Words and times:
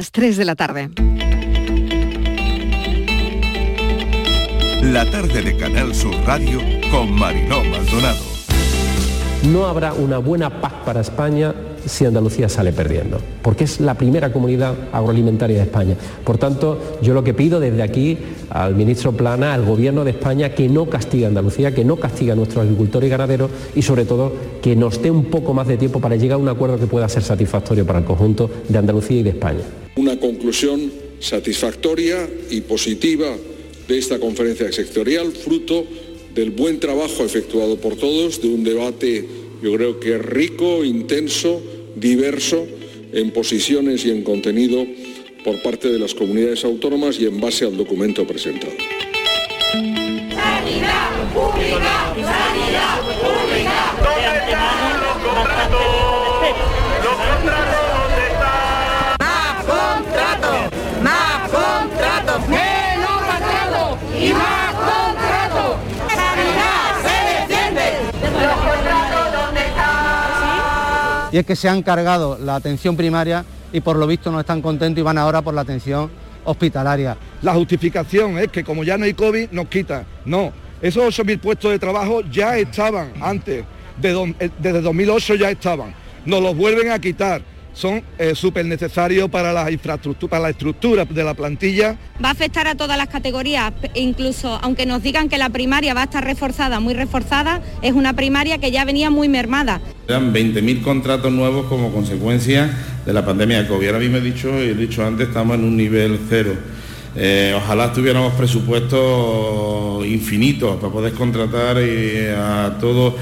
Las 0.00 0.12
3 0.12 0.38
de 0.38 0.44
la 0.46 0.56
tarde. 0.56 0.90
La 4.80 5.04
tarde 5.04 5.42
de 5.42 5.58
Canal 5.58 5.94
Sur 5.94 6.14
Radio 6.24 6.58
con 6.90 7.12
Mariló 7.12 7.62
Maldonado. 7.64 8.24
No 9.52 9.66
habrá 9.66 9.92
una 9.92 10.16
buena 10.16 10.62
paz 10.62 10.72
para 10.86 11.02
España 11.02 11.52
si 11.86 12.04
Andalucía 12.04 12.48
sale 12.48 12.72
perdiendo, 12.72 13.20
porque 13.42 13.64
es 13.64 13.80
la 13.80 13.94
primera 13.96 14.32
comunidad 14.32 14.74
agroalimentaria 14.92 15.56
de 15.56 15.62
España. 15.62 15.96
Por 16.24 16.38
tanto, 16.38 16.98
yo 17.02 17.14
lo 17.14 17.24
que 17.24 17.34
pido 17.34 17.60
desde 17.60 17.82
aquí 17.82 18.18
al 18.50 18.74
ministro 18.74 19.12
Plana, 19.12 19.54
al 19.54 19.64
Gobierno 19.64 20.04
de 20.04 20.12
España, 20.12 20.54
que 20.54 20.68
no 20.68 20.88
castigue 20.88 21.24
a 21.24 21.28
Andalucía, 21.28 21.74
que 21.74 21.84
no 21.84 21.96
castigue 21.96 22.32
a 22.32 22.34
nuestros 22.34 22.64
agricultores 22.64 23.08
y 23.08 23.10
ganaderos 23.10 23.50
y 23.74 23.82
sobre 23.82 24.04
todo 24.04 24.32
que 24.62 24.76
nos 24.76 25.00
dé 25.02 25.10
un 25.10 25.24
poco 25.26 25.54
más 25.54 25.68
de 25.68 25.76
tiempo 25.76 26.00
para 26.00 26.16
llegar 26.16 26.36
a 26.36 26.42
un 26.42 26.48
acuerdo 26.48 26.78
que 26.78 26.86
pueda 26.86 27.08
ser 27.08 27.22
satisfactorio 27.22 27.86
para 27.86 28.00
el 28.00 28.04
conjunto 28.04 28.50
de 28.68 28.78
Andalucía 28.78 29.20
y 29.20 29.22
de 29.22 29.30
España. 29.30 29.62
Una 29.96 30.18
conclusión 30.18 30.90
satisfactoria 31.20 32.28
y 32.50 32.62
positiva 32.62 33.28
de 33.88 33.98
esta 33.98 34.18
conferencia 34.18 34.72
sectorial, 34.72 35.32
fruto 35.32 35.84
del 36.34 36.50
buen 36.50 36.78
trabajo 36.78 37.24
efectuado 37.24 37.76
por 37.76 37.96
todos, 37.96 38.40
de 38.40 38.48
un 38.48 38.62
debate 38.62 39.40
yo 39.62 39.74
creo 39.74 40.00
que 40.00 40.18
rico, 40.18 40.84
intenso, 40.84 41.60
diverso 42.00 42.66
en 43.12 43.30
posiciones 43.30 44.04
y 44.04 44.10
en 44.10 44.22
contenido 44.22 44.86
por 45.44 45.60
parte 45.62 45.88
de 45.88 45.98
las 45.98 46.14
comunidades 46.14 46.64
autónomas 46.64 47.18
y 47.20 47.26
en 47.26 47.40
base 47.40 47.64
al 47.64 47.76
documento 47.76 48.26
presentado. 48.26 48.72
Y 71.32 71.38
es 71.38 71.46
que 71.46 71.56
se 71.56 71.68
han 71.68 71.82
cargado 71.82 72.38
la 72.38 72.56
atención 72.56 72.96
primaria 72.96 73.44
y 73.72 73.80
por 73.80 73.96
lo 73.96 74.06
visto 74.06 74.30
no 74.30 74.40
están 74.40 74.62
contentos 74.62 75.00
y 75.00 75.04
van 75.04 75.18
ahora 75.18 75.42
por 75.42 75.54
la 75.54 75.60
atención 75.60 76.10
hospitalaria. 76.44 77.16
La 77.42 77.54
justificación 77.54 78.38
es 78.38 78.48
que 78.48 78.64
como 78.64 78.84
ya 78.84 78.98
no 78.98 79.04
hay 79.04 79.14
COVID, 79.14 79.50
nos 79.50 79.66
quita. 79.66 80.04
No, 80.24 80.52
esos 80.80 81.18
8.000 81.18 81.40
puestos 81.40 81.70
de 81.70 81.78
trabajo 81.78 82.22
ya 82.22 82.56
estaban 82.56 83.12
antes, 83.20 83.64
de 84.00 84.34
eh, 84.40 84.50
desde 84.58 84.80
2008 84.80 85.34
ya 85.36 85.50
estaban. 85.50 85.94
Nos 86.24 86.42
los 86.42 86.56
vuelven 86.56 86.90
a 86.90 86.98
quitar. 86.98 87.42
Son 87.72 88.02
súper 88.34 88.66
necesarios 88.66 89.30
para 89.30 89.52
la 89.52 89.70
infraestructura, 89.70 90.30
para 90.30 90.42
la 90.42 90.50
estructura 90.50 91.04
de 91.04 91.24
la 91.24 91.34
plantilla 91.34 91.96
Va 92.22 92.28
a 92.28 92.32
afectar 92.32 92.68
a 92.68 92.74
todas 92.74 92.98
las 92.98 93.08
categorías, 93.08 93.72
incluso 93.94 94.58
aunque 94.62 94.84
nos 94.84 95.02
digan 95.02 95.30
que 95.30 95.38
la 95.38 95.48
primaria 95.48 95.94
va 95.94 96.02
a 96.02 96.04
estar 96.04 96.22
reforzada, 96.22 96.78
muy 96.78 96.92
reforzada, 96.92 97.62
es 97.80 97.92
una 97.92 98.12
primaria 98.12 98.58
que 98.58 98.70
ya 98.70 98.84
venía 98.84 99.08
muy 99.08 99.28
mermada. 99.28 99.80
Eran 100.06 100.34
20.000 100.34 100.82
contratos 100.82 101.32
nuevos 101.32 101.66
como 101.66 101.92
consecuencia 101.92 102.70
de 103.06 103.12
la 103.12 103.24
pandemia 103.24 103.62
de 103.62 103.68
COVID. 103.68 103.86
Ahora 103.86 103.98
mismo 104.00 104.18
he 104.18 104.20
dicho, 104.20 104.50
y 104.62 104.68
he 104.68 104.74
dicho 104.74 105.04
antes, 105.04 105.28
estamos 105.28 105.56
en 105.56 105.64
un 105.64 105.76
nivel 105.76 106.18
cero. 106.28 106.52
Eh, 107.16 107.54
ojalá 107.56 107.92
tuviéramos 107.92 108.34
presupuestos 108.34 110.06
infinitos 110.06 110.76
para 110.76 110.92
poder 110.92 111.12
contratar 111.14 111.78
y 111.78 112.26
a 112.36 112.76
todos. 112.78 113.14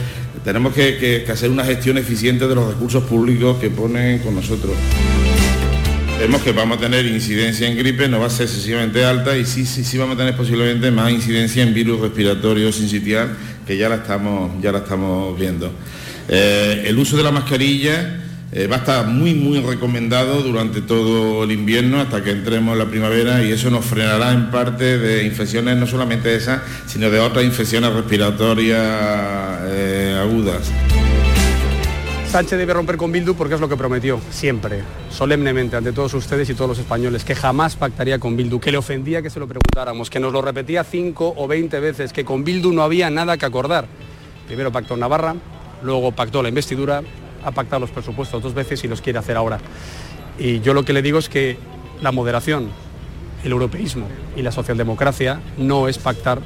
Tenemos 0.48 0.72
que, 0.72 1.26
hacer 1.30 1.50
una 1.50 1.62
gestión 1.62 1.98
eficiente 1.98 2.48
de 2.48 2.54
los 2.54 2.66
recursos 2.66 3.04
públicos 3.04 3.58
que 3.58 3.68
ponen 3.68 4.20
con 4.20 4.34
nosotros. 4.34 4.72
Vemos 6.18 6.40
que 6.40 6.52
vamos 6.52 6.78
a 6.78 6.80
tener 6.80 7.04
incidencia 7.04 7.68
en 7.68 7.76
gripe, 7.76 8.08
no 8.08 8.18
va 8.18 8.28
a 8.28 8.30
ser 8.30 8.46
excesivamente 8.46 9.04
alta 9.04 9.36
y 9.36 9.44
sí, 9.44 9.66
sí, 9.66 9.84
sí 9.84 9.98
vamos 9.98 10.14
a 10.14 10.20
tener 10.20 10.34
posiblemente 10.34 10.90
más 10.90 11.12
incidencia 11.12 11.62
en 11.62 11.74
virus 11.74 12.00
respiratorios 12.00 12.76
sincitial, 12.76 13.36
que 13.66 13.76
ya 13.76 13.90
la 13.90 13.96
estamos, 13.96 14.52
ya 14.62 14.72
la 14.72 14.78
estamos 14.78 15.38
viendo. 15.38 15.70
Eh, 16.30 16.84
el 16.86 16.98
uso 16.98 17.18
de 17.18 17.24
la 17.24 17.30
mascarilla 17.30 18.18
eh, 18.52 18.66
va 18.66 18.76
a 18.76 18.78
estar 18.78 19.06
muy, 19.06 19.34
muy 19.34 19.60
recomendado 19.60 20.42
durante 20.42 20.80
todo 20.80 21.44
el 21.44 21.52
invierno 21.52 22.00
hasta 22.00 22.22
que 22.22 22.30
entremos 22.30 22.72
en 22.72 22.78
la 22.78 22.86
primavera 22.86 23.44
y 23.44 23.52
eso 23.52 23.70
nos 23.70 23.84
frenará 23.84 24.32
en 24.32 24.50
parte 24.50 24.98
de 24.98 25.24
infecciones, 25.24 25.76
no 25.76 25.86
solamente 25.86 26.34
esas, 26.34 26.62
sino 26.86 27.10
de 27.10 27.20
otras 27.20 27.44
infecciones 27.44 27.92
respiratorias 27.92 28.80
eh, 29.66 30.18
agudas. 30.18 30.70
Sánchez 32.30 32.58
debe 32.58 32.74
romper 32.74 32.98
con 32.98 33.10
Bildu 33.10 33.34
porque 33.34 33.54
es 33.54 33.60
lo 33.60 33.70
que 33.70 33.76
prometió, 33.76 34.20
siempre, 34.30 34.82
solemnemente, 35.10 35.76
ante 35.76 35.92
todos 35.92 36.12
ustedes 36.12 36.50
y 36.50 36.54
todos 36.54 36.68
los 36.68 36.78
españoles, 36.78 37.24
que 37.24 37.34
jamás 37.34 37.76
pactaría 37.76 38.18
con 38.18 38.36
Bildu, 38.36 38.60
que 38.60 38.70
le 38.70 38.76
ofendía 38.76 39.22
que 39.22 39.30
se 39.30 39.40
lo 39.40 39.46
preguntáramos, 39.46 40.10
que 40.10 40.20
nos 40.20 40.32
lo 40.32 40.42
repetía 40.42 40.84
cinco 40.84 41.32
o 41.36 41.48
veinte 41.48 41.80
veces, 41.80 42.12
que 42.12 42.26
con 42.26 42.44
Bildu 42.44 42.72
no 42.72 42.82
había 42.82 43.08
nada 43.08 43.38
que 43.38 43.46
acordar. 43.46 43.86
Primero 44.46 44.70
pactó 44.70 44.94
Navarra, 44.96 45.36
luego 45.82 46.12
pactó 46.12 46.42
la 46.42 46.50
investidura, 46.50 47.02
ha 47.44 47.50
pactado 47.50 47.80
los 47.80 47.90
presupuestos 47.90 48.42
dos 48.42 48.54
veces 48.54 48.82
y 48.84 48.88
los 48.88 49.00
quiere 49.00 49.18
hacer 49.18 49.36
ahora. 49.36 49.58
Y 50.38 50.60
yo 50.60 50.74
lo 50.74 50.84
que 50.84 50.92
le 50.92 51.02
digo 51.02 51.18
es 51.18 51.28
que 51.28 51.58
la 52.00 52.12
moderación, 52.12 52.68
el 53.44 53.52
europeísmo 53.52 54.06
y 54.36 54.42
la 54.42 54.52
socialdemocracia 54.52 55.40
no 55.56 55.88
es 55.88 55.98
pactar 55.98 56.40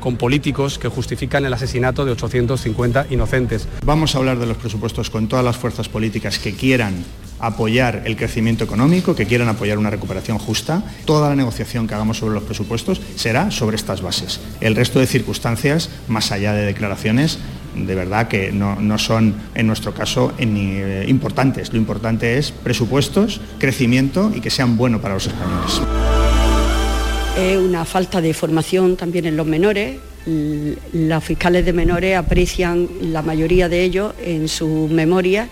con 0.00 0.16
políticos 0.16 0.78
que 0.78 0.88
justifican 0.88 1.44
el 1.46 1.52
asesinato 1.52 2.04
de 2.04 2.12
850 2.12 3.06
inocentes. 3.10 3.66
Vamos 3.84 4.14
a 4.14 4.18
hablar 4.18 4.38
de 4.38 4.46
los 4.46 4.56
presupuestos 4.56 5.10
con 5.10 5.28
todas 5.28 5.44
las 5.44 5.56
fuerzas 5.56 5.88
políticas 5.88 6.38
que 6.38 6.54
quieran 6.54 7.04
apoyar 7.38 8.02
el 8.06 8.16
crecimiento 8.16 8.64
económico, 8.64 9.14
que 9.14 9.26
quieran 9.26 9.48
apoyar 9.48 9.78
una 9.78 9.90
recuperación 9.90 10.38
justa. 10.38 10.82
Toda 11.04 11.28
la 11.28 11.36
negociación 11.36 11.86
que 11.86 11.94
hagamos 11.94 12.18
sobre 12.18 12.34
los 12.34 12.44
presupuestos 12.44 13.00
será 13.16 13.50
sobre 13.50 13.76
estas 13.76 14.00
bases. 14.00 14.40
El 14.60 14.74
resto 14.74 15.00
de 15.00 15.06
circunstancias, 15.06 15.90
más 16.08 16.32
allá 16.32 16.52
de 16.52 16.64
declaraciones, 16.64 17.38
de 17.76 17.94
verdad 17.94 18.28
que 18.28 18.52
no, 18.52 18.76
no 18.80 18.98
son, 18.98 19.34
en 19.54 19.66
nuestro 19.66 19.92
caso, 19.92 20.32
ni, 20.38 20.76
eh, 20.76 21.04
importantes. 21.08 21.72
Lo 21.72 21.78
importante 21.78 22.38
es 22.38 22.50
presupuestos, 22.50 23.40
crecimiento 23.58 24.32
y 24.34 24.40
que 24.40 24.50
sean 24.50 24.76
buenos 24.76 25.00
para 25.00 25.14
los 25.14 25.26
españoles. 25.26 25.80
Es 27.38 27.58
una 27.58 27.84
falta 27.84 28.20
de 28.20 28.32
formación 28.32 28.96
también 28.96 29.26
en 29.26 29.36
los 29.36 29.46
menores. 29.46 29.98
Los 30.92 31.22
fiscales 31.22 31.64
de 31.64 31.72
menores 31.72 32.16
aprecian, 32.16 32.88
la 33.00 33.22
mayoría 33.22 33.68
de 33.68 33.84
ellos, 33.84 34.14
en 34.24 34.48
su 34.48 34.88
memoria, 34.90 35.48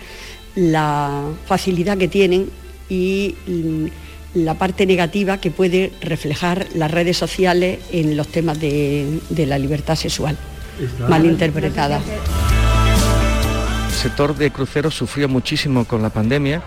la 0.55 1.29
facilidad 1.45 1.97
que 1.97 2.07
tienen 2.07 2.49
y 2.89 3.35
mm, 3.47 3.85
la 4.35 4.55
parte 4.55 4.85
negativa 4.85 5.39
que 5.39 5.51
puede 5.51 5.91
reflejar 6.01 6.67
las 6.75 6.91
redes 6.91 7.17
sociales 7.17 7.79
en 7.91 8.17
los 8.17 8.27
temas 8.27 8.59
de, 8.59 9.21
de 9.29 9.45
la 9.45 9.57
libertad 9.57 9.95
sexual, 9.95 10.37
malinterpretada. 11.07 12.01
El 13.87 14.11
sector 14.11 14.35
de 14.35 14.51
cruceros 14.51 14.93
sufrió 14.93 15.27
muchísimo 15.27 15.85
con 15.85 16.01
la 16.01 16.09
pandemia 16.09 16.61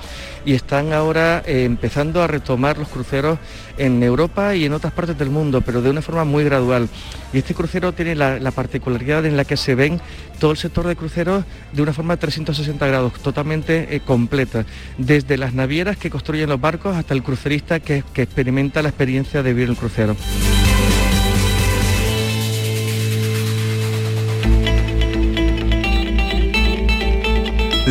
y 0.44 0.54
están 0.54 0.92
ahora 0.92 1.42
eh, 1.46 1.64
empezando 1.64 2.22
a 2.22 2.26
retomar 2.26 2.78
los 2.78 2.88
cruceros 2.88 3.38
en 3.76 4.02
Europa 4.02 4.54
y 4.56 4.64
en 4.64 4.72
otras 4.72 4.92
partes 4.92 5.16
del 5.18 5.30
mundo, 5.30 5.60
pero 5.60 5.82
de 5.82 5.90
una 5.90 6.02
forma 6.02 6.24
muy 6.24 6.42
gradual. 6.42 6.88
Y 7.32 7.38
este 7.38 7.54
crucero 7.54 7.92
tiene 7.92 8.14
la, 8.14 8.38
la 8.40 8.50
particularidad 8.50 9.26
en 9.26 9.36
la 9.36 9.44
que 9.44 9.56
se 9.56 9.74
ven 9.74 10.00
todo 10.40 10.52
el 10.52 10.56
sector 10.56 10.86
de 10.86 10.96
cruceros 10.96 11.44
de 11.72 11.82
una 11.82 11.92
forma 11.92 12.16
de 12.16 12.20
360 12.22 12.86
grados, 12.86 13.12
totalmente 13.20 13.94
eh, 13.94 14.00
completa, 14.00 14.64
desde 14.96 15.36
las 15.36 15.54
navieras 15.54 15.96
que 15.96 16.10
construyen 16.10 16.48
los 16.48 16.60
barcos 16.60 16.96
hasta 16.96 17.14
el 17.14 17.22
crucerista 17.22 17.78
que, 17.78 18.02
que 18.12 18.22
experimenta 18.22 18.82
la 18.82 18.88
experiencia 18.88 19.42
de 19.42 19.52
vivir 19.52 19.64
en 19.64 19.70
el 19.72 19.76
crucero. 19.76 20.16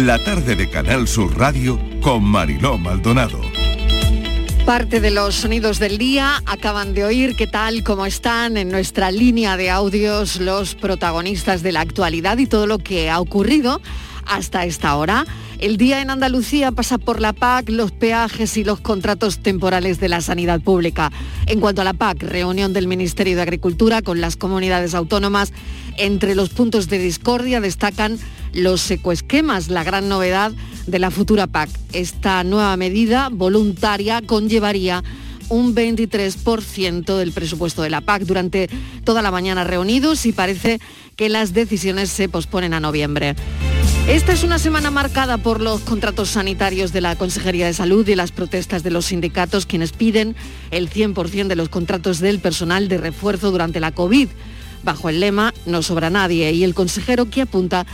La 0.06 0.24
tarde 0.24 0.56
de 0.56 0.70
Canal 0.70 1.08
Sur 1.08 1.36
Radio 1.40 1.80
con 2.04 2.24
Mariló 2.24 2.78
Maldonado. 2.78 3.42
Parte 4.64 5.02
de 5.02 5.10
los 5.10 5.34
sonidos 5.34 5.80
del 5.80 5.98
día 5.98 6.44
acaban 6.46 6.94
de 6.94 7.04
oír 7.04 7.36
qué 7.36 7.48
tal, 7.48 7.84
cómo 7.84 8.06
están 8.06 8.58
en 8.58 8.70
nuestra 8.70 9.10
línea 9.10 9.58
de 9.58 9.72
audios 9.72 10.40
los 10.40 10.76
protagonistas 10.76 11.64
de 11.64 11.72
la 11.72 11.82
actualidad 11.82 12.38
y 12.38 12.46
todo 12.46 12.68
lo 12.68 12.78
que 12.78 13.10
ha 13.10 13.20
ocurrido 13.20 13.82
hasta 14.28 14.66
esta 14.66 14.96
hora. 14.98 15.26
El 15.58 15.78
día 15.78 16.00
en 16.02 16.12
Andalucía 16.12 16.72
pasa 16.72 17.00
por 17.00 17.20
la 17.20 17.34
PAC, 17.34 17.70
los 17.70 17.92
peajes 17.92 18.56
y 18.58 18.64
los 18.64 18.80
contratos 18.80 19.40
temporales 19.40 20.00
de 20.00 20.10
la 20.10 20.22
sanidad 20.22 20.62
pública. 20.62 21.12
En 21.48 21.60
cuanto 21.60 21.82
a 21.82 21.86
la 21.86 21.94
PAC, 21.94 22.22
reunión 22.22 22.72
del 22.72 22.88
Ministerio 22.88 23.36
de 23.36 23.42
Agricultura 23.42 24.04
con 24.04 24.22
las 24.22 24.38
comunidades 24.38 24.94
autónomas. 24.94 25.54
Entre 25.98 26.36
los 26.36 26.50
puntos 26.50 26.88
de 26.88 27.00
discordia 27.00 27.60
destacan 27.60 28.20
los 28.58 28.90
ecoesquemas, 28.90 29.70
la 29.70 29.84
gran 29.84 30.10
novedad 30.10 30.52
de 30.88 31.00
la 31.00 31.12
futura 31.12 31.48
PAC. 31.48 31.70
Esta 31.94 32.44
nueva 32.44 32.76
medida 32.76 33.30
voluntaria 33.32 34.22
conllevaría 34.22 35.04
un 35.50 35.76
23% 35.76 37.18
del 37.18 37.32
presupuesto 37.32 37.84
de 37.84 37.90
la 37.90 38.02
PAC 38.02 38.24
durante 38.24 38.70
toda 39.04 39.22
la 39.22 39.32
mañana 39.32 39.64
reunidos 39.64 40.26
y 40.26 40.34
parece 40.34 40.80
que 41.16 41.30
las 41.30 41.54
decisiones 41.54 42.10
se 42.10 42.30
posponen 42.30 42.74
a 42.74 42.80
noviembre. 42.80 43.36
Esta 44.08 44.34
es 44.34 44.44
una 44.44 44.58
semana 44.58 44.90
marcada 44.90 45.38
por 45.38 45.62
los 45.62 45.82
contratos 45.82 46.30
sanitarios 46.30 46.94
de 46.94 47.02
la 47.02 47.16
Consejería 47.16 47.68
de 47.68 47.74
Salud 47.74 48.08
y 48.08 48.16
las 48.16 48.32
protestas 48.32 48.82
de 48.82 48.90
los 48.90 49.06
sindicatos 49.06 49.66
quienes 49.66 49.92
piden 49.92 50.36
el 50.72 50.90
100% 50.90 51.48
de 51.48 51.56
los 51.56 51.70
contratos 51.70 52.20
del 52.20 52.40
personal 52.40 52.88
de 52.88 52.98
refuerzo 52.98 53.52
durante 53.52 53.82
la 53.82 53.92
COVID, 53.92 54.30
bajo 54.84 55.10
el 55.10 55.20
lema 55.20 55.54
No 55.66 55.84
sobra 55.84 56.10
nadie 56.10 56.54
y 56.54 56.64
el 56.64 56.74
consejero 56.74 57.30
que 57.30 57.42
apunta 57.42 57.86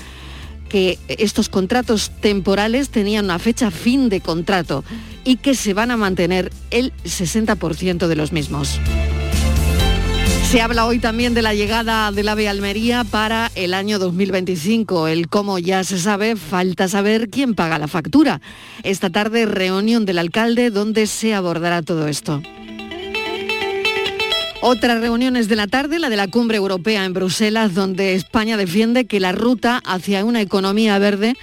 que 0.73 0.97
estos 1.07 1.49
contratos 1.49 2.09
temporales 2.19 2.89
tenían 2.89 3.25
una 3.25 3.37
fecha 3.37 3.69
fin 3.69 4.09
de 4.09 4.21
contrato 4.21 4.83
y 5.23 5.35
que 5.35 5.53
se 5.53 5.75
van 5.75 5.91
a 5.91 5.97
mantener 5.97 6.51
el 6.71 6.91
60% 7.03 8.07
de 8.07 8.15
los 8.15 8.31
mismos. 8.31 8.79
Se 10.49 10.61
habla 10.61 10.87
hoy 10.87 10.97
también 10.97 11.35
de 11.35 11.43
la 11.43 11.53
llegada 11.53 12.11
del 12.11 12.27
AVE 12.27 12.49
Almería 12.49 13.03
para 13.03 13.51
el 13.53 13.75
año 13.75 13.99
2025. 13.99 15.07
El 15.07 15.27
cómo 15.27 15.59
ya 15.59 15.83
se 15.83 15.99
sabe, 15.99 16.35
falta 16.35 16.87
saber 16.87 17.29
quién 17.29 17.53
paga 17.53 17.77
la 17.77 17.87
factura. 17.87 18.41
Esta 18.81 19.11
tarde 19.11 19.45
reunión 19.45 20.05
del 20.05 20.17
alcalde 20.17 20.71
donde 20.71 21.05
se 21.05 21.35
abordará 21.35 21.83
todo 21.83 22.07
esto. 22.07 22.41
Otras 24.65 25.01
reuniones 25.01 25.49
de 25.49 25.57
la 25.57 25.67
tarde, 25.67 25.99
la 25.99 26.09
de 26.09 26.15
la 26.15 26.29
cumbre 26.29 26.55
europea 26.55 27.03
en 27.03 27.11
Bruselas, 27.11 27.73
donde 27.73 28.15
España 28.15 28.55
defiende 28.55 29.03
que 29.03 29.19
la 29.19 29.33
ruta 29.33 29.81
hacia 29.85 30.23
una 30.23 30.39
economía 30.39 30.97
verde 30.99 31.35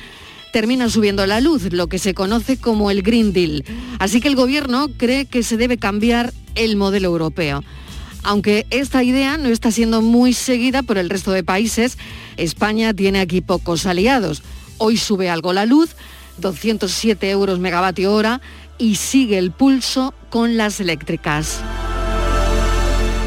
termina 0.55 0.89
subiendo 0.89 1.27
la 1.27 1.43
luz, 1.43 1.71
lo 1.71 1.87
que 1.87 1.99
se 1.99 2.15
conoce 2.15 2.57
como 2.57 2.91
el 2.91 3.03
Green 3.03 3.35
Deal. 3.35 3.63
Así 3.99 4.23
que 4.23 4.29
el 4.29 4.37
gobierno 4.37 4.89
cree 4.97 5.27
que 5.27 5.43
se 5.43 5.59
debe 5.59 5.77
cambiar 5.77 6.33
el 6.55 6.77
modelo 6.77 7.09
europeo. 7.09 7.63
Aunque 8.23 8.65
esta 8.71 9.03
idea 9.03 9.37
no 9.37 9.51
está 9.51 9.71
siendo 9.71 10.01
muy 10.01 10.33
seguida 10.33 10.83
por 10.83 10.97
el 10.97 11.11
resto 11.11 11.31
de 11.31 11.45
países, 11.45 11.99
España 12.39 12.95
tiene 12.95 13.21
aquí 13.21 13.43
pocos 13.43 13.85
aliados. 13.85 14.43
Hoy 14.79 14.97
sube 14.97 15.29
algo 15.29 15.53
la 15.53 15.67
luz, 15.67 15.91
207 16.39 17.29
euros 17.29 17.59
megavatio 17.59 18.15
hora, 18.15 18.41
y 18.79 18.95
sigue 18.95 19.37
el 19.37 19.51
pulso 19.51 20.15
con 20.31 20.57
las 20.57 20.81
eléctricas. 20.81 21.61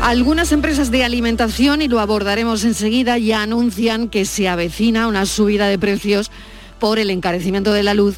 Algunas 0.03 0.51
empresas 0.51 0.91
de 0.91 1.05
alimentación, 1.05 1.81
y 1.81 1.87
lo 1.87 2.01
abordaremos 2.01 2.65
enseguida, 2.65 3.17
ya 3.17 3.41
anuncian 3.41 4.09
que 4.09 4.25
se 4.25 4.49
avecina 4.49 5.07
una 5.07 5.25
subida 5.25 5.69
de 5.69 5.79
precios 5.79 6.29
por 6.77 6.99
el 6.99 7.09
encarecimiento 7.09 7.71
de 7.71 7.83
la 7.83 7.93
luz 7.93 8.17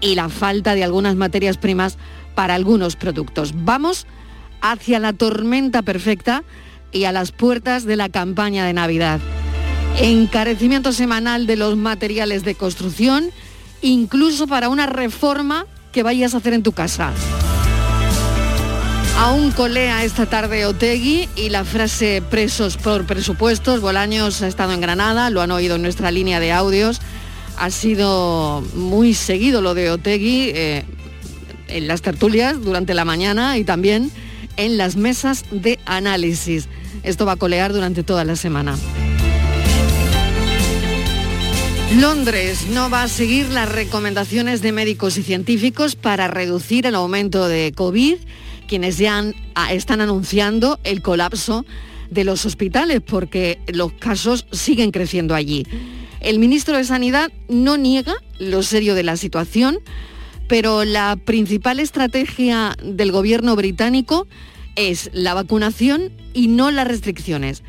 y 0.00 0.14
la 0.14 0.30
falta 0.30 0.74
de 0.74 0.82
algunas 0.82 1.14
materias 1.14 1.58
primas 1.58 1.98
para 2.34 2.54
algunos 2.54 2.96
productos. 2.96 3.52
Vamos 3.54 4.06
hacia 4.62 4.98
la 4.98 5.12
tormenta 5.12 5.82
perfecta 5.82 6.42
y 6.90 7.04
a 7.04 7.12
las 7.12 7.32
puertas 7.32 7.84
de 7.84 7.96
la 7.96 8.08
campaña 8.08 8.64
de 8.64 8.72
Navidad. 8.72 9.20
Encarecimiento 9.98 10.90
semanal 10.92 11.46
de 11.46 11.56
los 11.56 11.76
materiales 11.76 12.44
de 12.44 12.54
construcción, 12.54 13.30
incluso 13.82 14.46
para 14.46 14.70
una 14.70 14.86
reforma 14.86 15.66
que 15.92 16.02
vayas 16.02 16.32
a 16.32 16.38
hacer 16.38 16.54
en 16.54 16.62
tu 16.62 16.72
casa. 16.72 17.12
Aún 19.18 19.50
colea 19.50 20.04
esta 20.04 20.26
tarde 20.26 20.66
Otegui 20.66 21.28
y 21.36 21.48
la 21.48 21.64
frase 21.64 22.22
presos 22.28 22.76
por 22.76 23.06
presupuestos. 23.06 23.80
Bolaños 23.80 24.42
ha 24.42 24.46
estado 24.46 24.72
en 24.72 24.80
Granada, 24.82 25.30
lo 25.30 25.40
han 25.40 25.50
oído 25.50 25.76
en 25.76 25.82
nuestra 25.82 26.10
línea 26.10 26.38
de 26.38 26.52
audios. 26.52 27.00
Ha 27.56 27.70
sido 27.70 28.62
muy 28.74 29.14
seguido 29.14 29.62
lo 29.62 29.72
de 29.72 29.90
Otegui 29.90 30.50
eh, 30.54 30.84
en 31.68 31.88
las 31.88 32.02
tertulias 32.02 32.60
durante 32.60 32.92
la 32.92 33.06
mañana 33.06 33.56
y 33.56 33.64
también 33.64 34.10
en 34.58 34.76
las 34.76 34.96
mesas 34.96 35.44
de 35.50 35.78
análisis. 35.86 36.68
Esto 37.02 37.24
va 37.24 37.32
a 37.32 37.36
colear 37.36 37.72
durante 37.72 38.02
toda 38.02 38.24
la 38.24 38.36
semana. 38.36 38.76
Londres 41.98 42.66
no 42.70 42.90
va 42.90 43.04
a 43.04 43.08
seguir 43.08 43.48
las 43.48 43.70
recomendaciones 43.70 44.60
de 44.60 44.72
médicos 44.72 45.16
y 45.16 45.22
científicos 45.22 45.96
para 45.96 46.28
reducir 46.28 46.84
el 46.84 46.94
aumento 46.94 47.48
de 47.48 47.72
COVID, 47.74 48.16
quienes 48.66 48.98
ya 48.98 49.24
están 49.70 50.00
anunciando 50.00 50.78
el 50.84 51.02
colapso 51.02 51.64
de 52.10 52.24
los 52.24 52.44
hospitales 52.46 53.00
porque 53.00 53.58
los 53.68 53.92
casos 53.92 54.46
siguen 54.52 54.90
creciendo 54.90 55.34
allí. 55.34 55.64
El 56.20 56.38
ministro 56.38 56.76
de 56.76 56.84
Sanidad 56.84 57.30
no 57.48 57.76
niega 57.76 58.14
lo 58.38 58.62
serio 58.62 58.94
de 58.94 59.02
la 59.02 59.16
situación, 59.16 59.78
pero 60.48 60.84
la 60.84 61.16
principal 61.16 61.80
estrategia 61.80 62.76
del 62.82 63.12
gobierno 63.12 63.56
británico 63.56 64.26
es 64.76 65.10
la 65.12 65.34
vacunación 65.34 66.12
y 66.34 66.48
no 66.48 66.70
las 66.70 66.86
restricciones. 66.86 67.62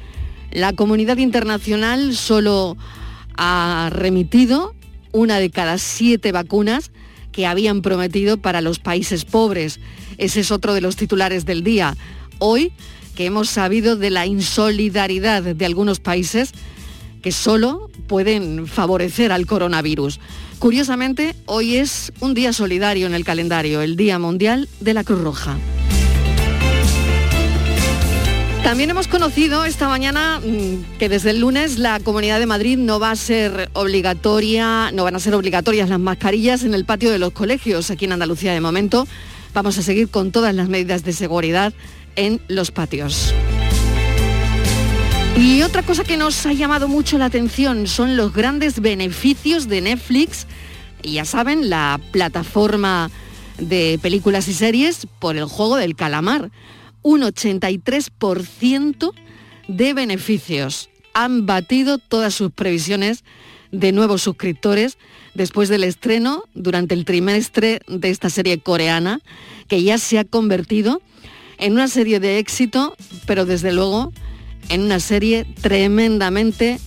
La 0.51 0.73
comunidad 0.73 1.17
internacional 1.17 2.15
solo 2.15 2.77
ha 3.35 3.89
remitido 3.91 4.75
una 5.11 5.39
de 5.39 5.49
cada 5.49 5.77
siete 5.77 6.31
vacunas 6.31 6.91
que 7.31 7.45
habían 7.45 7.81
prometido 7.81 8.37
para 8.37 8.61
los 8.61 8.79
países 8.79 9.25
pobres. 9.25 9.79
Ese 10.17 10.41
es 10.41 10.51
otro 10.51 10.73
de 10.73 10.81
los 10.81 10.95
titulares 10.95 11.45
del 11.45 11.63
día. 11.63 11.95
Hoy 12.39 12.71
que 13.15 13.25
hemos 13.25 13.49
sabido 13.49 13.95
de 13.95 14.11
la 14.11 14.27
insolidaridad 14.27 15.41
de 15.41 15.65
algunos 15.65 15.99
países 15.99 16.51
que 17.23 17.31
solo 17.31 17.89
pueden 18.07 18.67
favorecer 18.67 19.31
al 19.31 19.47
coronavirus. 19.47 20.19
Curiosamente, 20.59 21.35
hoy 21.45 21.77
es 21.77 22.13
un 22.19 22.35
día 22.35 22.53
solidario 22.53 23.07
en 23.07 23.15
el 23.15 23.25
calendario, 23.25 23.81
el 23.81 23.95
Día 23.95 24.19
Mundial 24.19 24.69
de 24.79 24.93
la 24.93 25.03
Cruz 25.03 25.21
Roja. 25.21 25.57
También 28.63 28.89
hemos 28.89 29.07
conocido 29.07 29.65
esta 29.65 29.87
mañana 29.87 30.39
mm, 30.39 30.97
que 30.99 31.09
desde 31.09 31.29
el 31.29 31.39
lunes 31.39 31.79
la 31.79 31.99
Comunidad 31.99 32.37
de 32.39 32.47
Madrid 32.47 32.77
no 32.77 32.99
va 32.99 33.11
a 33.11 33.15
ser 33.15 33.69
obligatoria, 33.73 34.91
no 34.91 35.05
van 35.05 35.15
a 35.15 35.19
ser 35.19 35.35
obligatorias 35.35 35.89
las 35.89 35.99
mascarillas 35.99 36.63
en 36.63 36.73
el 36.73 36.85
patio 36.85 37.09
de 37.09 37.17
los 37.17 37.31
colegios 37.31 37.89
aquí 37.89 38.05
en 38.05 38.11
Andalucía 38.11 38.53
de 38.53 38.61
momento. 38.61 39.07
Vamos 39.57 39.79
a 39.79 39.81
seguir 39.81 40.09
con 40.09 40.31
todas 40.31 40.53
las 40.53 40.69
medidas 40.69 41.03
de 41.03 41.13
seguridad 41.13 41.73
en 42.15 42.39
los 42.47 42.69
patios. 42.69 43.33
Y 45.35 45.63
otra 45.63 45.81
cosa 45.81 46.03
que 46.03 46.15
nos 46.15 46.45
ha 46.45 46.53
llamado 46.53 46.87
mucho 46.87 47.17
la 47.17 47.25
atención 47.25 47.87
son 47.87 48.17
los 48.17 48.33
grandes 48.33 48.79
beneficios 48.81 49.67
de 49.67 49.81
Netflix. 49.81 50.45
Ya 51.01 51.25
saben, 51.25 51.71
la 51.71 51.99
plataforma 52.11 53.09
de 53.57 53.97
películas 53.99 54.47
y 54.47 54.53
series 54.53 55.07
por 55.17 55.37
el 55.37 55.45
juego 55.45 55.77
del 55.77 55.95
calamar. 55.95 56.51
Un 57.01 57.21
83% 57.21 59.11
de 59.69 59.93
beneficios. 59.95 60.91
Han 61.15 61.47
batido 61.47 61.97
todas 61.97 62.35
sus 62.35 62.51
previsiones 62.51 63.23
de 63.71 63.91
nuevos 63.91 64.21
suscriptores 64.21 64.97
después 65.33 65.69
del 65.69 65.83
estreno 65.83 66.43
durante 66.53 66.93
el 66.93 67.05
trimestre 67.05 67.81
de 67.87 68.09
esta 68.09 68.29
serie 68.29 68.59
coreana, 68.59 69.19
que 69.67 69.83
ya 69.83 69.97
se 69.97 70.19
ha 70.19 70.25
convertido 70.25 71.01
en 71.57 71.73
una 71.73 71.87
serie 71.87 72.19
de 72.19 72.39
éxito, 72.39 72.95
pero 73.25 73.45
desde 73.45 73.71
luego 73.71 74.11
en 74.69 74.81
una 74.81 74.99
serie 74.99 75.45
tremendamente 75.61 76.79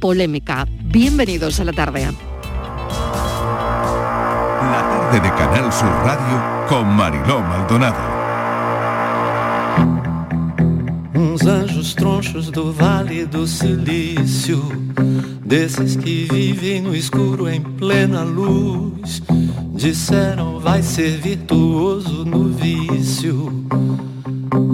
polémica. 0.00 0.66
Bienvenidos 0.84 1.60
a 1.60 1.64
la 1.64 1.72
tarde. 1.72 2.06
La 4.70 4.88
tarde 4.88 5.20
de 5.20 5.28
Canal 5.36 5.72
Sur 5.72 5.88
Radio 6.04 6.66
con 6.68 6.86
Mariló 6.88 7.40
Maldonado. 7.40 8.11
Uns 11.22 11.46
anjos 11.46 11.94
tronchos 11.94 12.50
do 12.50 12.72
Vale 12.72 13.24
do 13.24 13.46
Silício, 13.46 14.60
desses 15.44 15.94
que 15.94 16.26
vivem 16.28 16.82
no 16.82 16.96
escuro 16.96 17.48
em 17.48 17.60
plena 17.60 18.24
luz, 18.24 19.22
disseram 19.72 20.58
vai 20.58 20.82
ser 20.82 21.18
virtuoso 21.18 22.24
no 22.24 22.48
vício 22.48 23.52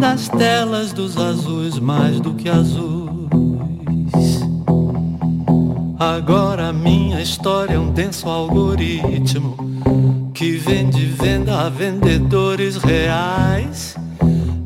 das 0.01 0.31
telas 0.31 0.95
dos 0.95 1.19
azuis 1.19 1.79
mais 1.79 2.19
do 2.19 2.33
que 2.33 2.49
azuis. 2.49 2.89
Agora 5.99 6.73
minha 6.73 7.21
história 7.21 7.75
é 7.75 7.79
um 7.79 7.93
denso 7.93 8.27
algoritmo 8.27 9.55
que 10.33 10.53
vende 10.53 11.05
venda 11.05 11.67
a 11.67 11.69
vendedores 11.69 12.79
reais. 12.79 13.95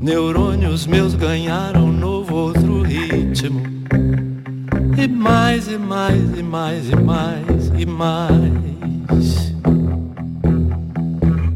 Neurônios 0.03 0.85
meus 0.85 1.15
ganharam 1.15 1.87
novo 1.87 2.35
outro 2.35 2.83
ritmo. 2.83 3.63
E 4.99 5.07
mais, 5.07 5.69
e 5.69 5.79
mais, 5.79 6.37
e 6.37 6.43
mais, 6.43 6.91
e 6.91 6.97
mais, 6.97 7.73
e 7.79 7.87
mais. 7.87 9.53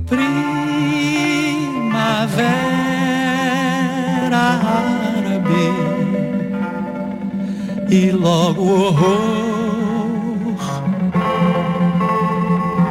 Primavera 0.06 0.36
árabe 4.62 5.72
e 7.90 8.12
logo 8.12 8.62
horror 8.62 9.26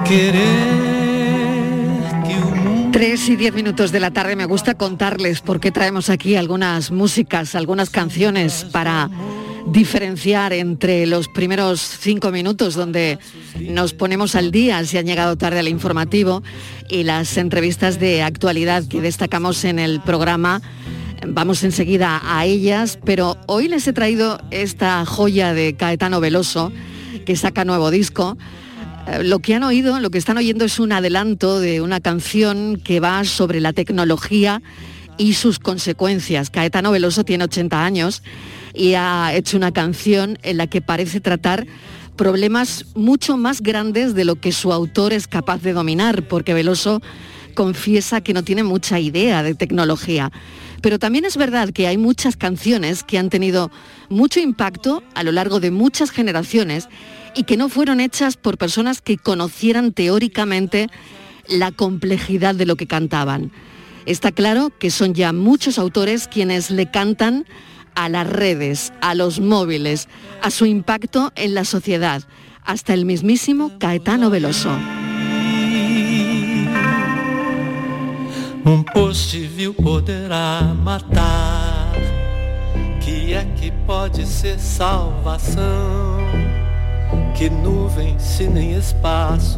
querer 0.03 0.74
3 2.95 3.27
y 3.27 3.35
10 3.35 3.55
minutos 3.55 3.91
de 3.91 3.99
la 3.99 4.11
tarde 4.11 4.37
me 4.37 4.45
gusta 4.45 4.75
contarles 4.75 5.41
por 5.41 5.59
qué 5.59 5.69
traemos 5.69 6.09
aquí 6.09 6.37
algunas 6.37 6.91
músicas, 6.91 7.53
algunas 7.53 7.89
canciones 7.89 8.65
para 8.71 9.09
diferenciar 9.67 10.53
entre 10.53 11.05
los 11.05 11.27
primeros 11.27 11.81
cinco 11.81 12.31
minutos 12.31 12.73
donde 12.73 13.19
nos 13.59 13.91
ponemos 13.91 14.35
al 14.35 14.49
día 14.49 14.81
si 14.85 14.97
han 14.97 15.05
llegado 15.07 15.35
tarde 15.35 15.59
al 15.59 15.67
informativo 15.67 16.41
y 16.87 17.03
las 17.03 17.35
entrevistas 17.35 17.99
de 17.99 18.23
actualidad 18.23 18.87
que 18.87 19.01
destacamos 19.01 19.65
en 19.65 19.77
el 19.79 19.99
programa. 19.99 20.61
Vamos 21.27 21.65
enseguida 21.65 22.21
a 22.23 22.45
ellas, 22.45 22.97
pero 23.03 23.35
hoy 23.47 23.67
les 23.67 23.85
he 23.89 23.91
traído 23.91 24.39
esta 24.51 25.05
joya 25.05 25.53
de 25.53 25.75
Caetano 25.75 26.21
Veloso, 26.21 26.71
que 27.25 27.35
saca 27.35 27.65
nuevo 27.65 27.91
disco. 27.91 28.37
Eh, 29.07 29.23
Lo 29.23 29.39
que 29.39 29.55
han 29.55 29.63
oído, 29.63 29.99
lo 29.99 30.09
que 30.09 30.17
están 30.17 30.37
oyendo 30.37 30.65
es 30.65 30.79
un 30.79 30.91
adelanto 30.91 31.59
de 31.59 31.81
una 31.81 31.99
canción 31.99 32.77
que 32.83 32.99
va 32.99 33.23
sobre 33.23 33.59
la 33.59 33.73
tecnología 33.73 34.61
y 35.17 35.33
sus 35.33 35.59
consecuencias. 35.59 36.49
Caetano 36.49 36.91
Veloso 36.91 37.23
tiene 37.23 37.45
80 37.45 37.85
años 37.85 38.23
y 38.73 38.95
ha 38.95 39.33
hecho 39.33 39.57
una 39.57 39.71
canción 39.71 40.37
en 40.43 40.57
la 40.57 40.67
que 40.67 40.81
parece 40.81 41.21
tratar 41.21 41.65
problemas 42.15 42.85
mucho 42.95 43.37
más 43.37 43.61
grandes 43.61 44.15
de 44.15 44.25
lo 44.25 44.35
que 44.35 44.51
su 44.51 44.71
autor 44.73 45.13
es 45.13 45.27
capaz 45.27 45.61
de 45.61 45.73
dominar, 45.73 46.27
porque 46.27 46.53
Veloso 46.53 47.01
confiesa 47.53 48.21
que 48.21 48.33
no 48.33 48.43
tiene 48.43 48.63
mucha 48.63 48.99
idea 48.99 49.43
de 49.43 49.55
tecnología. 49.55 50.31
Pero 50.81 50.99
también 50.99 51.25
es 51.25 51.37
verdad 51.37 51.69
que 51.69 51.87
hay 51.87 51.97
muchas 51.97 52.35
canciones 52.35 53.03
que 53.03 53.17
han 53.17 53.29
tenido 53.29 53.71
mucho 54.09 54.39
impacto 54.39 55.03
a 55.13 55.23
lo 55.23 55.31
largo 55.31 55.59
de 55.59 55.71
muchas 55.71 56.11
generaciones 56.11 56.89
y 57.35 57.43
que 57.43 57.57
no 57.57 57.69
fueron 57.69 57.99
hechas 57.99 58.37
por 58.37 58.57
personas 58.57 59.01
que 59.01 59.17
conocieran 59.17 59.91
teóricamente 59.91 60.87
la 61.47 61.71
complejidad 61.71 62.55
de 62.55 62.65
lo 62.65 62.75
que 62.75 62.87
cantaban. 62.87 63.51
Está 64.05 64.31
claro 64.31 64.71
que 64.77 64.91
son 64.91 65.13
ya 65.13 65.33
muchos 65.33 65.77
autores 65.77 66.27
quienes 66.27 66.71
le 66.71 66.89
cantan 66.89 67.45
a 67.95 68.09
las 68.09 68.27
redes, 68.27 68.93
a 69.01 69.15
los 69.15 69.39
móviles, 69.39 70.07
a 70.41 70.51
su 70.51 70.65
impacto 70.65 71.31
en 71.35 71.53
la 71.53 71.65
sociedad, 71.65 72.23
hasta 72.63 72.93
el 72.93 73.05
mismísimo 73.05 73.77
Caetano 73.79 74.29
Veloso. 74.29 74.77
Vil 79.55 79.73
poderá 79.73 80.73
matar. 80.83 81.93
Que 82.99 83.33
é 83.33 83.45
que 83.55 83.71
pode 83.85 84.25
ser 84.25 84.59
salvação? 84.59 86.24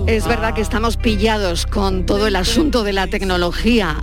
Es 0.07 0.27
verdad 0.27 0.55
que 0.55 0.61
estamos 0.61 0.97
pillados 0.97 1.67
con 1.67 2.07
todo 2.07 2.25
el 2.25 2.35
asunto 2.35 2.83
de 2.83 2.91
la 2.91 3.05
tecnología. 3.05 3.97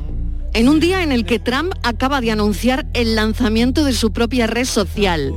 En 0.52 0.68
un 0.68 0.78
día 0.78 1.02
en 1.02 1.10
el 1.10 1.24
que 1.24 1.40
Trump 1.40 1.72
acaba 1.82 2.20
de 2.20 2.30
anunciar 2.30 2.86
el 2.92 3.16
lanzamiento 3.16 3.84
de 3.84 3.92
su 3.92 4.12
propia 4.12 4.46
red 4.46 4.64
social. 4.64 5.32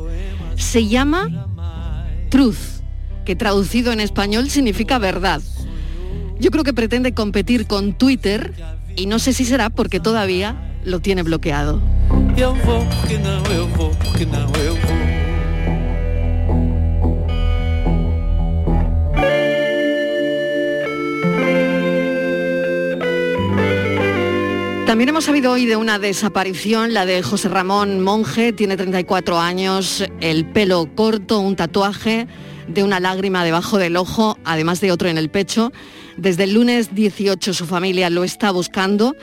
Se 0.55 0.85
llama 0.85 2.05
Truth, 2.29 2.83
que 3.25 3.35
traducido 3.35 3.91
en 3.91 3.99
español 3.99 4.51
significa 4.51 4.99
verdad. 4.99 5.41
Yo 6.39 6.51
creo 6.51 6.63
que 6.63 6.73
pretende 6.73 7.15
competir 7.15 7.65
con 7.65 7.93
Twitter 7.93 8.53
y 8.95 9.07
no 9.07 9.17
sé 9.17 9.33
si 9.33 9.45
será 9.45 9.71
porque 9.71 9.99
todavía 9.99 10.75
lo 10.83 10.99
tiene 10.99 11.23
bloqueado. 11.23 11.81
También 24.87 25.09
hemos 25.09 25.25
sabido 25.25 25.51
hoy 25.51 25.65
de 25.65 25.75
una 25.75 25.99
desaparición, 25.99 26.93
la 26.93 27.05
de 27.05 27.21
José 27.21 27.49
Ramón 27.49 27.99
Monge, 27.99 28.53
tiene 28.53 28.77
34 28.77 29.37
años, 29.37 30.05
el 30.21 30.45
pelo 30.45 30.87
corto, 30.95 31.41
un 31.41 31.57
tatuaje 31.57 32.25
de 32.69 32.83
una 32.83 33.01
lágrima 33.01 33.43
debajo 33.43 33.79
del 33.79 33.97
ojo, 33.97 34.37
además 34.45 34.79
de 34.79 34.93
otro 34.93 35.09
en 35.09 35.17
el 35.17 35.29
pecho. 35.29 35.73
Desde 36.15 36.45
el 36.45 36.53
lunes 36.53 36.95
18 36.95 37.53
su 37.53 37.65
familia 37.65 38.09
lo 38.09 38.23
está 38.23 38.49
buscando. 38.51 39.13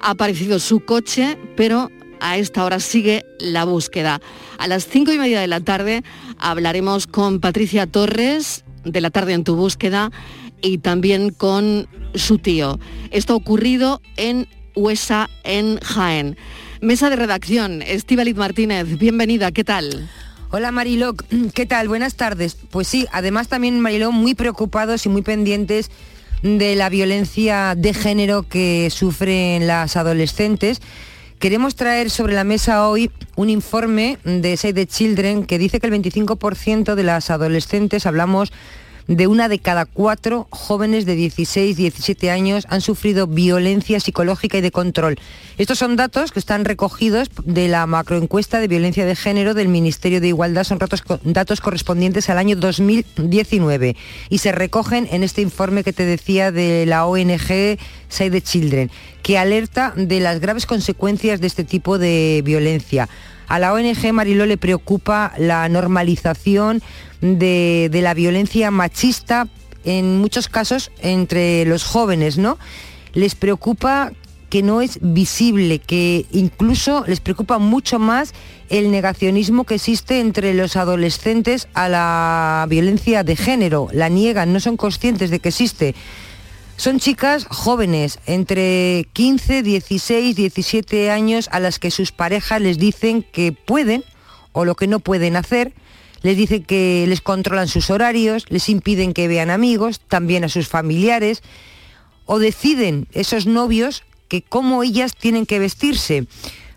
Ha 0.00 0.10
aparecido 0.10 0.58
su 0.58 0.80
coche, 0.80 1.38
pero 1.54 1.92
a 2.18 2.36
esta 2.36 2.64
hora 2.64 2.80
sigue 2.80 3.24
la 3.38 3.64
búsqueda. 3.64 4.20
A 4.58 4.66
las 4.66 4.84
cinco 4.84 5.12
y 5.12 5.20
media 5.20 5.40
de 5.40 5.46
la 5.46 5.60
tarde 5.60 6.02
hablaremos 6.38 7.06
con 7.06 7.38
Patricia 7.38 7.86
Torres 7.86 8.64
de 8.84 9.00
la 9.00 9.10
tarde 9.10 9.34
en 9.34 9.44
tu 9.44 9.54
búsqueda 9.54 10.10
y 10.60 10.78
también 10.78 11.30
con 11.30 11.86
su 12.16 12.38
tío. 12.38 12.80
Esto 13.12 13.34
ha 13.34 13.36
ocurrido 13.36 14.02
en 14.16 14.48
Huesa, 14.74 15.30
en 15.44 15.78
Jaén. 15.78 16.36
Mesa 16.80 17.10
de 17.10 17.16
redacción, 17.16 17.82
Estíbaliz 17.82 18.36
Martínez, 18.36 18.98
bienvenida, 18.98 19.52
¿qué 19.52 19.64
tal? 19.64 20.08
Hola 20.50 20.70
Mariló, 20.72 21.14
¿qué 21.54 21.66
tal? 21.66 21.88
Buenas 21.88 22.16
tardes. 22.16 22.56
Pues 22.70 22.88
sí, 22.88 23.06
además 23.12 23.48
también 23.48 23.80
Mariló 23.80 24.12
muy 24.12 24.34
preocupados 24.34 25.06
y 25.06 25.08
muy 25.08 25.22
pendientes 25.22 25.90
de 26.42 26.76
la 26.76 26.88
violencia 26.88 27.74
de 27.76 27.94
género 27.94 28.42
que 28.42 28.90
sufren 28.90 29.66
las 29.66 29.96
adolescentes. 29.96 30.80
Queremos 31.38 31.74
traer 31.74 32.10
sobre 32.10 32.34
la 32.34 32.44
mesa 32.44 32.88
hoy 32.88 33.10
un 33.36 33.50
informe 33.50 34.18
de 34.24 34.56
Save 34.56 34.74
the 34.74 34.86
Children 34.86 35.44
que 35.44 35.58
dice 35.58 35.80
que 35.80 35.86
el 35.86 35.92
25% 35.92 36.94
de 36.94 37.02
las 37.02 37.30
adolescentes, 37.30 38.06
hablamos 38.06 38.52
de 39.06 39.26
una 39.26 39.48
de 39.48 39.58
cada 39.58 39.84
cuatro 39.84 40.46
jóvenes 40.50 41.06
de 41.06 41.14
16, 41.14 41.76
17 41.76 42.30
años 42.30 42.66
han 42.70 42.80
sufrido 42.80 43.26
violencia 43.26 44.00
psicológica 44.00 44.58
y 44.58 44.60
de 44.60 44.70
control. 44.70 45.18
Estos 45.58 45.78
son 45.78 45.96
datos 45.96 46.32
que 46.32 46.38
están 46.38 46.64
recogidos 46.64 47.30
de 47.44 47.68
la 47.68 47.86
macroencuesta 47.86 48.60
de 48.60 48.68
violencia 48.68 49.04
de 49.04 49.16
género 49.16 49.54
del 49.54 49.68
Ministerio 49.68 50.20
de 50.20 50.28
Igualdad, 50.28 50.64
son 50.64 50.78
datos, 50.78 51.60
correspondientes 51.60 52.30
al 52.30 52.38
año 52.38 52.56
2019 52.56 53.96
y 54.28 54.38
se 54.38 54.52
recogen 54.52 55.08
en 55.10 55.22
este 55.22 55.42
informe 55.42 55.84
que 55.84 55.92
te 55.92 56.04
decía 56.04 56.50
de 56.50 56.86
la 56.86 57.06
ONG 57.06 57.78
Save 58.08 58.30
the 58.30 58.40
Children, 58.40 58.90
que 59.22 59.38
alerta 59.38 59.92
de 59.96 60.20
las 60.20 60.40
graves 60.40 60.66
consecuencias 60.66 61.40
de 61.40 61.46
este 61.46 61.64
tipo 61.64 61.98
de 61.98 62.42
violencia. 62.44 63.08
A 63.48 63.58
la 63.58 63.72
ONG 63.72 64.12
Mariló 64.12 64.46
le 64.46 64.56
preocupa 64.56 65.32
la 65.38 65.68
normalización 65.68 66.82
de, 67.20 67.88
de, 67.90 68.02
la 68.02 68.14
violencia 68.14 68.70
machista, 68.70 69.48
en 69.84 70.18
muchos 70.18 70.48
casos 70.48 70.90
entre 71.00 71.64
los 71.66 71.84
jóvenes, 71.84 72.38
¿no? 72.38 72.58
Les 73.12 73.34
preocupa 73.34 74.12
que 74.54 74.62
no 74.62 74.80
es 74.80 74.98
visible, 75.02 75.80
que 75.80 76.26
incluso 76.30 77.04
les 77.08 77.18
preocupa 77.18 77.58
mucho 77.58 77.98
más 77.98 78.32
el 78.68 78.90
negacionismo 78.90 79.64
que 79.64 79.74
existe 79.74 80.20
entre 80.20 80.54
los 80.54 80.76
adolescentes 80.76 81.66
a 81.74 81.88
la 81.88 82.66
violencia 82.68 83.24
de 83.24 83.34
género. 83.34 83.88
La 83.92 84.08
niegan, 84.08 84.52
no 84.52 84.60
son 84.60 84.76
conscientes 84.76 85.30
de 85.30 85.40
que 85.40 85.48
existe. 85.48 85.96
Son 86.76 86.98
chicas 86.98 87.46
jóvenes, 87.48 88.18
entre 88.26 89.06
15, 89.12 89.62
16, 89.62 90.34
17 90.34 91.10
años, 91.10 91.48
a 91.52 91.60
las 91.60 91.78
que 91.78 91.90
sus 91.90 92.10
parejas 92.10 92.60
les 92.60 92.78
dicen 92.78 93.22
que 93.22 93.52
pueden 93.52 94.04
o 94.52 94.64
lo 94.64 94.74
que 94.74 94.88
no 94.88 94.98
pueden 94.98 95.36
hacer. 95.36 95.72
Les 96.22 96.36
dicen 96.36 96.64
que 96.64 97.04
les 97.06 97.20
controlan 97.20 97.68
sus 97.68 97.90
horarios, 97.90 98.44
les 98.48 98.68
impiden 98.68 99.14
que 99.14 99.28
vean 99.28 99.50
amigos, 99.50 100.00
también 100.00 100.42
a 100.42 100.48
sus 100.48 100.68
familiares, 100.68 101.42
o 102.26 102.38
deciden 102.38 103.06
esos 103.12 103.46
novios 103.46 104.02
que 104.28 104.42
cómo 104.42 104.82
ellas 104.82 105.14
tienen 105.14 105.46
que 105.46 105.60
vestirse. 105.60 106.26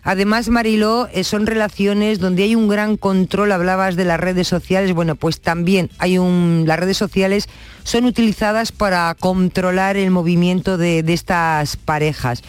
Además, 0.08 0.48
Mariló, 0.48 1.06
eh, 1.12 1.22
son 1.22 1.46
relaciones 1.46 2.18
donde 2.18 2.44
hay 2.44 2.54
un 2.54 2.66
gran 2.66 2.96
control, 2.96 3.52
hablabas 3.52 3.94
de 3.94 4.06
las 4.06 4.18
redes 4.18 4.48
sociales, 4.48 4.94
bueno, 4.94 5.16
pues 5.16 5.42
también 5.42 5.90
hay 5.98 6.16
un, 6.16 6.64
las 6.66 6.80
redes 6.80 6.96
sociales 6.96 7.46
son 7.84 8.06
utilizadas 8.06 8.72
para 8.72 9.14
controlar 9.20 9.98
el 9.98 10.10
movimiento 10.10 10.78
de, 10.78 11.04
estas 11.08 11.76
parejas. 11.76 12.42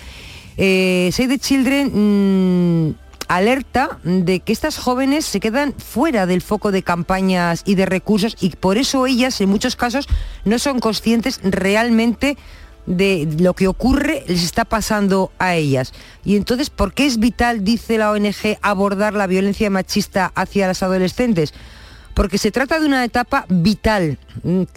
Eh, 0.56 1.10
Save 1.12 1.28
the 1.28 1.39
Children 1.39 1.92
mmm, 2.88 2.94
alerta 3.28 4.00
de 4.06 4.39
que 4.39 4.54
estas 4.54 4.78
jóvenes 4.78 5.25
se 5.25 5.42
quedan 5.42 5.74
fuera 5.74 6.25
del 6.25 6.42
foco 6.42 6.72
de 6.72 6.82
campañas 6.82 7.63
y 7.66 7.75
de 7.75 7.86
recursos 7.86 8.38
y 8.39 8.51
por 8.51 8.78
eso 8.78 9.06
ellas 9.06 9.42
en 9.42 9.50
muchos 9.50 9.75
casos 9.75 10.08
no 10.46 10.60
son 10.60 10.80
conscientes 10.80 11.42
realmente 11.44 12.38
de 12.89 13.27
lo 13.39 13.53
que 13.53 13.67
ocurre 13.67 14.24
les 14.27 14.43
está 14.43 14.65
pasando 14.65 15.31
a 15.39 15.55
ellas. 15.55 15.93
Y 16.25 16.36
entonces, 16.36 16.69
¿por 16.69 16.93
qué 16.93 17.05
es 17.05 17.19
vital, 17.19 17.63
dice 17.63 17.98
la 17.98 18.12
ONG, 18.12 18.58
abordar 18.62 19.13
la 19.13 19.27
violencia 19.27 19.69
machista 19.69 20.34
hacia 20.36 20.67
las 20.67 20.84
adolescentes? 20.84 21.53
Porque 22.15 22.39
se 22.39 22.51
trata 22.51 22.79
de 22.79 22.88
una 22.88 23.05
etapa 23.05 23.46
vital, 23.48 24.17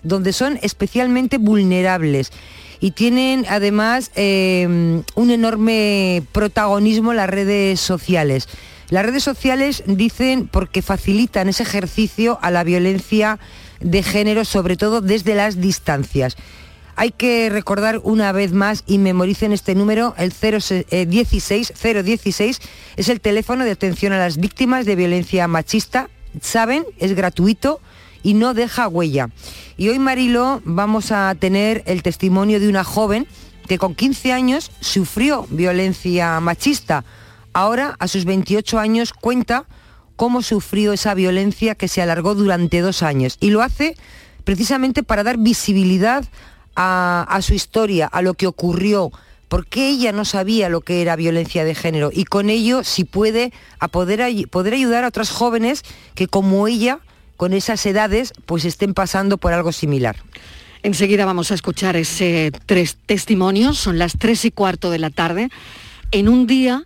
donde 0.04 0.32
son 0.32 0.58
especialmente 0.62 1.38
vulnerables 1.38 2.30
y 2.78 2.90
tienen 2.90 3.46
además 3.48 4.10
eh, 4.14 5.02
un 5.14 5.30
enorme 5.30 6.22
protagonismo 6.32 7.14
las 7.14 7.30
redes 7.30 7.80
sociales. 7.80 8.48
Las 8.90 9.06
redes 9.06 9.24
sociales 9.24 9.84
dicen 9.86 10.48
porque 10.48 10.82
facilitan 10.82 11.48
ese 11.48 11.62
ejercicio 11.62 12.38
a 12.42 12.50
la 12.50 12.62
violencia 12.62 13.38
de 13.80 14.02
género, 14.02 14.44
sobre 14.44 14.76
todo 14.76 15.00
desde 15.00 15.34
las 15.34 15.60
distancias. 15.60 16.36
Hay 16.96 17.10
que 17.10 17.48
recordar 17.50 18.00
una 18.04 18.32
vez 18.32 18.52
más 18.52 18.84
y 18.86 18.98
memoricen 18.98 19.52
este 19.52 19.74
número, 19.74 20.14
el 20.18 20.30
016, 20.30 21.72
016 21.82 22.60
es 22.96 23.08
el 23.08 23.20
teléfono 23.20 23.64
de 23.64 23.70
atención 23.70 24.12
a 24.12 24.18
las 24.18 24.36
víctimas 24.36 24.84
de 24.84 24.96
violencia 24.96 25.48
machista, 25.48 26.10
saben, 26.40 26.84
es 26.98 27.14
gratuito 27.14 27.80
y 28.22 28.34
no 28.34 28.54
deja 28.54 28.88
huella. 28.88 29.30
Y 29.76 29.88
hoy, 29.88 29.98
Marilo, 29.98 30.60
vamos 30.64 31.12
a 31.12 31.34
tener 31.38 31.82
el 31.86 32.02
testimonio 32.02 32.60
de 32.60 32.68
una 32.68 32.84
joven 32.84 33.26
que 33.66 33.78
con 33.78 33.94
15 33.94 34.32
años 34.32 34.70
sufrió 34.80 35.46
violencia 35.50 36.38
machista. 36.40 37.04
Ahora, 37.54 37.96
a 37.98 38.08
sus 38.08 38.24
28 38.26 38.78
años, 38.78 39.12
cuenta 39.12 39.66
cómo 40.16 40.42
sufrió 40.42 40.92
esa 40.92 41.14
violencia 41.14 41.74
que 41.74 41.88
se 41.88 42.02
alargó 42.02 42.34
durante 42.34 42.80
dos 42.80 43.02
años. 43.02 43.38
Y 43.40 43.50
lo 43.50 43.62
hace 43.62 43.96
precisamente 44.44 45.02
para 45.02 45.22
dar 45.22 45.38
visibilidad 45.38 46.24
a, 46.74 47.38
su 47.42 47.54
historia, 47.54 48.06
a 48.06 48.22
lo 48.22 48.34
que 48.34 48.46
ocurrió, 48.46 49.10
porque 49.48 49.88
ella 49.88 50.12
no 50.12 50.24
sabía 50.24 50.68
lo 50.68 50.80
que 50.80 51.02
era 51.02 51.16
violencia 51.16 51.64
de 51.64 51.74
género 51.74 52.10
y 52.12 52.24
con 52.24 52.48
ello 52.48 52.84
si 52.84 53.04
puede 53.04 53.52
a 53.78 53.88
poder, 53.88 54.48
poder 54.48 54.74
ayudar 54.74 55.04
a 55.04 55.08
otras 55.08 55.30
jóvenes 55.30 55.82
que 56.14 56.26
como 56.26 56.66
ella, 56.68 57.00
con 57.36 57.52
esas 57.52 57.84
edades, 57.84 58.32
pues 58.46 58.64
estén 58.64 58.94
pasando 58.94 59.36
por 59.36 59.52
algo 59.52 59.72
similar. 59.72 60.16
Enseguida 60.82 61.26
vamos 61.26 61.50
a 61.50 61.54
escuchar 61.54 61.96
ese 61.96 62.50
tres 62.66 62.96
testimonios, 63.06 63.78
son 63.78 63.98
las 63.98 64.14
tres 64.18 64.44
y 64.44 64.50
cuarto 64.50 64.90
de 64.90 64.98
la 64.98 65.10
tarde, 65.10 65.48
en 66.10 66.28
un 66.28 66.46
día 66.46 66.84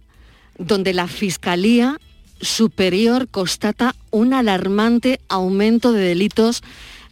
donde 0.58 0.92
la 0.92 1.08
Fiscalía 1.08 1.98
Superior 2.40 3.28
constata 3.28 3.94
un 4.10 4.34
alarmante 4.34 5.20
aumento 5.28 5.92
de 5.92 6.00
delitos 6.00 6.62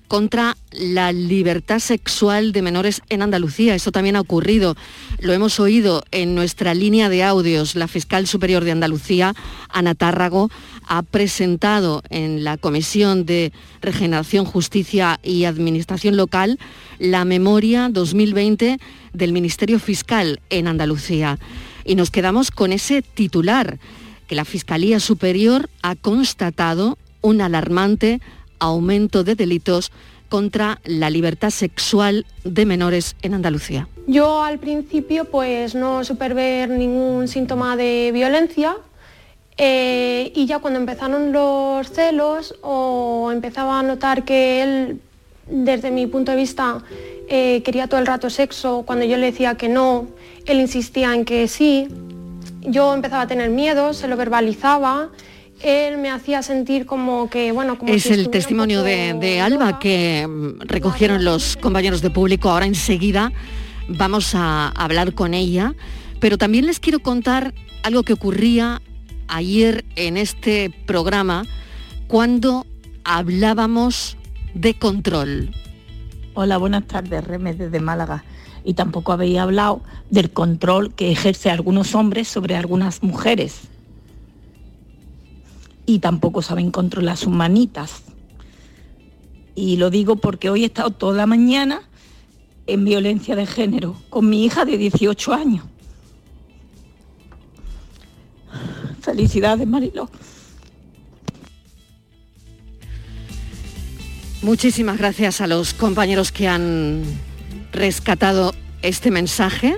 contra 0.08 0.56
la 0.70 1.12
libertad 1.12 1.78
sexual 1.78 2.52
de 2.52 2.62
menores 2.62 3.02
en 3.08 3.22
Andalucía. 3.22 3.74
Eso 3.74 3.92
también 3.92 4.16
ha 4.16 4.20
ocurrido. 4.20 4.76
Lo 5.20 5.32
hemos 5.32 5.60
oído 5.60 6.04
en 6.10 6.34
nuestra 6.34 6.74
línea 6.74 7.08
de 7.08 7.22
audios. 7.22 7.74
La 7.74 7.88
fiscal 7.88 8.26
superior 8.26 8.64
de 8.64 8.72
Andalucía, 8.72 9.34
Ana 9.68 9.94
Tárrago, 9.94 10.50
ha 10.86 11.02
presentado 11.02 12.02
en 12.10 12.44
la 12.44 12.56
Comisión 12.56 13.24
de 13.24 13.52
Regeneración, 13.80 14.44
Justicia 14.44 15.18
y 15.22 15.44
Administración 15.44 16.16
Local 16.16 16.58
la 16.98 17.24
memoria 17.24 17.88
2020 17.90 18.78
del 19.12 19.32
Ministerio 19.32 19.78
Fiscal 19.78 20.40
en 20.50 20.68
Andalucía. 20.68 21.38
Y 21.84 21.94
nos 21.94 22.10
quedamos 22.10 22.50
con 22.50 22.72
ese 22.72 23.02
titular, 23.02 23.78
que 24.26 24.34
la 24.34 24.44
Fiscalía 24.44 25.00
Superior 25.00 25.68
ha 25.82 25.96
constatado 25.96 26.98
un 27.20 27.40
alarmante 27.40 28.20
aumento 28.64 29.24
de 29.24 29.34
delitos 29.34 29.92
contra 30.28 30.80
la 30.84 31.10
libertad 31.10 31.50
sexual 31.50 32.26
de 32.44 32.66
menores 32.66 33.16
en 33.22 33.34
Andalucía. 33.34 33.88
Yo 34.06 34.42
al 34.42 34.58
principio 34.58 35.26
pues 35.26 35.74
no 35.74 36.04
supe 36.04 36.28
ver 36.34 36.70
ningún 36.70 37.28
síntoma 37.28 37.76
de 37.76 38.10
violencia 38.12 38.76
eh, 39.56 40.32
y 40.34 40.46
ya 40.46 40.58
cuando 40.58 40.80
empezaron 40.80 41.32
los 41.32 41.90
celos 41.90 42.56
o 42.62 43.30
empezaba 43.32 43.78
a 43.78 43.82
notar 43.82 44.24
que 44.24 44.62
él, 44.62 45.00
desde 45.46 45.90
mi 45.90 46.06
punto 46.06 46.32
de 46.32 46.36
vista, 46.36 46.82
eh, 47.28 47.62
quería 47.62 47.86
todo 47.86 48.00
el 48.00 48.06
rato 48.06 48.28
sexo, 48.28 48.82
cuando 48.84 49.04
yo 49.04 49.16
le 49.16 49.26
decía 49.26 49.54
que 49.54 49.68
no, 49.68 50.08
él 50.46 50.60
insistía 50.60 51.14
en 51.14 51.24
que 51.24 51.46
sí, 51.48 51.88
yo 52.62 52.92
empezaba 52.92 53.22
a 53.22 53.26
tener 53.26 53.50
miedo, 53.50 53.94
se 53.94 54.08
lo 54.08 54.16
verbalizaba, 54.16 55.10
él 55.64 55.96
me 55.96 56.10
hacía 56.10 56.42
sentir 56.42 56.84
como 56.84 57.30
que, 57.30 57.50
bueno, 57.50 57.78
como 57.78 57.92
Es 57.92 58.02
si 58.02 58.12
el 58.12 58.28
testimonio 58.28 58.82
de, 58.82 59.14
de 59.14 59.40
Alba 59.40 59.78
que 59.78 60.26
mm, 60.28 60.60
recogieron 60.60 61.24
los 61.24 61.56
compañeros 61.56 62.02
de 62.02 62.10
público. 62.10 62.50
Ahora 62.50 62.66
enseguida 62.66 63.32
vamos 63.88 64.34
a 64.34 64.68
hablar 64.68 65.14
con 65.14 65.32
ella, 65.32 65.74
pero 66.20 66.36
también 66.36 66.66
les 66.66 66.80
quiero 66.80 67.00
contar 67.00 67.54
algo 67.82 68.02
que 68.02 68.12
ocurría 68.12 68.82
ayer 69.26 69.86
en 69.96 70.18
este 70.18 70.70
programa 70.86 71.44
cuando 72.08 72.66
hablábamos 73.04 74.18
de 74.52 74.74
control. 74.74 75.50
Hola, 76.34 76.58
buenas 76.58 76.86
tardes, 76.86 77.24
Remes 77.24 77.56
desde 77.56 77.80
Málaga. 77.80 78.24
Y 78.64 78.74
tampoco 78.74 79.12
habéis 79.12 79.38
hablado 79.38 79.82
del 80.10 80.30
control 80.30 80.92
que 80.94 81.10
ejerce 81.10 81.50
algunos 81.50 81.94
hombres 81.94 82.28
sobre 82.28 82.56
algunas 82.56 83.02
mujeres. 83.02 83.68
Y 85.86 85.98
tampoco 85.98 86.42
saben 86.42 86.70
controlar 86.70 87.16
sus 87.16 87.32
manitas. 87.32 88.02
Y 89.54 89.76
lo 89.76 89.90
digo 89.90 90.16
porque 90.16 90.50
hoy 90.50 90.62
he 90.62 90.66
estado 90.66 90.90
toda 90.90 91.16
la 91.16 91.26
mañana 91.26 91.82
en 92.66 92.84
violencia 92.84 93.36
de 93.36 93.46
género 93.46 93.96
con 94.10 94.28
mi 94.28 94.44
hija 94.44 94.64
de 94.64 94.78
18 94.78 95.32
años. 95.34 95.64
Felicidades, 99.00 99.66
Mariló. 99.66 100.08
Muchísimas 104.42 104.98
gracias 104.98 105.40
a 105.40 105.46
los 105.46 105.72
compañeros 105.72 106.32
que 106.32 106.48
han 106.48 107.02
rescatado 107.72 108.54
este 108.82 109.10
mensaje. 109.10 109.76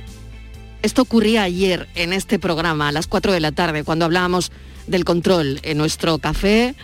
Esto 0.82 1.02
ocurría 1.02 1.42
ayer 1.42 1.88
en 1.94 2.12
este 2.12 2.38
programa 2.38 2.88
a 2.88 2.92
las 2.92 3.06
4 3.06 3.32
de 3.32 3.40
la 3.40 3.52
tarde 3.52 3.84
cuando 3.84 4.04
hablábamos 4.04 4.50
del 4.86 5.04
control 5.04 5.60
en 5.62 5.78
nuestro 5.78 6.18
café 6.18 6.74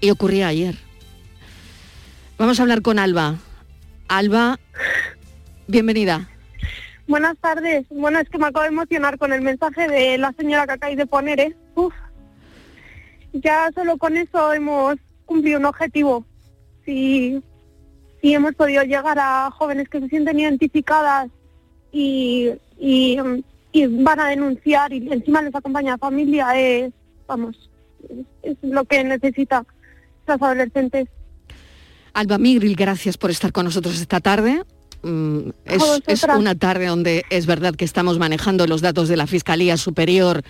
y 0.00 0.10
ocurría 0.10 0.48
ayer. 0.48 0.76
Vamos 2.38 2.58
a 2.58 2.62
hablar 2.62 2.82
con 2.82 2.98
Alba. 2.98 3.36
Alba, 4.08 4.58
bienvenida. 5.66 6.28
Buenas 7.08 7.38
tardes. 7.38 7.86
Bueno, 7.90 8.18
es 8.18 8.28
que 8.28 8.38
me 8.38 8.46
acabo 8.46 8.62
de 8.62 8.68
emocionar 8.68 9.16
con 9.16 9.32
el 9.32 9.40
mensaje 9.40 9.88
de 9.88 10.18
la 10.18 10.32
señora 10.32 10.66
que 10.66 10.72
acabáis 10.72 10.98
de 10.98 11.06
poner, 11.06 11.40
¿eh? 11.40 11.56
Ya 13.32 13.70
solo 13.74 13.96
con 13.96 14.16
eso 14.16 14.52
hemos 14.52 14.96
cumplido 15.24 15.58
un 15.58 15.66
objetivo. 15.66 16.24
Si, 16.84 17.42
si 18.20 18.34
hemos 18.34 18.54
podido 18.54 18.82
llegar 18.82 19.18
a 19.18 19.50
jóvenes 19.50 19.88
que 19.88 20.00
se 20.00 20.08
sienten 20.08 20.40
identificadas 20.40 21.28
y, 21.92 22.50
y, 22.78 23.18
mm, 23.20 23.42
y 23.76 23.86
van 23.86 24.18
a 24.20 24.28
denunciar 24.28 24.90
y 24.94 25.06
encima 25.12 25.42
les 25.42 25.54
acompaña 25.54 25.92
la 25.92 25.98
familia, 25.98 26.58
es, 26.58 26.94
vamos, 27.26 27.68
es, 28.42 28.56
lo 28.62 28.86
que 28.86 29.04
necesita 29.04 29.66
las 30.26 30.40
adolescentes. 30.40 31.08
Alba 32.14 32.38
Migril, 32.38 32.74
gracias 32.74 33.18
por 33.18 33.30
estar 33.30 33.52
con 33.52 33.66
nosotros 33.66 34.00
esta 34.00 34.20
tarde. 34.20 34.62
Mm, 35.02 35.50
Es, 35.66 36.24
una 36.24 36.54
tarde 36.54 36.86
donde 36.86 37.24
es 37.28 37.44
verdad 37.44 37.74
que 37.74 37.84
estamos 37.84 38.18
manejando 38.18 38.66
los 38.66 38.80
datos 38.80 39.08
de 39.08 39.18
la 39.18 39.26
Fiscalía 39.26 39.76
Superior 39.76 40.42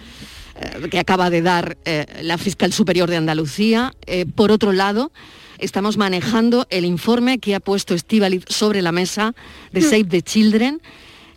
eh, 0.55 0.89
que 0.89 1.01
acaba 1.01 1.29
de 1.29 1.43
dar 1.43 1.77
eh, 1.85 2.07
la 2.23 2.39
Fiscal 2.39 2.73
Superior 2.73 3.11
de 3.11 3.17
Andalucía. 3.17 3.93
Eh, 4.07 4.25
por 4.25 4.53
otro 4.53 4.71
lado, 4.71 5.11
estamos 5.59 5.97
manejando 5.97 6.69
el 6.71 6.85
informe 6.85 7.39
que 7.39 7.57
ha 7.57 7.61
puesto 7.61 7.93
Estíbaliz 7.93 8.45
sobre 8.47 8.83
la 8.83 8.93
mesa 8.93 9.35
de 9.73 9.83
Save 9.83 10.05
the 10.05 10.23
Children, 10.23 10.81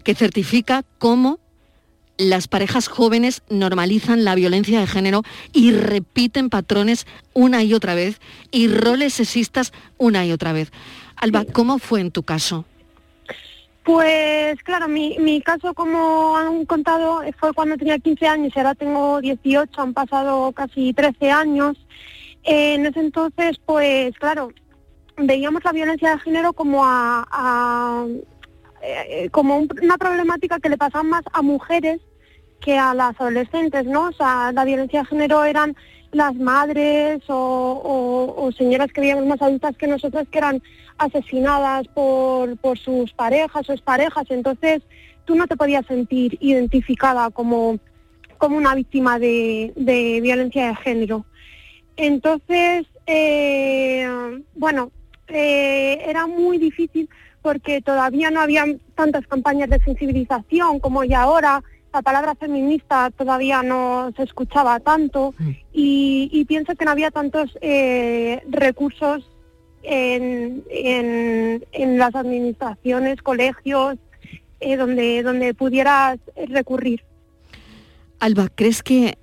que 0.04 0.13
certifica 0.13 0.84
cómo 0.99 1.39
las 2.20 2.48
parejas 2.48 2.88
jóvenes 2.90 3.42
normalizan 3.50 4.24
la 4.26 4.36
violencia 4.36 4.80
de 4.80 4.86
género 4.88 5.24
y 5.54 5.72
repiten 5.72 6.50
patrones 6.50 7.08
una 7.34 7.64
y 7.64 7.74
otra 7.74 7.96
vez 7.96 8.20
y 8.52 8.68
roles 8.68 9.14
sexistas 9.16 9.72
una 9.98 10.26
y 10.26 10.32
otra 10.34 10.54
vez. 10.54 10.72
Alba, 11.16 11.46
¿cómo 11.52 11.80
fue 11.80 12.02
en 12.02 12.12
tu 12.12 12.22
caso? 12.24 12.66
Pues 13.84 14.62
claro, 14.64 14.88
mi, 14.88 15.18
mi 15.20 15.42
caso, 15.42 15.74
como 15.74 16.36
han 16.38 16.66
contado, 16.66 17.22
fue 17.40 17.54
cuando 17.54 17.78
tenía 17.78 17.98
15 17.98 18.28
años 18.28 18.52
y 18.56 18.60
ahora 18.60 18.76
tengo 18.76 19.20
18, 19.22 19.82
han 19.82 19.94
pasado 19.94 20.52
casi 20.52 20.94
13 20.94 21.32
años. 21.32 21.78
Eh, 22.44 22.76
en 22.76 22.86
ese 22.86 23.00
entonces, 23.00 23.58
pues 23.66 24.14
claro, 24.20 24.52
veíamos 25.18 25.64
la 25.64 25.72
violencia 25.72 26.12
de 26.12 26.20
género 26.20 26.54
como 26.54 26.86
a, 26.86 27.26
a- 27.32 28.06
eh, 28.84 29.30
como 29.32 29.58
un- 29.58 29.70
una 29.82 29.98
problemática 29.98 30.60
que 30.60 30.70
le 30.70 30.78
pasaba 30.78 31.04
más 31.04 31.24
a 31.34 31.42
mujeres 31.42 32.00
que 32.62 32.78
a 32.78 32.93
las 32.93 33.19
adolescentes, 33.19 33.86
¿no? 33.86 34.08
O 34.10 34.12
sea, 34.12 34.52
la 34.54 34.65
violencia 34.65 35.02
de 35.02 35.08
género 35.08 35.43
eran 35.43 35.76
las 36.12 36.36
madres 36.36 37.22
o, 37.28 38.50
señoras 38.58 38.91
que 38.91 39.02
veíamos 39.02 39.26
más 39.26 39.41
adultas 39.41 39.78
que 39.78 39.88
nosotras 39.88 40.28
que 40.30 40.39
eran 40.39 40.62
asesinadas 40.98 41.88
por, 41.89 42.58
por 42.58 42.78
sus 42.78 43.13
parejas 43.13 43.69
o 43.69 43.74
exparejas. 43.74 44.26
Entonces, 44.30 44.82
tú 45.26 45.36
no 45.36 45.48
te 45.48 45.56
podías 45.56 45.86
sentir 45.86 46.38
identificada 46.41 47.30
como, 47.30 47.80
como 48.38 48.58
una 48.58 48.76
víctima 48.76 49.19
de, 49.19 49.72
de 49.76 50.19
violencia 50.22 50.67
de 50.67 50.76
género. 50.76 51.26
Entonces, 51.95 52.88
eh, 53.06 54.08
bueno, 54.56 54.91
eh, 55.28 56.02
era 56.06 56.28
muy 56.28 56.58
difícil 56.58 57.10
porque 57.41 57.82
todavía 57.82 58.32
no 58.32 58.41
había 58.41 58.65
tantas 58.95 59.26
campañas 59.28 59.69
de 59.69 59.80
sensibilización 59.80 60.80
como 60.80 61.04
ya 61.04 61.24
ahora. 61.24 61.63
La 61.93 62.02
palabra 62.04 62.36
feminista 62.36 63.10
todavía 63.12 63.63
no 63.63 64.12
se 64.15 64.23
escuchaba 64.23 64.80
tanto 64.80 65.34
y, 65.73 66.30
y 66.32 66.45
pienso 66.45 66.75
que 66.75 66.86
no 66.86 66.91
había 66.91 67.10
tantos 67.10 67.58
eh, 67.62 68.41
recursos 68.49 69.28
en, 69.82 70.63
en- 70.69 71.65
en 71.71 71.97
las 71.97 72.13
administraciones, 72.15 73.21
colegios, 73.23 73.97
eh, 74.60 74.75
donde, 74.78 75.23
donde 75.23 75.54
pudieras 75.56 76.19
recurrir. 76.47 77.04
Alba, 78.19 78.49
¿crees 78.54 78.84
que 78.84 79.17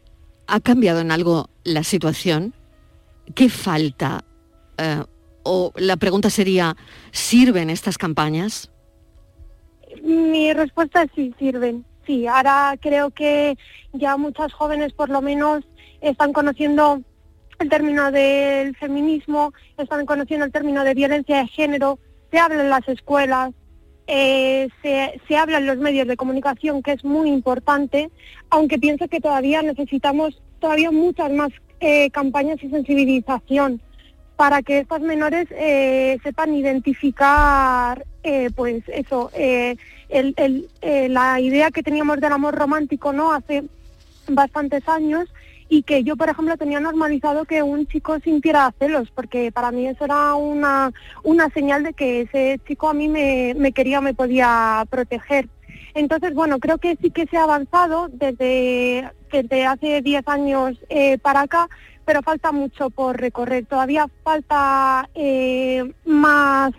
¿Ha 0.48 0.60
cambiado 0.60 1.00
en 1.00 1.10
algo 1.10 1.50
la 1.64 1.82
situación? 1.82 2.54
¿Qué 3.34 3.48
falta? 3.48 4.24
Eh, 4.78 5.02
o 5.42 5.72
la 5.76 5.96
pregunta 5.96 6.30
sería, 6.30 6.76
¿sirven 7.10 7.68
estas 7.68 7.98
campañas? 7.98 8.70
Mi 10.04 10.52
respuesta 10.52 11.02
es 11.02 11.10
sí, 11.16 11.34
sirven. 11.38 11.84
Sí, 12.06 12.26
ahora 12.26 12.76
creo 12.80 13.10
que 13.10 13.58
ya 13.92 14.16
muchas 14.16 14.52
jóvenes 14.52 14.92
por 14.92 15.08
lo 15.08 15.20
menos 15.20 15.64
están 16.00 16.32
conociendo 16.32 17.02
el 17.58 17.68
término 17.68 18.12
del 18.12 18.76
feminismo, 18.76 19.52
están 19.76 20.06
conociendo 20.06 20.46
el 20.46 20.52
término 20.52 20.84
de 20.84 20.94
violencia 20.94 21.38
de 21.38 21.48
género, 21.48 21.98
se 22.30 22.38
habla 22.38 22.62
en 22.62 22.70
las 22.70 22.86
escuelas, 22.88 23.52
eh, 24.06 24.68
se, 24.82 25.20
se 25.26 25.36
habla 25.36 25.58
en 25.58 25.66
los 25.66 25.78
medios 25.78 26.06
de 26.06 26.16
comunicación, 26.16 26.80
que 26.82 26.92
es 26.92 27.04
muy 27.04 27.28
importante, 27.28 28.10
aunque 28.50 28.78
pienso 28.78 29.08
que 29.08 29.20
todavía 29.20 29.62
necesitamos 29.62 30.40
todavía 30.60 30.92
muchas 30.92 31.32
más 31.32 31.50
eh, 31.80 32.10
campañas 32.10 32.62
y 32.62 32.70
sensibilización 32.70 33.82
para 34.36 34.62
que 34.62 34.78
estas 34.78 35.00
menores 35.00 35.48
eh, 35.50 36.18
sepan 36.22 36.54
identificar, 36.54 38.04
pues 38.54 38.82
eso, 38.88 39.30
el- 40.08 40.34
el- 40.36 40.68
eh, 40.82 41.08
la 41.08 41.40
idea 41.40 41.70
que 41.70 41.82
teníamos 41.82 42.20
del 42.20 42.32
amor 42.32 42.54
romántico, 42.54 43.12
¿no? 43.12 43.32
Hace 43.32 43.64
bastantes 44.28 44.88
años 44.88 45.28
y 45.68 45.82
que 45.82 46.04
yo, 46.04 46.16
por 46.16 46.28
ejemplo, 46.28 46.56
tenía 46.56 46.78
normalizado 46.80 47.44
que 47.44 47.62
un 47.62 47.86
chico 47.88 48.18
sintiera 48.20 48.72
celos, 48.78 49.08
porque 49.14 49.50
para 49.50 49.72
mí 49.72 49.86
eso 49.88 50.04
era 50.04 50.34
una, 50.34 50.92
una 51.24 51.48
señal 51.50 51.82
de 51.82 51.92
que 51.92 52.20
ese 52.22 52.60
chico 52.68 52.88
a 52.88 52.94
mí 52.94 53.08
me, 53.08 53.54
me 53.56 53.72
quería 53.72 54.00
me 54.00 54.14
podía 54.14 54.84
proteger. 54.88 55.48
Entonces, 55.94 56.34
bueno, 56.34 56.58
creo 56.60 56.78
que 56.78 56.96
sí 57.00 57.10
que 57.10 57.26
se 57.26 57.36
ha 57.36 57.44
avanzado 57.44 58.08
desde, 58.12 59.10
desde 59.32 59.64
hace 59.66 60.02
10 60.02 60.22
años 60.28 60.76
eh, 60.88 61.18
para 61.18 61.40
acá, 61.40 61.68
pero 62.04 62.22
falta 62.22 62.52
mucho 62.52 62.90
por 62.90 63.18
recorrer. 63.18 63.66
Todavía 63.66 64.06
falta 64.22 65.08
eh, 65.14 65.90
más, 66.04 66.72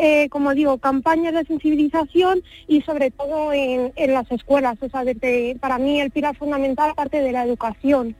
eh, 0.00 0.28
como 0.30 0.54
digo, 0.54 0.78
campañas 0.78 1.34
de 1.34 1.44
sensibilización 1.44 2.42
y 2.66 2.80
sobre 2.82 3.10
todo 3.10 3.52
en, 3.52 3.92
en 3.96 4.14
las 4.14 4.30
escuelas. 4.32 4.78
O 4.80 4.88
sea, 4.88 5.04
desde, 5.04 5.56
para 5.60 5.78
mí 5.78 6.00
el 6.00 6.10
pilar 6.10 6.36
fundamental 6.36 6.90
aparte 6.90 7.20
de 7.20 7.32
la 7.32 7.44
educación. 7.44 8.16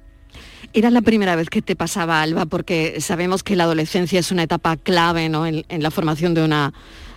¿Era 0.73 0.91
la 0.91 1.01
primera 1.01 1.35
vez 1.35 1.49
que 1.49 1.63
te 1.63 1.75
pasaba, 1.75 2.23
Alba? 2.23 2.47
Porque 2.47 3.01
sabemos 3.01 3.43
que 3.43 3.57
la 3.57 3.65
adolescencia 3.65 4.21
es 4.21 4.31
una 4.31 4.45
etapa 4.45 4.77
clave 4.77 5.29
¿no? 5.29 5.47
en, 5.47 5.65
en 5.69 5.83
la 5.83 5.91
formación 5.91 6.35
de 6.35 6.45
una 6.45 6.73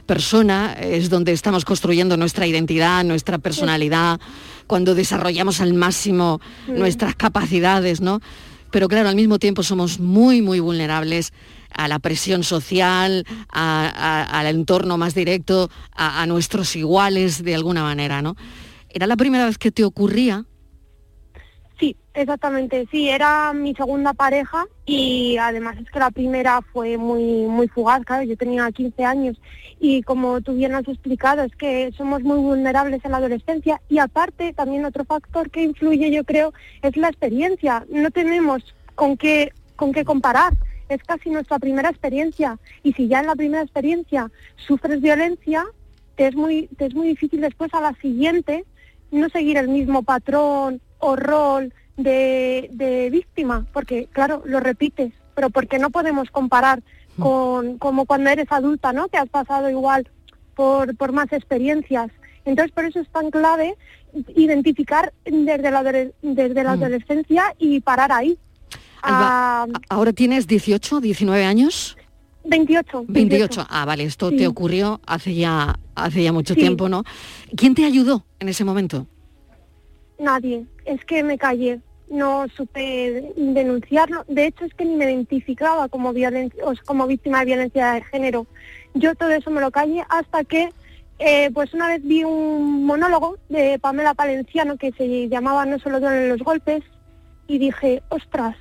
persona, 0.05 0.73
es 0.73 1.09
donde 1.09 1.31
estamos 1.31 1.63
construyendo 1.63 2.17
nuestra 2.17 2.45
identidad, 2.47 3.03
nuestra 3.03 3.37
personalidad, 3.37 4.19
cuando 4.67 4.95
desarrollamos 4.95 5.61
al 5.61 5.73
máximo 5.73 6.41
Mm. 6.67 6.77
nuestras 6.79 7.15
capacidades, 7.15 8.01
¿no? 8.01 8.19
Pero 8.71 8.87
claro, 8.87 9.07
al 9.07 9.15
mismo 9.15 9.37
tiempo 9.37 9.61
somos 9.61 9.99
muy, 9.99 10.41
muy 10.41 10.59
vulnerables 10.59 11.31
a 11.75 11.87
la 11.87 11.99
presión 11.99 12.43
social, 12.43 13.25
a- 13.51 14.39
al 14.39 14.47
entorno 14.47 14.97
más 14.97 15.15
directo, 15.15 15.69
a, 15.95 16.21
a 16.21 16.25
nuestros 16.25 16.75
iguales 16.75 17.43
de 17.43 17.55
alguna 17.55 17.83
manera, 17.83 18.21
¿no? 18.21 18.35
¿Era 18.89 19.07
la 19.07 19.17
primera 19.17 19.45
vez 19.45 19.57
que 19.57 19.71
te 19.71 19.83
ocurría? 19.83 20.45
Sí, 21.79 21.97
exactamente. 22.13 22.87
Sí, 22.91 23.09
era 23.09 23.51
mi 23.51 23.73
segunda 23.73 24.13
pareja 24.13 24.65
y 24.85 25.37
además 25.37 25.75
es 25.81 25.89
que 25.89 25.99
la 25.99 26.11
primera 26.11 26.61
fue 26.71 26.97
muy 26.97 27.23
muy 27.47 27.67
fugaz, 27.67 28.03
claro, 28.05 28.23
yo 28.23 28.37
tenía 28.37 28.71
15 28.71 29.03
años 29.03 29.35
y 29.79 30.03
como 30.03 30.39
tú 30.41 30.53
bien 30.53 30.75
has 30.75 30.87
explicado, 30.87 31.41
es 31.43 31.53
que 31.55 31.91
somos 31.97 32.21
muy 32.21 32.37
vulnerables 32.37 33.03
en 33.03 33.11
la 33.11 33.17
adolescencia 33.17 33.81
y 33.89 33.97
aparte 33.97 34.53
también 34.53 34.85
otro 34.85 35.03
factor 35.03 35.49
que 35.49 35.63
influye, 35.63 36.11
yo 36.11 36.23
creo, 36.23 36.53
es 36.83 36.95
la 36.95 37.09
experiencia. 37.09 37.85
No 37.89 38.11
tenemos 38.11 38.63
con 38.95 39.17
qué 39.17 39.51
con 39.75 39.91
qué 39.91 40.05
comparar. 40.05 40.53
Es 40.89 41.01
casi 41.03 41.29
nuestra 41.29 41.59
primera 41.59 41.89
experiencia 41.89 42.57
y 42.83 42.93
si 42.93 43.07
ya 43.07 43.19
en 43.21 43.27
la 43.27 43.35
primera 43.35 43.63
experiencia 43.63 44.29
sufres 44.67 45.01
violencia, 45.01 45.65
te 46.15 46.27
es 46.27 46.35
muy 46.35 46.67
te 46.77 46.85
es 46.85 46.93
muy 46.93 47.07
difícil 47.07 47.41
después 47.41 47.73
a 47.73 47.81
la 47.81 47.93
siguiente 48.01 48.65
no 49.11 49.29
seguir 49.29 49.57
el 49.57 49.67
mismo 49.69 50.03
patrón 50.03 50.81
o 50.99 51.15
rol 51.15 51.73
de, 51.97 52.69
de 52.73 53.09
víctima, 53.11 53.65
porque 53.73 54.07
claro, 54.11 54.41
lo 54.45 54.59
repites, 54.59 55.13
pero 55.35 55.49
porque 55.49 55.77
no 55.79 55.89
podemos 55.89 56.29
comparar 56.31 56.81
con 57.19 57.77
como 57.77 58.05
cuando 58.05 58.31
eres 58.31 58.51
adulta, 58.51 58.91
¿no? 58.91 59.07
Que 59.07 59.17
has 59.17 59.29
pasado 59.29 59.69
igual 59.69 60.07
por, 60.55 60.95
por 60.97 61.11
más 61.11 61.31
experiencias. 61.31 62.09
Entonces, 62.45 62.71
por 62.73 62.85
eso 62.85 62.99
es 62.99 63.07
tan 63.09 63.29
clave 63.31 63.75
identificar 64.35 65.13
desde 65.25 65.71
la, 65.71 65.83
desde 66.21 66.63
la 66.63 66.75
Mm. 66.75 66.83
adolescencia 66.83 67.43
y 67.59 67.79
parar 67.81 68.11
ahí. 68.11 68.37
Alba, 69.03 69.63
Ah, 69.63 69.67
¿Ahora 69.89 70.13
tienes 70.13 70.47
18, 70.47 70.99
19 71.01 71.43
años? 71.45 71.97
28. 72.45 73.05
28. 73.07 73.65
Ah, 73.69 73.85
vale, 73.85 74.03
esto 74.03 74.29
Sí. 74.29 74.37
te 74.37 74.47
ocurrió 74.47 74.99
hace 75.05 75.33
ya, 75.35 75.77
hace 75.95 76.23
ya 76.23 76.31
mucho 76.33 76.53
Sí. 76.53 76.61
tiempo, 76.61 76.89
¿no? 76.89 77.03
¿Quién 77.55 77.75
te 77.75 77.85
ayudó 77.85 78.25
en 78.39 78.49
ese 78.49 78.63
momento? 78.65 79.07
Nadie, 80.19 80.65
es 80.85 81.03
que 81.05 81.23
me 81.23 81.37
callé, 81.37 81.79
no 82.09 82.45
supe 82.55 83.33
denunciarlo. 83.37 84.23
De 84.27 84.47
hecho, 84.47 84.65
es 84.65 84.73
que 84.73 84.85
ni 84.85 84.95
me 84.95 85.05
identificaba 85.05 85.87
como, 85.89 86.13
violen- 86.13 86.53
o 86.63 86.73
sea, 86.73 86.83
como 86.85 87.07
víctima 87.07 87.39
de 87.39 87.45
violencia 87.45 87.93
de 87.93 88.03
género. 88.03 88.45
Yo 88.93 89.15
todo 89.15 89.29
eso 89.31 89.49
me 89.51 89.61
lo 89.61 89.71
callé 89.71 90.03
hasta 90.09 90.43
que, 90.43 90.69
eh, 91.19 91.49
pues 91.53 91.73
una 91.73 91.87
vez 91.87 92.01
vi 92.03 92.23
un 92.23 92.85
monólogo 92.85 93.37
de 93.49 93.79
Pamela 93.79 94.13
Palenciano 94.13 94.77
que 94.77 94.91
se 94.93 95.27
llamaba 95.29 95.65
No 95.65 95.79
solo 95.79 95.99
duelen 95.99 96.29
los 96.29 96.39
golpes 96.41 96.83
y 97.47 97.57
dije, 97.57 98.03
ostras, 98.09 98.55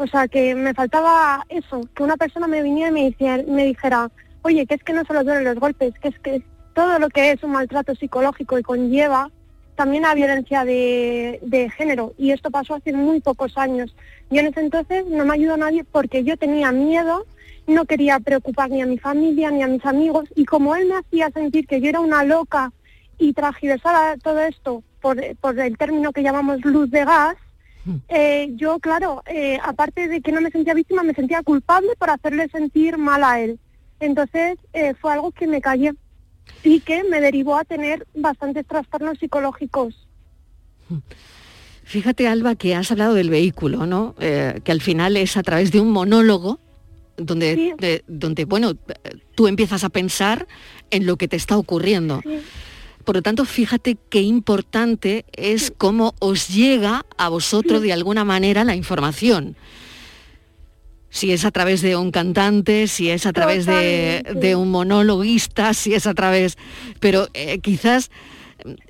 o 0.00 0.06
sea, 0.06 0.28
que 0.28 0.54
me 0.54 0.72
faltaba 0.72 1.44
eso, 1.50 1.82
que 1.94 2.02
una 2.02 2.16
persona 2.16 2.46
me 2.46 2.62
viniera 2.62 2.88
y 2.88 2.92
me, 2.92 3.10
dice- 3.10 3.44
me 3.46 3.66
dijera, 3.66 4.10
oye, 4.40 4.64
que 4.66 4.74
es 4.76 4.82
que 4.82 4.94
no 4.94 5.04
solo 5.04 5.22
duelen 5.24 5.44
los 5.44 5.56
golpes, 5.56 5.92
que 6.00 6.08
es 6.08 6.18
que 6.20 6.42
todo 6.72 6.98
lo 6.98 7.10
que 7.10 7.32
es 7.32 7.42
un 7.42 7.52
maltrato 7.52 7.94
psicológico 7.94 8.58
y 8.58 8.62
conlleva 8.62 9.30
también 9.74 10.06
a 10.06 10.14
violencia 10.14 10.64
de, 10.64 11.70
género 11.76 12.14
y 12.16 12.30
esto 12.30 12.50
pasó 12.50 12.76
hace 12.76 12.94
muy 12.94 13.20
pocos 13.20 13.58
años. 13.58 13.94
Yo 14.30 14.40
en 14.40 14.46
ese 14.46 14.60
entonces 14.60 15.04
no 15.06 15.26
me 15.26 15.34
ayudó 15.34 15.58
nadie 15.58 15.84
porque 15.84 16.24
yo 16.24 16.38
tenía 16.38 16.72
miedo, 16.72 17.26
no 17.66 17.84
quería 17.84 18.20
preocupar 18.20 18.70
ni 18.70 18.80
a 18.80 18.86
mi 18.86 18.98
familia 18.98 19.50
ni 19.50 19.62
a 19.62 19.68
mis 19.68 19.84
amigos 19.84 20.30
y 20.34 20.46
como 20.46 20.76
él 20.76 20.88
me 20.88 20.96
hacía 20.96 21.30
sentir 21.30 21.66
que 21.66 21.80
yo 21.82 21.90
era 21.90 22.00
una 22.00 22.24
loca 22.24 22.72
y 23.18 23.34
transversara 23.34 24.16
todo 24.16 24.40
esto 24.40 24.82
por 25.02 25.18
el 25.22 25.76
término 25.76 26.12
que 26.12 26.22
llamamos 26.22 26.64
luz 26.64 26.90
de 26.90 27.04
gas, 27.04 27.36
eh, 28.08 28.48
yo 28.56 28.78
claro, 28.78 29.22
eh, 29.26 29.58
aparte 29.62 30.08
de 30.08 30.20
que 30.20 30.32
no 30.32 30.40
me 30.40 30.50
sentía 30.50 30.74
víctima, 30.74 31.02
me 31.02 31.14
sentía 31.14 31.42
culpable 31.42 31.90
por 31.98 32.10
hacerle 32.10 32.48
sentir 32.48 32.98
mal 32.98 33.22
a 33.24 33.40
él. 33.40 33.58
Entonces 34.00 34.58
eh, 34.72 34.94
fue 35.00 35.12
algo 35.12 35.30
que 35.32 35.46
me 35.46 35.60
callé 35.60 35.92
y 36.64 36.80
que 36.80 37.04
me 37.04 37.20
derivó 37.20 37.56
a 37.56 37.64
tener 37.64 38.06
bastantes 38.14 38.66
trastornos 38.66 39.18
psicológicos. 39.18 39.94
Fíjate, 41.84 42.28
Alba, 42.28 42.54
que 42.54 42.74
has 42.74 42.90
hablado 42.90 43.14
del 43.14 43.30
vehículo, 43.30 43.86
¿no? 43.86 44.14
Que 44.18 44.62
al 44.72 44.80
final 44.80 45.16
es 45.16 45.36
a 45.36 45.42
través 45.42 45.72
de 45.72 45.80
un 45.80 45.90
monólogo 45.90 46.58
donde, 47.16 47.74
de- 47.78 48.04
donde, 48.06 48.44
bueno, 48.44 48.74
tú 49.34 49.46
empiezas 49.48 49.84
a 49.84 49.88
pensar 49.90 50.46
en 50.90 51.06
lo 51.06 51.16
que 51.16 51.28
te 51.28 51.36
está 51.36 51.56
ocurriendo. 51.58 52.20
Por 53.10 53.16
lo 53.16 53.22
tanto, 53.22 53.44
fíjate 53.44 53.96
qué 54.08 54.22
importante 54.22 55.24
es 55.32 55.72
cómo 55.76 56.14
os 56.20 56.46
llega 56.46 57.04
a 57.18 57.28
vosotros 57.28 57.82
de 57.82 57.92
alguna 57.92 58.24
manera 58.24 58.62
la 58.62 58.76
información. 58.76 59.56
Si 61.08 61.32
es 61.32 61.44
a 61.44 61.50
través 61.50 61.82
de 61.82 61.96
un 61.96 62.12
cantante, 62.12 62.86
si 62.86 63.10
es 63.10 63.26
a 63.26 63.32
través 63.32 63.66
de, 63.66 64.54
un 64.56 64.70
monologuista, 64.70 65.74
si 65.74 65.92
es 65.92 66.06
a 66.06 66.14
través... 66.14 66.56
Pero 67.00 67.26
eh, 67.34 67.58
quizás 67.58 68.12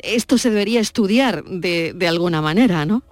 esto 0.02 0.36
se 0.36 0.50
debería 0.50 0.80
estudiar 0.80 1.42
de, 1.44 1.94
de 1.94 2.06
alguna 2.06 2.42
manera, 2.42 2.84
¿no? 2.84 3.02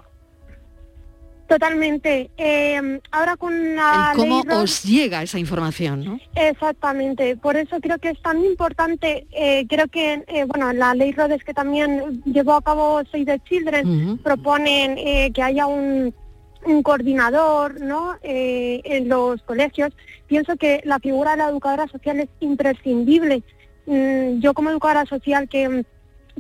Totalmente. 1.49 2.31
Eh, 2.37 3.01
ahora 3.11 3.37
con 3.37 3.75
la 3.75 4.11
El 4.13 4.19
cómo 4.19 4.45
ley 4.45 4.57
os 4.59 4.83
llega 4.85 5.23
esa 5.23 5.39
información, 5.39 6.05
¿no? 6.05 6.21
Exactamente, 6.35 7.37
por 7.39 7.57
eso 7.57 7.81
creo 7.81 7.99
que 7.99 8.11
es 8.11 8.21
tan 8.21 8.45
importante, 8.45 9.27
eh, 9.33 9.65
creo 9.67 9.89
que, 9.89 10.25
eh, 10.27 10.45
bueno, 10.45 10.73
la 10.75 10.95
ley 10.95 11.13
Rodes 11.13 11.43
que 11.43 11.55
también 11.55 12.23
llevó 12.27 12.53
a 12.53 12.63
cabo 12.63 13.01
Save 13.11 13.25
the 13.25 13.41
Children, 13.49 13.89
Ujú. 13.89 14.17
proponen 14.19 14.99
eh, 14.99 15.31
que 15.33 15.43
haya 15.43 15.67
un, 15.67 16.15
un 16.67 16.83
coordinador, 16.83 17.81
¿no?, 17.81 18.17
eh, 18.23 18.83
en 18.85 19.09
los 19.09 19.41
colegios. 19.43 19.91
Pienso 20.27 20.57
que 20.57 20.83
la 20.85 20.99
figura 20.99 21.31
de 21.31 21.39
la 21.39 21.49
educadora 21.49 21.89
social 21.89 22.21
es 22.21 22.29
imprescindible. 22.41 23.43
Mm, 23.87 24.41
yo 24.41 24.53
como 24.53 24.69
educadora 24.69 25.07
social 25.07 25.49
que, 25.49 25.83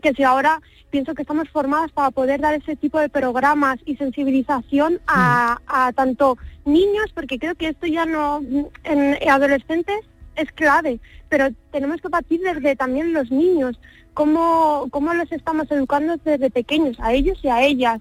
que 0.00 0.12
si 0.14 0.22
ahora 0.22 0.60
pienso 0.90 1.14
que 1.14 1.22
estamos 1.22 1.48
formadas 1.50 1.92
para 1.92 2.10
poder 2.10 2.40
dar 2.40 2.54
ese 2.54 2.74
tipo 2.76 2.98
de 2.98 3.08
programas 3.08 3.78
y 3.84 3.96
sensibilización 3.96 5.00
a, 5.06 5.58
a 5.66 5.92
tanto 5.92 6.38
niños, 6.64 7.06
porque 7.14 7.38
creo 7.38 7.54
que 7.54 7.68
esto 7.68 7.86
ya 7.86 8.06
no, 8.06 8.40
en 8.84 9.16
adolescentes 9.28 10.00
es 10.36 10.50
clave, 10.52 11.00
pero 11.28 11.48
tenemos 11.72 12.00
que 12.00 12.08
partir 12.10 12.40
desde 12.40 12.76
también 12.76 13.12
los 13.12 13.30
niños, 13.30 13.78
cómo, 14.14 14.86
cómo 14.90 15.12
los 15.14 15.30
estamos 15.32 15.70
educando 15.70 16.16
desde 16.24 16.50
pequeños, 16.50 16.98
a 17.00 17.12
ellos 17.12 17.38
y 17.42 17.48
a 17.48 17.62
ellas. 17.62 18.00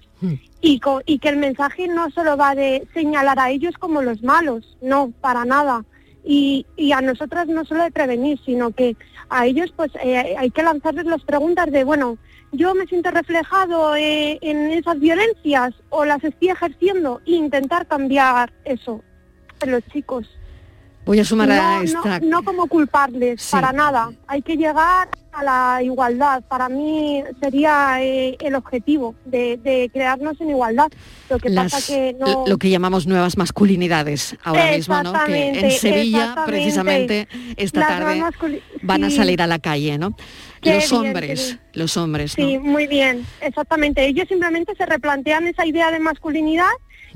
Y, 0.60 0.80
co- 0.80 1.02
y 1.06 1.18
que 1.20 1.28
el 1.28 1.36
mensaje 1.36 1.86
no 1.88 2.10
solo 2.10 2.36
va 2.36 2.54
de 2.54 2.86
señalar 2.94 3.38
a 3.38 3.50
ellos 3.50 3.74
como 3.78 4.02
los 4.02 4.22
malos, 4.22 4.76
no, 4.82 5.12
para 5.20 5.44
nada. 5.44 5.84
Y, 6.30 6.66
y 6.76 6.92
a 6.92 7.00
nosotras 7.00 7.46
no 7.48 7.64
solo 7.64 7.84
de 7.84 7.90
prevenir, 7.90 8.38
sino 8.44 8.70
que 8.70 8.96
a 9.30 9.46
ellos 9.46 9.72
pues 9.74 9.90
eh, 10.04 10.36
hay 10.38 10.50
que 10.50 10.62
lanzarles 10.62 11.06
las 11.06 11.22
preguntas 11.22 11.72
de, 11.72 11.84
bueno, 11.84 12.18
yo 12.52 12.74
me 12.74 12.84
siento 12.84 13.10
reflejado 13.10 13.96
eh, 13.96 14.38
en 14.42 14.70
esas 14.72 15.00
violencias 15.00 15.72
o 15.88 16.04
las 16.04 16.22
estoy 16.22 16.50
ejerciendo 16.50 17.22
e 17.26 17.30
intentar 17.32 17.86
cambiar 17.86 18.52
eso 18.66 19.00
en 19.62 19.70
los 19.72 19.82
chicos. 19.86 20.28
Voy 21.06 21.18
a 21.20 21.24
sumar 21.24 21.50
a 21.50 21.56
No, 21.78 21.82
esta... 21.82 22.20
no, 22.20 22.26
no 22.28 22.42
como 22.44 22.66
culparles, 22.66 23.40
Sí. 23.40 23.52
para 23.52 23.72
nada. 23.72 24.10
Hay 24.26 24.42
que 24.42 24.58
llegar 24.58 25.08
a 25.38 25.42
la 25.44 25.82
igualdad. 25.82 26.42
Para 26.48 26.68
mí 26.68 27.22
sería 27.40 28.02
eh, 28.02 28.36
el 28.40 28.54
objetivo 28.54 29.14
de, 29.24 29.56
de 29.58 29.90
crearnos 29.92 30.40
en 30.40 30.50
igualdad. 30.50 30.88
Lo 31.30 31.38
que 31.38 31.50
las- 31.50 31.72
pasa 31.72 31.92
que 31.92 32.14
no... 32.18 32.44
lo 32.46 32.58
que 32.58 32.70
llamamos 32.70 33.06
nuevas 33.06 33.36
masculinidades 33.36 34.36
ahora 34.44 34.72
mismo, 34.72 35.02
¿no? 35.02 35.12
Que 35.26 35.48
en 35.60 35.70
Sevilla, 35.70 36.44
precisamente, 36.46 37.28
esta 37.56 37.80
Las 37.80 37.88
tarde 37.88 38.22
van 38.82 39.04
a 39.04 39.10
salir 39.10 39.42
a 39.42 39.46
la 39.46 39.58
calle, 39.58 39.98
¿no? 39.98 40.16
Qué 40.60 40.74
los 40.74 40.90
bien, 40.90 41.06
hombres, 41.06 41.58
los 41.72 41.96
hombres, 41.96 42.36
¿no? 42.36 42.44
Sí, 42.44 42.58
muy 42.58 42.86
bien, 42.88 43.24
exactamente. 43.40 44.04
Ellos 44.04 44.26
simplemente 44.28 44.74
se 44.76 44.86
replantean 44.86 45.46
esa 45.46 45.64
idea 45.64 45.90
de 45.92 46.00
masculinidad 46.00 46.66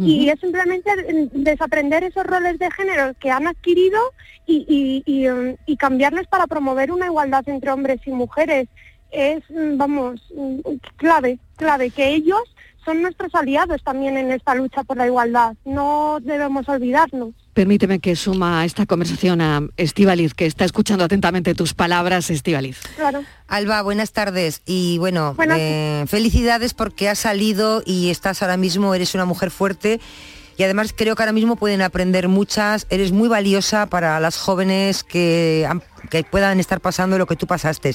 y 0.06 0.28
es 0.28 0.40
simplemente 0.40 0.90
desaprender 1.32 2.04
esos 2.04 2.24
roles 2.24 2.58
de 2.58 2.70
género 2.70 3.12
que 3.20 3.30
han 3.30 3.46
adquirido 3.46 3.98
y, 4.46 4.64
y- 4.68 5.02
y, 5.06 5.26
y 5.66 5.76
cambiarles 5.76 6.26
para 6.26 6.46
promover 6.46 6.90
una 6.92 7.06
igualdad 7.06 7.48
entre 7.48 7.70
hombres 7.70 8.00
y 8.06 8.10
mujeres. 8.10 8.68
Es, 9.10 9.42
mm, 9.50 9.76
vamos, 9.76 10.20
mm, 10.34 10.60
clave, 10.96 11.38
clave, 11.56 11.90
que 11.90 12.08
ellos 12.08 12.42
son 12.84 13.02
nuestros 13.02 13.34
aliados 13.34 13.82
también 13.84 14.16
en 14.16 14.32
esta 14.32 14.54
lucha 14.54 14.82
por 14.82 14.96
la 14.96 15.06
igualdad. 15.06 15.54
No 15.64 16.18
debemos 16.20 16.68
olvidarnos. 16.68 17.32
Permíteme 17.54 17.98
que 18.00 18.16
suma 18.16 18.62
a 18.62 18.64
esta 18.64 18.86
conversación 18.86 19.42
a 19.42 19.60
Estivaliz, 19.76 20.32
que 20.32 20.46
está 20.46 20.64
escuchando 20.64 21.04
atentamente 21.04 21.54
tus 21.54 21.74
palabras, 21.74 22.30
Estivaliz. 22.30 22.78
Claro. 22.96 23.24
Alba, 23.46 23.82
buenas 23.82 24.12
tardes 24.12 24.62
y 24.64 24.96
bueno, 24.98 25.34
Buenas- 25.34 25.58
eh, 25.60 26.04
felicidades 26.08 26.72
porque 26.72 27.10
has 27.10 27.18
salido 27.18 27.82
y 27.84 28.08
estás 28.08 28.40
ahora 28.42 28.56
mismo, 28.56 28.94
eres 28.94 29.14
una 29.14 29.26
mujer 29.26 29.50
fuerte 29.50 30.00
y 30.56 30.62
además 30.62 30.94
creo 30.96 31.14
que 31.14 31.22
ahora 31.22 31.32
mismo 31.32 31.56
pueden 31.56 31.82
aprender 31.82 32.28
muchas, 32.28 32.86
eres 32.88 33.12
muy 33.12 33.28
valiosa 33.28 33.84
para 33.86 34.18
las 34.18 34.38
jóvenes 34.38 35.04
que 35.04 35.68
puedan 36.30 36.58
estar 36.58 36.80
pasando 36.80 37.18
lo 37.18 37.26
que 37.26 37.36
tú 37.36 37.46
pasaste. 37.46 37.94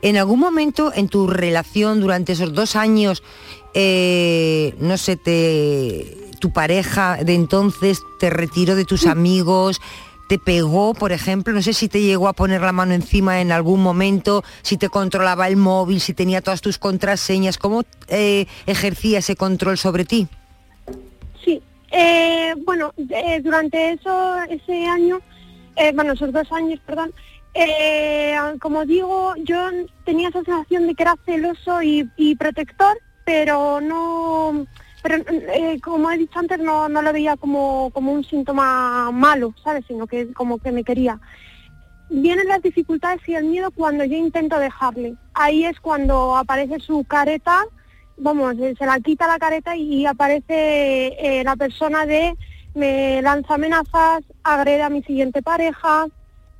¿En 0.00 0.16
algún 0.16 0.40
momento 0.40 0.90
en 0.94 1.08
tu 1.08 1.26
relación 1.26 2.00
durante 2.00 2.32
esos 2.32 2.54
dos 2.54 2.76
años, 2.76 3.22
eh, 3.74 4.74
no 4.78 4.96
sé, 4.96 5.16
te, 5.16 6.16
tu 6.36 6.52
pareja 6.52 7.18
de 7.22 7.34
entonces 7.34 8.02
te 8.18 8.30
retiró 8.30 8.76
de 8.76 8.84
tus 8.84 9.06
amigos, 9.06 9.80
te 10.28 10.38
pegó, 10.38 10.94
por 10.94 11.12
ejemplo, 11.12 11.52
no 11.52 11.62
sé 11.62 11.72
si 11.72 11.88
te 11.88 12.00
llegó 12.00 12.28
a 12.28 12.32
poner 12.32 12.60
la 12.60 12.72
mano 12.72 12.94
encima 12.94 13.40
en 13.40 13.52
algún 13.52 13.82
momento, 13.82 14.42
si 14.62 14.76
te 14.76 14.88
controlaba 14.88 15.48
el 15.48 15.56
móvil, 15.56 16.00
si 16.00 16.14
tenía 16.14 16.40
todas 16.40 16.60
tus 16.60 16.78
contraseñas, 16.78 17.58
¿cómo 17.58 17.84
eh, 18.08 18.46
ejercía 18.66 19.20
ese 19.20 19.36
control 19.36 19.78
sobre 19.78 20.04
ti? 20.04 20.26
Sí, 21.44 21.62
eh, 21.92 22.54
bueno, 22.64 22.92
eh, 22.96 23.40
durante 23.42 23.92
eso, 23.92 24.36
ese 24.48 24.86
año, 24.86 25.20
bueno, 25.94 26.14
esos 26.14 26.32
dos 26.32 26.50
años, 26.52 26.80
perdón, 26.86 27.12
como 28.60 28.84
digo, 28.84 29.34
yo 29.44 29.70
tenía 30.04 30.28
esa 30.28 30.42
sensación 30.42 30.86
de 30.86 30.94
que 30.94 31.02
era 31.02 31.16
celoso 31.24 31.82
y, 31.82 32.10
y 32.16 32.34
protector, 32.34 32.98
pero 33.24 33.80
no, 33.80 34.66
pero 35.06 35.22
eh, 35.28 35.80
como 35.80 36.10
he 36.10 36.18
dicho 36.18 36.38
antes, 36.38 36.58
no, 36.58 36.88
no 36.88 37.00
lo 37.00 37.12
veía 37.12 37.36
como, 37.36 37.90
como 37.90 38.12
un 38.12 38.24
síntoma 38.24 39.10
malo, 39.12 39.54
¿sabes? 39.62 39.84
Sino 39.86 40.06
que 40.06 40.32
como 40.32 40.58
que 40.58 40.72
me 40.72 40.82
quería. 40.82 41.20
Vienen 42.10 42.48
las 42.48 42.62
dificultades 42.62 43.20
y 43.28 43.34
el 43.34 43.44
miedo 43.44 43.70
cuando 43.70 44.04
yo 44.04 44.16
intento 44.16 44.58
dejarle. 44.58 45.14
Ahí 45.34 45.64
es 45.64 45.78
cuando 45.80 46.36
aparece 46.36 46.80
su 46.80 47.04
careta 47.04 47.64
vamos, 48.18 48.56
se 48.56 48.86
la 48.86 48.98
quita 49.00 49.26
la 49.26 49.38
careta 49.38 49.76
y 49.76 50.06
aparece 50.06 50.44
eh, 51.18 51.42
la 51.44 51.56
persona 51.56 52.06
de 52.06 52.34
me 52.74 53.22
lanza 53.22 53.54
amenazas, 53.54 54.22
agrede 54.42 54.82
a 54.82 54.90
mi 54.90 55.02
siguiente 55.02 55.42
pareja, 55.42 56.06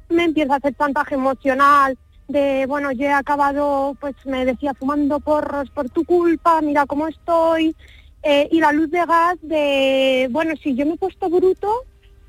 me 0.08 0.24
empieza 0.24 0.54
a 0.54 0.56
hacer 0.56 0.74
chantaje 0.74 1.14
emocional 1.14 1.98
de, 2.28 2.66
bueno, 2.66 2.90
yo 2.92 3.04
he 3.04 3.12
acabado, 3.12 3.96
pues 4.00 4.14
me 4.24 4.44
decía, 4.44 4.74
fumando 4.74 5.20
porros 5.20 5.70
por 5.70 5.90
tu 5.90 6.04
culpa, 6.04 6.60
mira 6.60 6.86
cómo 6.86 7.06
estoy, 7.06 7.76
eh, 8.22 8.48
y 8.50 8.60
la 8.60 8.72
luz 8.72 8.90
de 8.90 9.04
gas 9.06 9.36
de, 9.42 10.28
bueno, 10.30 10.54
si 10.62 10.74
yo 10.74 10.84
me 10.86 10.94
he 10.94 10.98
puesto 10.98 11.28
bruto, 11.30 11.84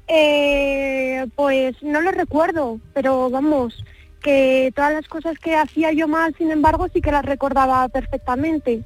eh, 0.07 1.25
pues 1.35 1.75
no 1.83 2.01
lo 2.01 2.11
recuerdo, 2.11 2.79
pero 2.93 3.29
vamos, 3.29 3.83
que 4.21 4.71
todas 4.75 4.93
las 4.93 5.07
cosas 5.07 5.37
que 5.39 5.55
hacía 5.55 5.91
yo 5.91 6.07
mal, 6.07 6.33
sin 6.37 6.51
embargo, 6.51 6.87
sí 6.93 7.01
que 7.01 7.11
las 7.11 7.25
recordaba 7.25 7.87
perfectamente. 7.89 8.83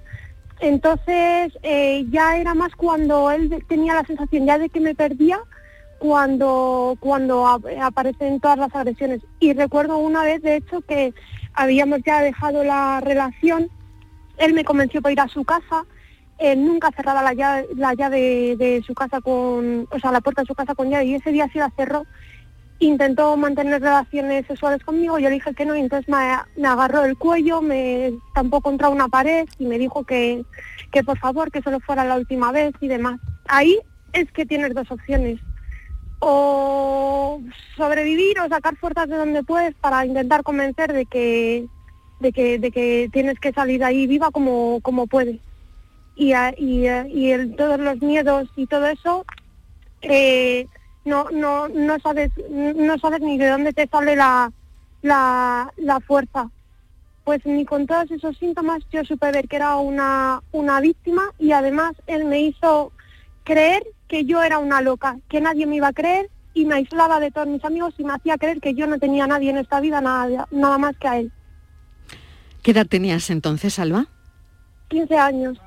Entonces 0.60 1.54
eh, 1.64 2.06
ya 2.10 2.38
era 2.38 2.54
más 2.54 2.76
cuando 2.76 3.32
él 3.32 3.64
tenía 3.68 3.96
la 3.96 4.06
sensación 4.06 4.46
ya 4.46 4.60
de 4.60 4.70
que 4.70 4.80
me 4.80 4.94
perdía 4.94 5.40
cuando 5.98 6.98
cuando 7.00 7.48
ap- 7.48 7.66
aparecen 7.82 8.40
todas 8.40 8.58
las 8.60 8.74
agresiones. 8.76 9.22
Y 9.40 9.54
recuerdo 9.54 9.98
una 9.98 10.24
vez, 10.24 10.42
de 10.42 10.58
hecho, 10.58 10.82
que 10.82 11.14
habíamos 11.54 12.00
ya 12.06 12.22
dejado 12.22 12.64
la 12.64 13.00
relación, 13.02 13.70
él 14.38 14.54
me 14.54 14.64
convenció 14.64 15.02
para 15.02 15.14
ir 15.14 15.20
a 15.20 15.28
su 15.28 15.44
casa, 15.44 15.86
él 16.42 16.66
nunca 16.66 16.92
cerraba 16.92 17.22
la 17.22 17.34
llave, 17.34 17.68
la 17.76 17.94
llave 17.94 18.56
de 18.58 18.84
su 18.86 18.94
casa 18.94 19.22
con, 19.22 19.88
o 19.92 20.00
sea, 20.00 20.12
la 20.12 20.22
puerta 20.22 20.42
de 20.42 20.48
su 20.48 20.56
casa 20.56 20.76
con 20.76 20.90
llave 20.90 21.06
y 21.06 21.16
ese 21.16 21.32
día 21.32 21.48
sí 21.52 21.60
la 21.60 21.70
cerró 21.76 22.06
intentó 22.82 23.38
mantener 23.38 23.82
relaciones 23.82 24.46
sexuales 24.48 24.84
conmigo, 24.84 25.20
yo 25.20 25.30
le 25.30 25.36
dije 25.36 25.54
que 25.54 25.66
no 25.66 25.76
y 25.76 25.80
entonces 25.80 26.10
me, 26.10 26.68
agarró 26.68 27.06
el 27.06 27.18
cuello, 27.18 27.62
me 27.62 28.08
estampó 28.08 28.62
contra 28.62 28.90
una 28.90 29.08
pared 29.08 29.48
y 29.60 29.66
me 29.66 29.78
dijo 29.78 30.04
que, 30.04 30.44
que 30.92 31.04
por 31.04 31.18
favor 31.20 31.52
que 31.52 31.62
solo 31.62 31.80
fuera 31.80 32.04
la 32.04 32.18
última 32.18 32.52
vez 32.52 32.74
y 32.82 32.88
demás. 32.88 33.20
Ahí 33.48 33.78
es 34.14 34.32
que 34.32 34.46
tienes 34.46 34.74
dos 34.74 34.90
opciones. 34.92 35.40
O 36.20 37.42
sobrevivir 37.78 38.40
o 38.40 38.50
sacar 38.50 38.76
fuerzas 38.78 39.08
de 39.08 39.18
donde 39.18 39.44
puedes 39.44 39.74
para 39.76 40.06
intentar 40.06 40.44
convencer 40.44 40.92
de 40.92 41.06
que, 41.06 41.68
de 42.20 42.32
que, 42.32 42.60
de 42.60 42.72
que 42.72 43.10
tienes 43.12 43.40
que 43.40 43.54
salir 43.54 43.80
de 43.80 43.86
ahí 43.86 44.08
viva 44.08 44.32
como, 44.32 44.80
como 44.82 45.08
puedes. 45.08 45.40
Y, 46.16 46.34
a- 46.34 46.54
y, 46.58 46.88
y 47.14 47.32
el- 47.32 47.56
todos 47.56 47.80
los 47.80 48.02
miedos 48.02 48.50
y 48.56 48.68
todo 48.68 48.86
eso 48.88 49.26
eh, 50.02 50.68
no, 51.06 51.30
no, 51.32 51.68
no 51.70 52.00
sabes, 52.00 52.32
no 52.50 52.98
sabes 53.00 53.22
ni 53.22 53.38
de 53.38 53.48
dónde 53.50 53.74
te 53.74 53.88
sale 53.88 54.16
la, 54.16 54.52
la, 55.02 55.72
la 55.78 56.00
fuerza. 56.00 56.50
Pues 57.24 57.46
ni 57.46 57.66
con 57.66 57.86
todos 57.88 58.10
esos 58.12 58.38
síntomas 58.38 58.82
yo 58.92 59.04
supe 59.06 59.32
ver 59.32 59.48
que 59.48 59.56
era 59.56 59.78
una, 59.78 60.42
una 60.52 60.82
víctima 60.82 61.22
y 61.40 61.52
además 61.52 61.94
él 62.08 62.26
me 62.26 62.42
hizo 62.42 62.92
creer 63.44 63.84
que 64.08 64.26
yo 64.26 64.42
era 64.44 64.58
una 64.58 64.82
loca, 64.82 65.18
que 65.30 65.40
nadie 65.40 65.66
me 65.66 65.76
iba 65.78 65.88
a 65.88 65.94
creer 65.94 66.30
y 66.54 66.66
me 66.66 66.76
aislaba 66.76 67.20
de 67.20 67.32
todos 67.32 67.48
mis 67.48 67.64
amigos 67.64 67.94
y 67.98 68.04
me 68.04 68.14
hacía 68.14 68.38
creer 68.38 68.60
que 68.60 68.74
yo 68.74 68.86
no 68.88 69.00
tenía 69.00 69.24
a 69.24 69.28
nadie 69.28 69.52
en 69.52 69.58
esta 69.58 69.80
vida, 69.80 70.02
nada, 70.02 70.48
nada 70.52 70.78
más 70.78 70.98
que 70.98 71.08
a 71.08 71.18
él. 71.20 71.32
¿Qué 72.64 72.72
edad 72.72 72.86
tenías 72.88 73.30
entonces, 73.30 73.80
Alba? 73.80 74.08
15 74.90 75.16
años. 75.18 75.58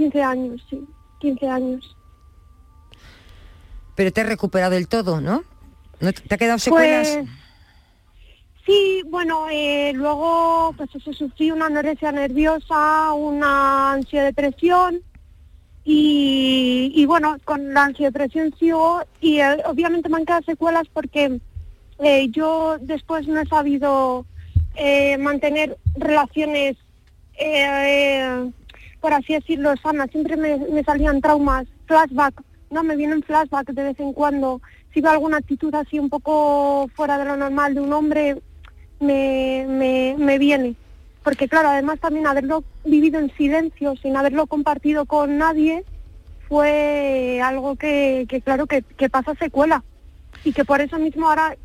15 0.00 0.22
años, 0.22 0.66
sí, 0.70 0.82
15 1.18 1.46
años. 1.46 1.96
Pero 3.94 4.10
te 4.12 4.22
has 4.22 4.26
recuperado 4.26 4.72
del 4.72 4.88
todo, 4.88 5.20
¿no? 5.20 5.44
¿No 6.00 6.12
te 6.14 6.34
ha 6.34 6.38
quedado 6.38 6.58
secuelas? 6.58 7.06
Pues, 7.06 7.28
sí, 8.64 9.02
bueno, 9.08 9.46
eh, 9.50 9.92
luego 9.94 10.72
pues 10.74 10.88
eso, 10.94 11.12
sufrí 11.12 11.50
una 11.50 11.66
anorexia 11.66 12.12
nerviosa, 12.12 13.12
una 13.12 13.92
ansiodepresión 13.92 15.02
y, 15.84 16.92
y 16.94 17.04
bueno, 17.04 17.36
con 17.44 17.74
la 17.74 17.84
ansiodepresión 17.84 18.54
sigo 18.58 19.02
y 19.20 19.40
eh, 19.40 19.58
obviamente 19.66 20.08
me 20.08 20.16
han 20.16 20.24
quedado 20.24 20.44
secuelas 20.44 20.86
porque 20.90 21.38
eh, 21.98 22.28
yo 22.30 22.78
después 22.80 23.28
no 23.28 23.38
he 23.38 23.46
sabido 23.46 24.24
eh, 24.76 25.18
mantener 25.18 25.76
relaciones, 25.94 26.78
eh, 27.38 28.50
por 29.00 29.12
así 29.12 29.34
decirlo, 29.34 29.74
sanas. 29.76 30.10
Siempre 30.10 30.36
me, 30.36 30.56
me 30.58 30.84
salían 30.84 31.20
traumas, 31.20 31.66
flashback, 31.86 32.42
no, 32.70 32.82
me 32.84 32.96
vienen 32.96 33.22
flashback 33.22 33.70
de 33.72 33.82
vez 33.82 34.00
en 34.00 34.12
cuando. 34.12 34.60
Si 34.92 35.00
veo 35.00 35.10
alguna 35.10 35.38
actitud 35.38 35.74
así 35.74 35.98
un 35.98 36.08
poco 36.08 36.88
fuera 36.94 37.18
de 37.18 37.24
lo 37.24 37.36
normal 37.36 37.74
de 37.74 37.80
un 37.80 37.92
hombre, 37.92 38.42
me, 39.00 39.66
me, 39.68 40.14
me 40.18 40.38
viene. 40.38 40.74
Porque 41.22 41.48
claro, 41.48 41.68
además 41.68 41.98
también 42.00 42.26
haberlo 42.26 42.64
vivido 42.84 43.18
en 43.18 43.34
silencio, 43.36 43.94
sin 43.96 44.16
haberlo 44.16 44.46
compartido 44.46 45.04
con 45.06 45.38
nadie, 45.38 45.84
fue 46.48 47.40
algo 47.42 47.76
que, 47.76 48.26
que 48.28 48.40
claro, 48.40 48.66
que, 48.66 48.82
que 48.82 49.08
pasa 49.08 49.34
secuela. 49.34 49.82
y 50.44 50.52
que 50.52 50.64
por 50.64 50.80
eso 50.80 50.98
mismo 50.98 51.28
ahora 51.28 51.56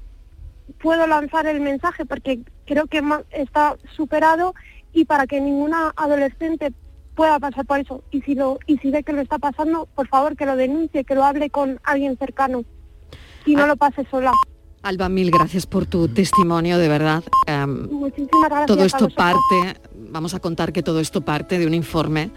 puedo 0.82 1.08
lanzar 1.08 1.48
el 1.48 1.62
mensaje 1.62 2.06
porque 2.06 2.40
creo 2.66 2.88
que 2.88 3.02
está 3.32 3.78
superado 3.96 4.54
y 4.94 5.06
para 5.06 5.28
que 5.28 5.42
ninguna 5.42 5.94
adolescente 5.96 6.74
pueda 7.16 7.40
pasar 7.40 7.66
por 7.66 7.80
eso. 7.80 8.04
Y 8.12 8.22
si 8.22 8.36
lo 8.36 8.60
y 8.68 8.78
si 8.78 8.92
ve 8.92 9.04
que 9.04 9.14
lo 9.14 9.22
está 9.22 9.40
pasando 9.40 9.88
por 9.96 10.08
favor 10.08 10.36
que 10.36 10.46
lo 10.46 10.56
denuncie 10.56 11.04
que 11.04 11.16
lo 11.16 11.24
hable 11.24 11.50
con 11.50 11.80
alguien 11.84 12.18
cercano. 12.18 12.64
Y 13.46 13.56
no 13.56 13.68
lo 13.68 13.76
pase 13.76 14.06
sola. 14.10 14.32
Alba, 14.82 15.10
mil 15.10 15.32
gracias 15.32 15.66
por 15.66 15.86
tu 15.86 16.08
testimonio, 16.08 16.78
de 16.78 16.88
verdad. 16.88 17.24
Em, 17.48 17.90
muchísimas 17.90 18.50
gracias 18.50 18.68
todo 18.68 18.86
esto 18.86 19.10
parte, 19.10 19.80
vamos 19.96 20.36
a 20.36 20.40
contar 20.40 20.74
que 20.74 20.84
todo 20.84 21.00
esto 21.00 21.22
parte 21.22 21.58
de 21.58 21.66
un 21.66 21.74
informe 21.74 22.32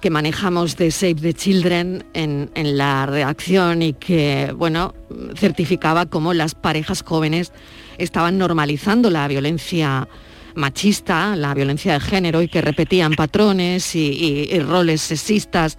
que 0.00 0.10
manejamos 0.10 0.76
de 0.76 0.90
Save 0.90 1.14
the 1.14 1.34
Children 1.34 2.04
en, 2.12 2.50
en 2.54 2.76
la 2.76 3.06
redacción 3.06 3.82
y 3.82 3.92
que, 3.92 4.52
bueno, 4.56 4.94
certificaba 5.36 6.06
cómo 6.06 6.34
las 6.34 6.54
parejas 6.54 7.02
jóvenes 7.02 7.52
estaban 7.98 8.36
normalizando 8.38 9.10
la 9.10 9.28
violencia 9.28 10.08
machista, 10.54 11.34
la 11.36 11.54
violencia 11.54 11.94
de 11.94 12.00
género 12.00 12.42
y 12.42 12.48
que 12.48 12.60
repetían 12.60 13.14
patrones 13.14 13.94
y, 13.94 14.08
y- 14.10 14.48
y 14.54 14.58
roles 14.60 15.00
sexistas. 15.00 15.78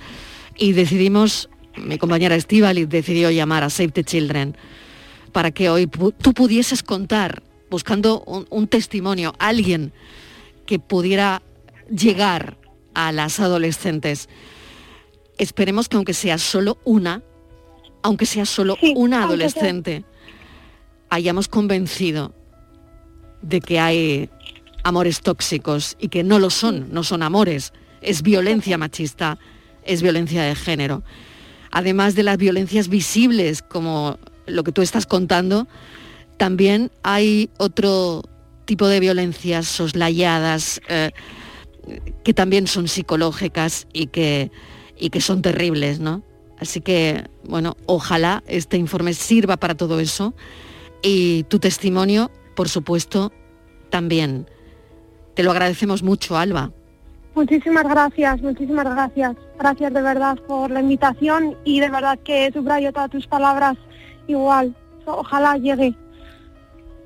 Y 0.58 0.74
decidimos, 0.74 1.50
mi 1.78 1.98
compañera 1.98 2.36
Estivali 2.36 2.86
decidió 2.86 3.30
llamar 3.32 3.64
a 3.64 3.70
Save 3.70 3.90
the 3.92 4.04
Children 4.04 4.56
para 5.32 5.52
que 5.52 5.70
hoy 5.70 5.86
pu- 5.88 6.14
tú 6.22 6.34
pudieses 6.34 6.84
contar, 6.84 7.44
buscando 7.70 8.22
un, 8.26 8.46
un 8.50 8.68
testimonio, 8.68 9.34
alguien 9.40 9.94
que 10.66 10.78
pudiera 10.80 11.42
llegar 11.90 12.58
a 12.94 13.12
las 13.12 13.40
adolescentes. 13.40 14.28
Esperemos 15.38 15.88
que 15.90 15.96
aunque 15.96 16.14
sea 16.14 16.38
solo 16.38 16.78
una, 16.84 17.24
aunque 18.04 18.26
sea 18.26 18.46
solo 18.46 18.78
una 18.96 19.18
sea. 19.18 19.26
adolescente, 19.26 20.04
hayamos 21.10 21.48
convencido 21.48 22.34
de 23.42 23.60
que 23.62 23.80
hay 23.80 24.30
amores 24.84 25.22
tóxicos 25.22 25.96
y 26.00 26.10
que 26.10 26.24
no 26.24 26.40
lo 26.40 26.50
son, 26.50 26.92
no 26.92 27.04
son 27.04 27.24
amores, 27.24 27.74
es 28.02 28.22
violencia 28.22 28.78
machista, 28.78 29.38
es 29.84 30.02
violencia 30.02 30.44
de 30.44 30.56
género. 30.56 31.04
Además 31.72 32.16
de 32.16 32.24
las 32.24 32.38
violencias 32.38 32.88
visibles, 32.88 33.62
como 33.62 34.18
lo 34.46 34.64
que 34.64 34.72
tú 34.72 34.82
estás 34.82 35.06
contando, 35.06 35.68
también 36.38 36.92
hay 37.04 37.50
otro 37.58 38.24
tipo 38.66 38.88
de 38.88 39.00
violencias 39.00 39.68
soslayadas 39.68 40.82
eh, 40.88 41.12
que 42.24 42.34
también 42.34 42.68
son 42.68 42.88
psicológicas 42.88 43.88
y 43.94 44.08
que, 44.08 44.52
y 44.98 45.10
que 45.10 45.22
son 45.22 45.42
terribles, 45.42 46.00
¿no? 46.00 46.24
Así 46.60 46.80
que, 46.80 47.24
bueno, 47.44 47.76
ojalá 47.88 48.44
este 48.48 48.78
informe 48.78 49.14
sirva 49.14 49.58
para 49.58 49.76
todo 49.76 50.00
eso 50.00 50.36
y 51.02 51.44
tu 51.44 51.58
testimonio, 51.58 52.30
por 52.56 52.70
supuesto, 52.70 53.32
también. 53.90 54.48
Te 55.42 55.46
lo 55.46 55.54
agradecemos 55.54 56.04
mucho, 56.04 56.38
Alba. 56.38 56.70
Muchísimas 57.34 57.86
gracias, 57.86 58.40
muchísimas 58.44 58.86
gracias. 58.86 59.36
Gracias 59.58 59.92
de 59.92 60.02
verdad 60.04 60.38
por 60.48 60.70
la 60.70 60.82
invitación 60.82 61.58
y 61.64 61.80
de 61.80 61.90
verdad 61.90 62.20
que 62.24 62.52
subrayo 62.54 62.94
todas 62.94 63.10
tus 63.10 63.26
palabras 63.26 63.76
igual. 64.28 64.76
Ojalá 65.04 65.58
llegue 65.58 65.96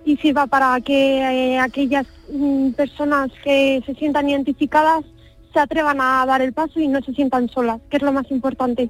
y 0.03 0.17
sirva 0.17 0.47
para 0.47 0.81
que 0.81 1.19
eh, 1.19 1.59
aquellas 1.59 2.07
mm, 2.29 2.71
personas 2.71 3.31
que 3.41 3.81
se 3.85 3.95
sientan 3.95 4.29
identificadas 4.29 5.05
se 5.53 5.59
atrevan 5.61 6.01
a 6.01 6.25
dar 6.25 6.41
el 6.41 6.51
paso 6.51 6.81
y 6.81 6.89
no 6.89 6.99
se 7.03 7.13
sientan 7.13 7.47
solas, 7.47 7.79
que 7.89 7.95
es 7.95 8.03
lo 8.03 8.11
más 8.11 8.29
importante. 8.31 8.89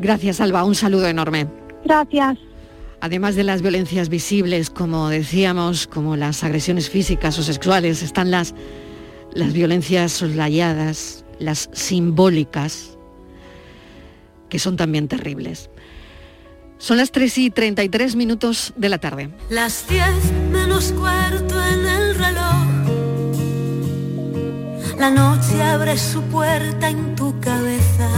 Gracias, 0.00 0.40
Alba. 0.40 0.64
Un 0.64 0.74
saludo 0.74 1.06
enorme. 1.06 1.46
Gracias. 1.84 2.36
Además 3.00 3.34
de 3.34 3.44
las 3.44 3.62
violencias 3.62 4.10
visibles, 4.10 4.68
como 4.68 5.08
decíamos, 5.08 5.86
como 5.86 6.16
las 6.16 6.44
agresiones 6.44 6.90
físicas 6.90 7.38
o 7.38 7.42
sexuales, 7.42 8.02
están 8.02 8.30
las, 8.30 8.54
las 9.32 9.52
violencias 9.52 10.12
soslayadas, 10.12 11.24
las 11.38 11.70
simbólicas, 11.72 12.98
que 14.50 14.58
son 14.58 14.76
también 14.76 15.08
terribles. 15.08 15.70
Son 16.76 16.98
las 16.98 17.10
3 17.10 17.38
y 17.38 17.50
33 17.50 18.16
minutos 18.16 18.72
de 18.76 18.88
la 18.88 18.98
tarde. 18.98 19.30
Las 19.48 19.86
10 19.88 20.04
menos 20.50 20.92
cuarto 20.92 21.62
en 21.62 21.86
el 21.86 22.14
reloj. 22.14 22.70
La 24.98 25.10
noche 25.10 25.62
abre 25.62 25.96
su 25.96 26.22
puerta 26.22 26.90
en 26.90 27.14
tu 27.16 27.38
cabeza. 27.40 28.10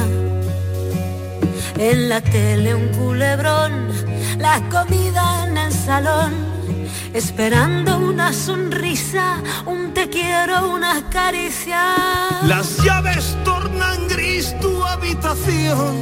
En 1.79 2.09
la 2.09 2.21
tele 2.21 2.75
un 2.75 2.89
culebrón, 2.89 3.89
la 4.43 4.61
comida 4.69 5.47
en 5.47 5.57
el 5.57 5.73
salón. 5.73 6.33
Esperando 7.15 7.99
una 7.99 8.33
sonrisa, 8.33 9.37
un 9.67 9.95
te 9.95 10.09
quiero, 10.11 10.69
una 10.69 11.09
caricia. 11.11 11.83
Las 12.43 12.79
llaves 12.85 13.37
tornan 13.45 14.09
gris 14.09 14.59
tu 14.61 14.83
habitación, 14.85 15.95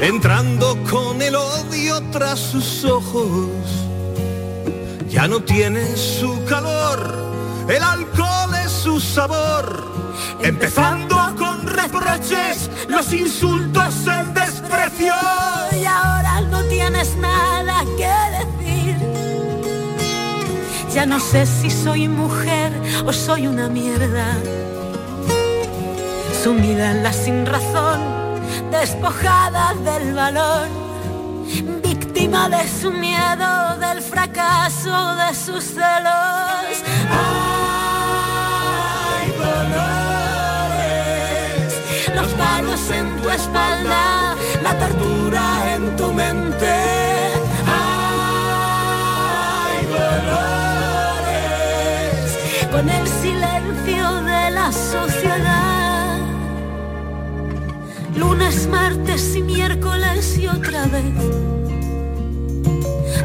entrando 0.00 0.76
con 0.90 1.22
el 1.22 1.36
odio 1.36 2.02
tras 2.10 2.40
sus 2.40 2.84
ojos. 2.84 3.50
Ya 5.08 5.28
no 5.28 5.38
tienes 5.40 5.98
su 6.20 6.32
calor, 6.44 7.00
el 7.68 7.82
alcohol 7.82 8.52
es 8.64 8.72
su 8.72 8.98
sabor. 8.98 9.66
Empezando 10.42 11.16
con 11.36 11.47
reproches, 11.82 12.70
los 12.88 13.12
insultos, 13.12 13.94
el 14.06 14.34
desprecio. 14.34 15.14
Y 15.80 15.84
ahora 15.84 16.40
no 16.50 16.62
tienes 16.64 17.16
nada 17.16 17.84
que 17.96 18.12
decir. 18.38 18.96
Ya 20.92 21.06
no 21.06 21.20
sé 21.20 21.46
si 21.46 21.70
soy 21.70 22.08
mujer 22.08 22.72
o 23.06 23.12
soy 23.12 23.46
una 23.46 23.68
mierda. 23.68 24.26
Sumida 26.42 26.90
en 26.90 27.02
la 27.02 27.12
sin 27.12 27.46
razón, 27.46 28.00
despojada 28.70 29.74
del 29.88 30.14
valor. 30.14 30.66
Víctima 31.82 32.48
de 32.48 32.68
su 32.80 32.90
miedo, 32.90 33.76
del 33.78 34.02
fracaso, 34.02 35.14
de 35.14 35.34
sus 35.34 35.64
celos. 35.64 36.74
Ay, 37.10 37.47
palos 42.38 42.90
en 42.90 43.20
tu 43.20 43.28
espalda, 43.28 44.34
la 44.62 44.78
tortura 44.78 45.74
en 45.74 45.94
tu 45.96 46.10
mente. 46.12 46.72
Ay, 47.66 49.84
dolores, 49.98 51.28
con 52.70 52.88
el 52.88 53.06
silencio 53.22 54.22
de 54.22 54.50
la 54.50 54.72
sociedad. 54.72 56.18
Lunes, 58.14 58.66
martes 58.68 59.36
y 59.36 59.42
miércoles 59.42 60.38
y 60.38 60.48
otra 60.48 60.86
vez. 60.86 61.04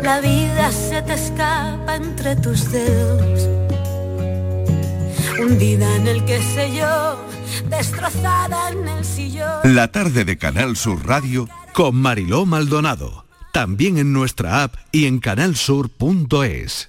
La 0.04 0.19
vida 0.19 0.69
se 0.71 1.02
te 1.02 1.13
escapa 1.13 1.95
entre 1.95 2.36
tus 2.36 2.69
dedos. 2.71 3.47
Hundida 5.39 5.95
en 5.95 6.08
el 6.08 6.26
que 6.26 6.41
sé 6.41 6.76
yo, 6.76 7.17
destrozada 7.69 8.69
en 8.71 8.87
el 8.87 9.05
sillón. 9.05 9.59
La 9.63 9.91
tarde 9.91 10.25
de 10.25 10.37
Canal 10.37 10.75
Sur 10.75 11.05
Radio 11.05 11.47
con 11.73 11.95
Mariló 11.95 12.45
Maldonado. 12.45 13.25
También 13.51 13.97
en 13.97 14.13
nuestra 14.13 14.63
app 14.63 14.75
y 14.91 15.05
en 15.05 15.19
canalsur.es. 15.19 16.87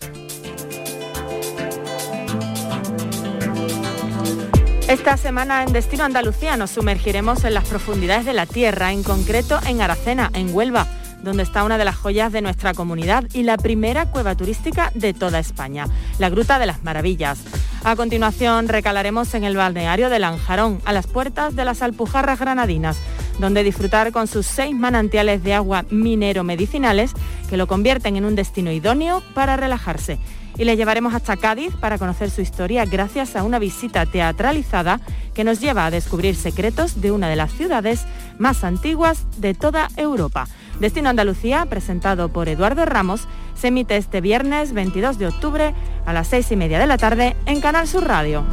Esta 4.89 5.17
semana 5.17 5.63
en 5.63 5.73
Destino 5.73 6.05
Andalucía 6.05 6.57
nos 6.57 6.71
sumergiremos 6.71 7.45
en 7.45 7.55
las 7.55 7.65
profundidades 7.65 8.27
de 8.27 8.35
la 8.35 8.47
tierra, 8.47 8.93
en 8.93 9.03
concreto 9.03 9.59
en 9.67 9.81
Aracena, 9.81 10.31
en 10.35 10.55
Huelva, 10.55 10.87
donde 11.23 11.43
está 11.43 11.65
una 11.65 11.79
de 11.79 11.85
las 11.85 11.97
joyas 11.97 12.33
de 12.33 12.43
nuestra 12.43 12.75
comunidad 12.75 13.25
y 13.33 13.43
la 13.43 13.57
primera 13.57 14.11
cueva 14.11 14.37
turística 14.37 14.93
de 14.95 15.15
toda 15.15 15.39
España, 15.39 15.87
la 16.19 16.29
Gruta 16.29 16.59
de 16.59 16.67
las 16.67 16.85
Maravillas. 16.85 17.41
A 17.85 17.97
continuación 17.97 18.69
recalaremos 18.69 19.35
en 19.35 19.45
el 19.45 19.59
balneario 19.59 20.09
de 20.09 20.19
Lanjarón, 20.19 20.81
a 20.87 20.95
las 20.95 21.07
puertas 21.07 21.55
de 21.55 21.67
las 21.67 21.83
Alpujarras 21.83 22.41
Granadinas, 22.41 22.97
donde 23.39 23.63
disfrutar 23.63 24.11
con 24.11 24.27
sus 24.27 24.47
seis 24.47 24.75
manantiales 24.75 25.45
de 25.45 25.53
agua 25.53 25.85
minero-medicinales 25.91 27.13
que 27.51 27.59
lo 27.59 27.67
convierten 27.67 28.17
en 28.17 28.25
un 28.25 28.37
destino 28.37 28.73
idóneo 28.73 29.23
para 29.35 29.59
relajarse 29.59 30.19
y 30.57 30.65
les 30.65 30.77
llevaremos 30.77 31.15
hasta 31.15 31.37
Cádiz 31.37 31.75
para 31.75 31.99
conocer 31.99 32.31
su 32.31 32.41
historia 32.41 32.85
gracias 32.85 33.37
a 33.37 33.43
una 33.43 33.59
visita 33.59 34.07
teatralizada 34.07 35.01
que 35.35 35.45
nos 35.45 35.61
lleva 35.61 35.87
a 35.87 35.91
descubrir 35.91 36.37
secretos 36.37 37.01
de 37.01 37.11
una 37.11 37.29
de 37.29 37.37
las 37.37 37.53
ciudades 37.53 38.07
más 38.39 38.65
antiguas 38.65 39.27
de 39.37 39.55
toda 39.55 39.89
Europa. 39.97 40.47
Destino 40.81 41.09
Andalucía, 41.09 41.67
presentado 41.67 42.29
por 42.29 42.49
Eduardo 42.49 42.85
Ramos, 42.85 43.29
se 43.55 43.69
emite 43.69 43.97
este 43.97 44.21
viernes 44.21 44.73
22 44.73 45.19
de 45.19 45.29
octubre 45.29 45.75
a 46.05 46.13
las 46.13 46.29
seis 46.29 46.51
y 46.51 46.57
media 46.57 46.79
de 46.79 46.87
la 46.87 46.99
tarde 46.99 47.37
en 47.47 47.61
Canal 47.61 47.87
Sur 47.87 48.07
Radio. 48.07 48.45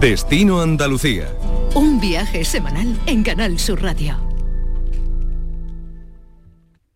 Destino 0.00 0.60
Andalucía. 0.60 1.28
Un 1.74 2.00
viaje 2.00 2.44
semanal 2.44 2.98
en 3.06 3.22
Canal 3.22 3.58
Sur 3.58 3.82
Radio. 3.82 4.33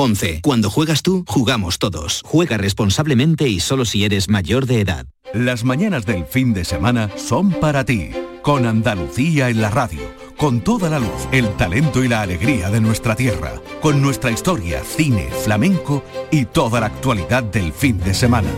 11. 0.00 0.40
Cuando 0.40 0.70
juegas 0.70 1.02
tú, 1.02 1.24
jugamos 1.28 1.78
todos. 1.78 2.22
Juega 2.24 2.56
responsablemente 2.56 3.48
y 3.48 3.60
solo 3.60 3.84
si 3.84 4.06
eres 4.06 4.30
mayor 4.30 4.64
de 4.64 4.80
edad. 4.80 5.04
Las 5.34 5.62
mañanas 5.62 6.06
del 6.06 6.24
fin 6.24 6.54
de 6.54 6.64
semana 6.64 7.10
son 7.18 7.50
para 7.50 7.84
ti, 7.84 8.08
con 8.40 8.64
Andalucía 8.64 9.50
en 9.50 9.60
la 9.60 9.68
radio, 9.68 10.00
con 10.38 10.62
toda 10.62 10.88
la 10.88 11.00
luz, 11.00 11.28
el 11.32 11.54
talento 11.56 12.02
y 12.02 12.08
la 12.08 12.22
alegría 12.22 12.70
de 12.70 12.80
nuestra 12.80 13.14
tierra, 13.14 13.60
con 13.82 14.00
nuestra 14.00 14.30
historia, 14.30 14.82
cine, 14.84 15.28
flamenco 15.44 16.02
y 16.30 16.46
toda 16.46 16.80
la 16.80 16.86
actualidad 16.86 17.42
del 17.42 17.70
fin 17.74 17.98
de 17.98 18.14
semana. 18.14 18.48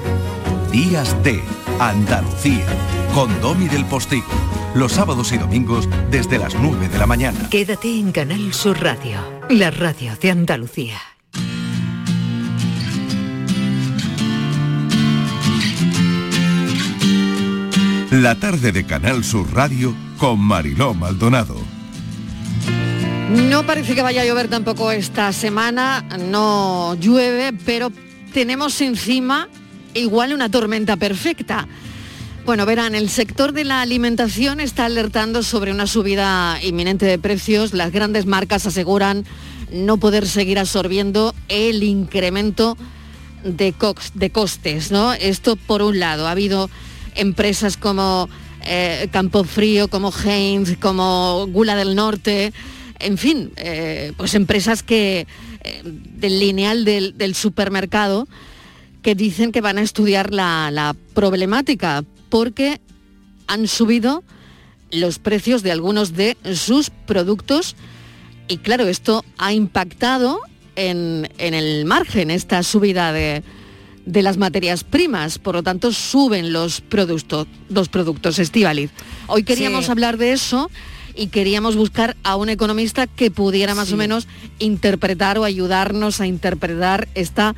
Días 0.70 1.20
de 1.24 1.42
Andalucía, 1.80 2.66
con 3.16 3.40
Domi 3.40 3.66
del 3.66 3.84
Postigo, 3.86 4.30
los 4.76 4.92
sábados 4.92 5.32
y 5.32 5.38
domingos 5.38 5.88
desde 6.08 6.38
las 6.38 6.54
9 6.54 6.88
de 6.88 6.98
la 6.98 7.06
mañana. 7.08 7.48
Quédate 7.50 7.98
en 7.98 8.12
Canal 8.12 8.54
Sur 8.54 8.80
Radio, 8.80 9.18
la 9.50 9.72
radio 9.72 10.14
de 10.14 10.30
Andalucía. 10.30 11.11
La 18.22 18.36
tarde 18.36 18.70
de 18.70 18.86
Canal 18.86 19.24
Sur 19.24 19.52
Radio 19.52 19.92
con 20.16 20.38
Mariló 20.38 20.94
Maldonado. 20.94 21.56
No 23.28 23.66
parece 23.66 23.96
que 23.96 24.02
vaya 24.02 24.22
a 24.22 24.24
llover 24.24 24.46
tampoco 24.46 24.92
esta 24.92 25.32
semana, 25.32 26.02
no 26.30 26.94
llueve, 27.00 27.52
pero 27.66 27.90
tenemos 28.32 28.80
encima 28.80 29.48
igual 29.94 30.32
una 30.32 30.48
tormenta 30.48 30.96
perfecta. 30.96 31.66
Bueno, 32.46 32.64
verán, 32.64 32.94
el 32.94 33.08
sector 33.08 33.50
de 33.50 33.64
la 33.64 33.80
alimentación 33.80 34.60
está 34.60 34.84
alertando 34.84 35.42
sobre 35.42 35.72
una 35.72 35.88
subida 35.88 36.60
inminente 36.62 37.06
de 37.06 37.18
precios. 37.18 37.74
Las 37.74 37.90
grandes 37.90 38.24
marcas 38.24 38.66
aseguran 38.66 39.24
no 39.72 39.96
poder 39.96 40.28
seguir 40.28 40.60
absorbiendo 40.60 41.34
el 41.48 41.82
incremento 41.82 42.76
de, 43.42 43.74
de 44.14 44.30
costes, 44.30 44.92
¿no? 44.92 45.12
Esto 45.12 45.56
por 45.56 45.82
un 45.82 45.98
lado, 45.98 46.28
ha 46.28 46.30
habido 46.30 46.70
empresas 47.14 47.76
como 47.76 48.28
eh, 48.64 49.08
Campo 49.10 49.44
Frío, 49.44 49.88
como 49.88 50.12
Heinz, 50.12 50.76
como 50.78 51.46
Gula 51.48 51.74
del 51.74 51.94
Norte, 51.94 52.52
en 53.00 53.18
fin, 53.18 53.52
eh, 53.56 54.12
pues 54.16 54.34
empresas 54.34 54.82
que 54.82 55.26
eh, 55.64 55.82
del 55.84 56.38
lineal 56.38 56.84
del, 56.84 57.34
supermercado 57.34 58.28
que 59.02 59.16
dicen 59.16 59.50
que 59.50 59.60
van 59.60 59.78
a 59.78 59.82
estudiar 59.82 60.32
la, 60.32 60.94
problemática 61.14 62.04
porque 62.28 62.80
han 63.48 63.66
subido 63.66 64.22
los 64.92 65.18
precios 65.18 65.62
de 65.62 65.72
algunos 65.72 66.14
de 66.14 66.36
sus 66.54 66.90
productos 66.90 67.74
y 68.46 68.58
claro, 68.58 68.86
esto 68.86 69.24
ha 69.38 69.52
impactado 69.52 70.40
en 70.76 71.26
el 71.38 71.84
margen, 71.84 72.30
esta 72.30 72.62
subida 72.62 73.12
de, 73.12 73.42
de 74.06 74.22
las 74.22 74.36
materias 74.36 74.82
primas, 74.84 75.38
por 75.38 75.54
lo 75.54 75.62
tanto 75.62 75.92
suben 75.92 76.52
los 76.52 76.80
productos, 76.80 77.46
los 77.68 77.88
productos 77.88 78.38
Estivaliz. 78.38 78.90
Hoy 79.28 79.44
queríamos 79.44 79.84
Sí. 79.86 79.90
hablar 79.90 80.16
de 80.18 80.32
eso 80.32 80.70
y 81.14 81.28
queríamos 81.28 81.76
buscar 81.76 82.16
a 82.24 82.36
un 82.36 82.48
economista 82.48 83.06
que 83.06 83.30
pudiera 83.30 83.74
más 83.74 83.88
Sí. 83.88 83.94
o 83.94 83.96
menos 83.96 84.26
interpretar 84.58 85.38
o 85.38 85.44
ayudarnos 85.44 86.20
a 86.20 86.26
interpretar 86.26 87.08
esta 87.14 87.54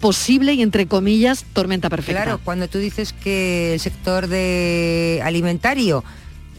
posible 0.00 0.52
y 0.52 0.62
entre 0.62 0.86
comillas 0.86 1.44
tormenta 1.54 1.88
perfecta. 1.88 2.22
Claro, 2.24 2.40
cuando 2.44 2.68
tú 2.68 2.78
dices 2.78 3.12
que 3.12 3.74
el 3.74 3.80
sector 3.80 4.26
de 4.28 5.20
alimentario 5.24 6.04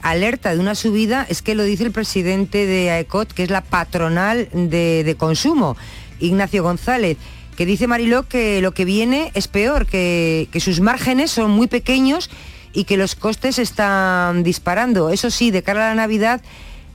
alerta 0.01 0.53
de 0.53 0.59
una 0.59 0.75
subida, 0.75 1.25
es 1.29 1.41
que 1.41 1.55
lo 1.55 1.63
dice 1.63 1.83
el 1.83 1.91
presidente 1.91 2.65
de 2.65 2.91
AECOT, 2.91 3.31
que 3.33 3.43
es 3.43 3.49
la 3.49 3.61
patronal 3.61 4.49
de, 4.51 5.03
de 5.03 5.15
consumo, 5.15 5.77
Ignacio 6.19 6.63
González, 6.63 7.17
que 7.55 7.65
dice 7.65 7.87
Mariló 7.87 8.27
que 8.27 8.61
lo 8.61 8.73
que 8.73 8.85
viene 8.85 9.31
es 9.33 9.47
peor, 9.47 9.85
que, 9.85 10.47
que 10.51 10.59
sus 10.59 10.81
márgenes 10.81 11.31
son 11.31 11.51
muy 11.51 11.67
pequeños 11.67 12.29
y 12.73 12.83
que 12.83 12.97
los 12.97 13.15
costes 13.15 13.57
están 13.57 14.43
disparando. 14.43 15.09
Eso 15.09 15.31
sí, 15.31 15.51
de 15.51 15.63
cara 15.63 15.85
a 15.85 15.89
la 15.89 15.95
Navidad 15.95 16.41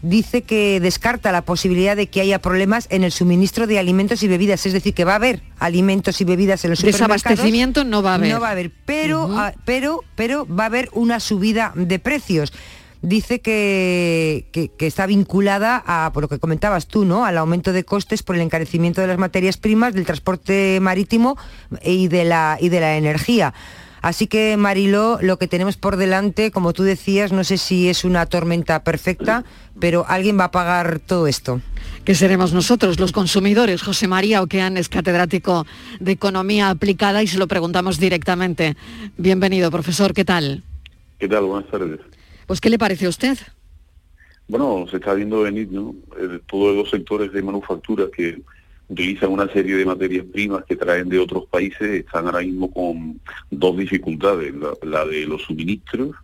dice 0.02 0.42
que 0.42 0.80
descarta 0.80 1.32
la 1.32 1.42
posibilidad 1.42 1.96
de 1.96 2.08
que 2.08 2.20
haya 2.20 2.40
problemas 2.40 2.86
en 2.90 3.04
el 3.04 3.12
suministro 3.12 3.66
de 3.66 3.78
alimentos 3.78 4.22
y 4.22 4.28
bebidas, 4.28 4.64
es 4.66 4.72
decir, 4.72 4.94
que 4.94 5.04
va 5.04 5.12
a 5.12 5.16
haber 5.16 5.42
alimentos 5.58 6.20
y 6.20 6.24
bebidas 6.24 6.64
en 6.64 6.70
los 6.70 6.78
supermercados. 6.80 7.22
Desabastecimiento 7.22 7.84
no 7.84 8.02
va 8.02 8.12
a 8.12 8.14
haber. 8.14 8.32
No 8.32 8.40
va 8.40 8.48
a 8.48 8.52
haber, 8.52 8.70
pero, 8.84 9.28
ah, 9.32 9.52
pero, 9.64 10.02
pero 10.16 10.46
va 10.46 10.64
a 10.64 10.66
haber 10.66 10.88
una 10.92 11.20
subida 11.20 11.72
de 11.74 11.98
precios. 11.98 12.52
Dice 13.02 13.40
que, 13.40 14.46
que- 14.52 14.68
que 14.76 14.86
está 14.86 15.06
vinculada 15.06 15.82
a, 15.86 16.10
por 16.12 16.22
lo 16.22 16.28
que 16.28 16.38
comentabas 16.38 16.86
tú, 16.86 17.04
¿no? 17.04 17.24
Al 17.24 17.38
aumento 17.38 17.72
de 17.72 17.84
costes 17.84 18.22
por 18.22 18.36
el 18.36 18.42
encarecimiento 18.42 19.00
de 19.00 19.06
las 19.06 19.18
materias 19.18 19.56
primas, 19.56 19.94
del 19.94 20.04
transporte 20.04 20.78
marítimo 20.82 21.38
y 21.82 22.08
de 22.08 22.24
la, 22.24 22.58
y 22.60 22.68
de 22.68 22.80
la 22.80 22.96
energía. 22.98 23.54
Así 24.02 24.26
que, 24.26 24.56
Mariló, 24.56 25.18
lo 25.20 25.38
que 25.38 25.46
tenemos 25.46 25.76
por 25.76 25.96
delante, 25.98 26.50
como 26.50 26.72
tú 26.72 26.82
decías, 26.84 27.32
no 27.32 27.44
sé 27.44 27.58
si 27.58 27.88
es 27.90 28.04
una 28.04 28.24
tormenta 28.26 28.82
perfecta, 28.82 29.44
pero 29.78 30.06
alguien 30.08 30.38
va 30.38 30.44
a 30.44 30.50
pagar 30.50 31.00
todo 31.00 31.26
esto. 31.26 31.60
que 32.04 32.14
seremos 32.14 32.54
nosotros, 32.54 32.98
los 32.98 33.12
consumidores. 33.12 33.82
José 33.82 34.08
María 34.08 34.40
Oquean 34.42 34.78
es 34.78 34.88
catedrático 34.88 35.66
de 36.00 36.12
Economía 36.12 36.70
Aplicada 36.70 37.22
y 37.22 37.26
se 37.26 37.36
lo 37.38 37.46
preguntamos 37.46 37.98
directamente. 38.00 38.74
Bienvenido, 39.18 39.70
profesor, 39.70 40.14
¿qué 40.14 40.24
tal? 40.24 40.64
¿Qué 41.18 41.28
tal? 41.28 41.44
Buenas 41.44 41.70
tardes. 41.70 42.00
Pues, 42.50 42.60
¿qué 42.60 42.68
le 42.68 42.80
parece 42.80 43.06
a 43.06 43.10
usted? 43.10 43.38
Bueno, 44.48 44.84
se 44.90 44.96
está 44.96 45.14
viendo 45.14 45.42
venir, 45.42 45.68
¿no? 45.70 45.94
Eh, 46.18 46.40
todos 46.48 46.74
los 46.74 46.90
sectores 46.90 47.32
de 47.32 47.42
manufactura 47.44 48.06
que 48.12 48.42
utilizan 48.88 49.30
una 49.30 49.46
serie 49.52 49.76
de 49.76 49.84
materias 49.84 50.26
primas 50.32 50.64
que 50.64 50.74
traen 50.74 51.08
de 51.08 51.20
otros 51.20 51.46
países 51.46 51.80
están 51.80 52.26
ahora 52.26 52.40
mismo 52.40 52.68
con 52.72 53.20
dos 53.52 53.76
dificultades. 53.76 54.52
La, 54.82 55.04
de 55.04 55.26
los 55.26 55.42
suministros, 55.42 56.16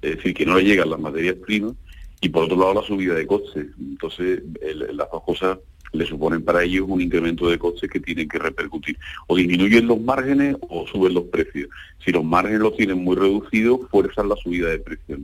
es 0.00 0.16
decir, 0.16 0.32
que 0.32 0.46
no 0.46 0.56
le 0.56 0.64
llegan 0.64 0.88
las 0.88 0.98
materias 0.98 1.36
primas, 1.36 1.74
y 2.22 2.30
por 2.30 2.44
otro 2.44 2.56
lado 2.56 2.80
la 2.80 2.82
subida 2.82 3.12
de 3.12 3.26
costes. 3.26 3.66
Entonces, 3.78 4.42
las 4.90 5.10
dos 5.12 5.22
cosas 5.22 5.58
le 5.92 6.06
suponen 6.06 6.42
para 6.42 6.62
ellos 6.62 6.86
un 6.88 7.02
incremento 7.02 7.50
de 7.50 7.58
costes 7.58 7.90
que 7.90 8.00
tienen 8.00 8.26
que 8.26 8.38
repercutir. 8.38 8.96
O 9.26 9.36
disminuyen 9.36 9.86
los 9.86 10.00
márgenes 10.00 10.56
o 10.62 10.86
suben 10.86 11.12
los 11.12 11.24
precios. 11.24 11.68
Si 12.02 12.10
los 12.10 12.24
márgenes 12.24 12.60
los 12.60 12.74
tienen 12.74 13.04
muy 13.04 13.16
reducidos, 13.16 13.80
fuerzan 13.90 14.30
la 14.30 14.36
subida 14.36 14.70
de 14.70 14.78
precios. 14.78 15.20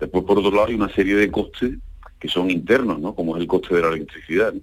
Después, 0.00 0.24
por 0.24 0.38
otro 0.38 0.50
lado, 0.50 0.66
hay 0.68 0.74
una 0.74 0.92
serie 0.92 1.14
de 1.14 1.30
costes 1.30 1.74
que 2.18 2.28
son 2.28 2.50
internos, 2.50 2.98
¿no? 3.00 3.14
como 3.14 3.36
es 3.36 3.42
el 3.42 3.46
coste 3.48 3.74
de 3.74 3.82
la 3.82 3.88
electricidad, 3.88 4.54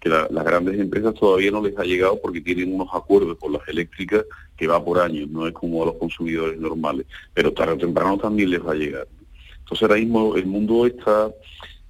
que 0.00 0.08
la- 0.08 0.28
las 0.30 0.44
grandes 0.44 0.78
empresas 0.78 1.14
todavía 1.14 1.50
no 1.50 1.62
les 1.62 1.78
ha 1.78 1.84
llegado 1.84 2.20
porque 2.20 2.40
tienen 2.40 2.74
unos 2.74 2.88
acuerdos 2.92 3.38
con 3.38 3.52
las 3.52 3.66
eléctricas 3.68 4.24
que 4.56 4.66
va 4.66 4.84
por 4.84 4.98
años, 4.98 5.28
no 5.28 5.46
es 5.46 5.52
como 5.54 5.82
a 5.82 5.86
los 5.86 5.94
consumidores 5.96 6.58
normales, 6.58 7.06
pero 7.32 7.52
tarde 7.52 7.74
o 7.74 7.78
temprano 7.78 8.18
también 8.18 8.50
les 8.50 8.64
va 8.64 8.72
a 8.72 8.76
llegar. 8.76 9.06
Entonces 9.60 9.82
ahora 9.82 9.96
mismo 10.00 10.36
el 10.36 10.46
mundo 10.46 10.86
está 10.86 11.30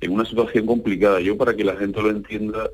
en 0.01 0.13
una 0.13 0.25
situación 0.25 0.67
complicada. 0.67 1.21
Yo 1.21 1.37
para 1.37 1.57
que 1.57 1.65
la 1.65 1.77
gente 1.77 2.01
lo 2.03 2.11
entienda, 2.11 2.69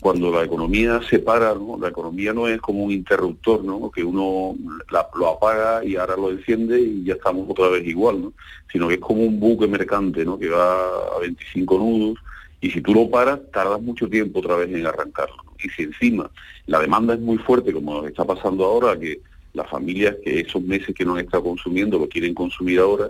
cuando 0.00 0.32
la 0.32 0.44
economía 0.44 1.00
se 1.08 1.20
para, 1.20 1.54
¿no? 1.54 1.78
la 1.80 1.88
economía 1.88 2.32
no 2.32 2.48
es 2.48 2.60
como 2.60 2.84
un 2.84 2.90
interruptor, 2.92 3.64
¿no? 3.64 3.90
que 3.90 4.02
uno 4.02 4.56
la- 4.90 5.06
lo 5.16 5.28
apaga 5.28 5.84
y 5.84 5.96
ahora 5.96 6.16
lo 6.16 6.30
enciende 6.30 6.80
y 6.80 7.04
ya 7.04 7.14
estamos 7.14 7.48
otra 7.48 7.68
vez 7.68 7.86
igual, 7.86 8.20
¿no? 8.20 8.32
sino 8.72 8.88
que 8.88 8.94
es 8.94 9.00
como 9.00 9.22
un 9.22 9.38
buque 9.38 9.66
mercante 9.68 10.24
¿no? 10.24 10.38
que 10.38 10.48
va 10.48 10.74
a 11.16 11.18
25 11.20 11.78
nudos 11.78 12.18
y 12.60 12.70
si 12.70 12.80
tú 12.80 12.94
lo 12.94 13.08
paras 13.08 13.40
tardas 13.52 13.80
mucho 13.80 14.08
tiempo 14.08 14.40
otra 14.40 14.56
vez 14.56 14.68
en 14.74 14.86
arrancarlo. 14.86 15.36
Y 15.62 15.68
si 15.70 15.82
encima 15.84 16.30
la 16.66 16.80
demanda 16.80 17.14
es 17.14 17.20
muy 17.20 17.38
fuerte, 17.38 17.72
como 17.72 17.94
nos 17.94 18.06
está 18.06 18.24
pasando 18.24 18.64
ahora, 18.64 18.98
que 18.98 19.20
las 19.54 19.68
familias 19.68 20.16
que 20.24 20.40
esos 20.40 20.62
meses 20.62 20.94
que 20.94 21.04
no 21.04 21.14
han 21.14 21.24
estado 21.24 21.44
consumiendo 21.44 21.98
lo 21.98 22.08
quieren 22.08 22.34
consumir 22.34 22.80
ahora, 22.80 23.08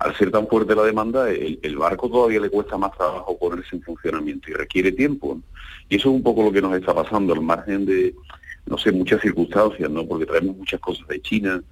al 0.00 0.16
ser 0.16 0.30
tan 0.30 0.48
fuerte 0.48 0.74
la 0.74 0.82
demanda, 0.82 1.30
el, 1.30 1.76
barco 1.76 2.08
todavía 2.08 2.40
le 2.40 2.48
cuesta 2.48 2.78
más 2.78 2.96
trabajo 2.96 3.36
ponerse 3.38 3.76
en 3.76 3.82
funcionamiento 3.82 4.50
y 4.50 4.54
requiere 4.54 4.92
tiempo. 4.92 5.38
Y 5.90 5.96
eso 5.96 6.08
es 6.08 6.14
un 6.14 6.22
poco 6.22 6.42
lo 6.42 6.50
que 6.50 6.62
nos 6.62 6.74
está 6.74 6.94
pasando, 6.94 7.34
al 7.34 7.42
margen 7.42 7.84
de, 7.84 8.14
no 8.64 8.78
sé, 8.78 8.92
muchas 8.92 9.20
circunstancias, 9.20 9.90
¿no? 9.90 10.06
Porque 10.06 10.24
traemos 10.24 10.56
muchas 10.56 10.80
cosas 10.80 11.06
de 11.06 11.20
China 11.20 11.62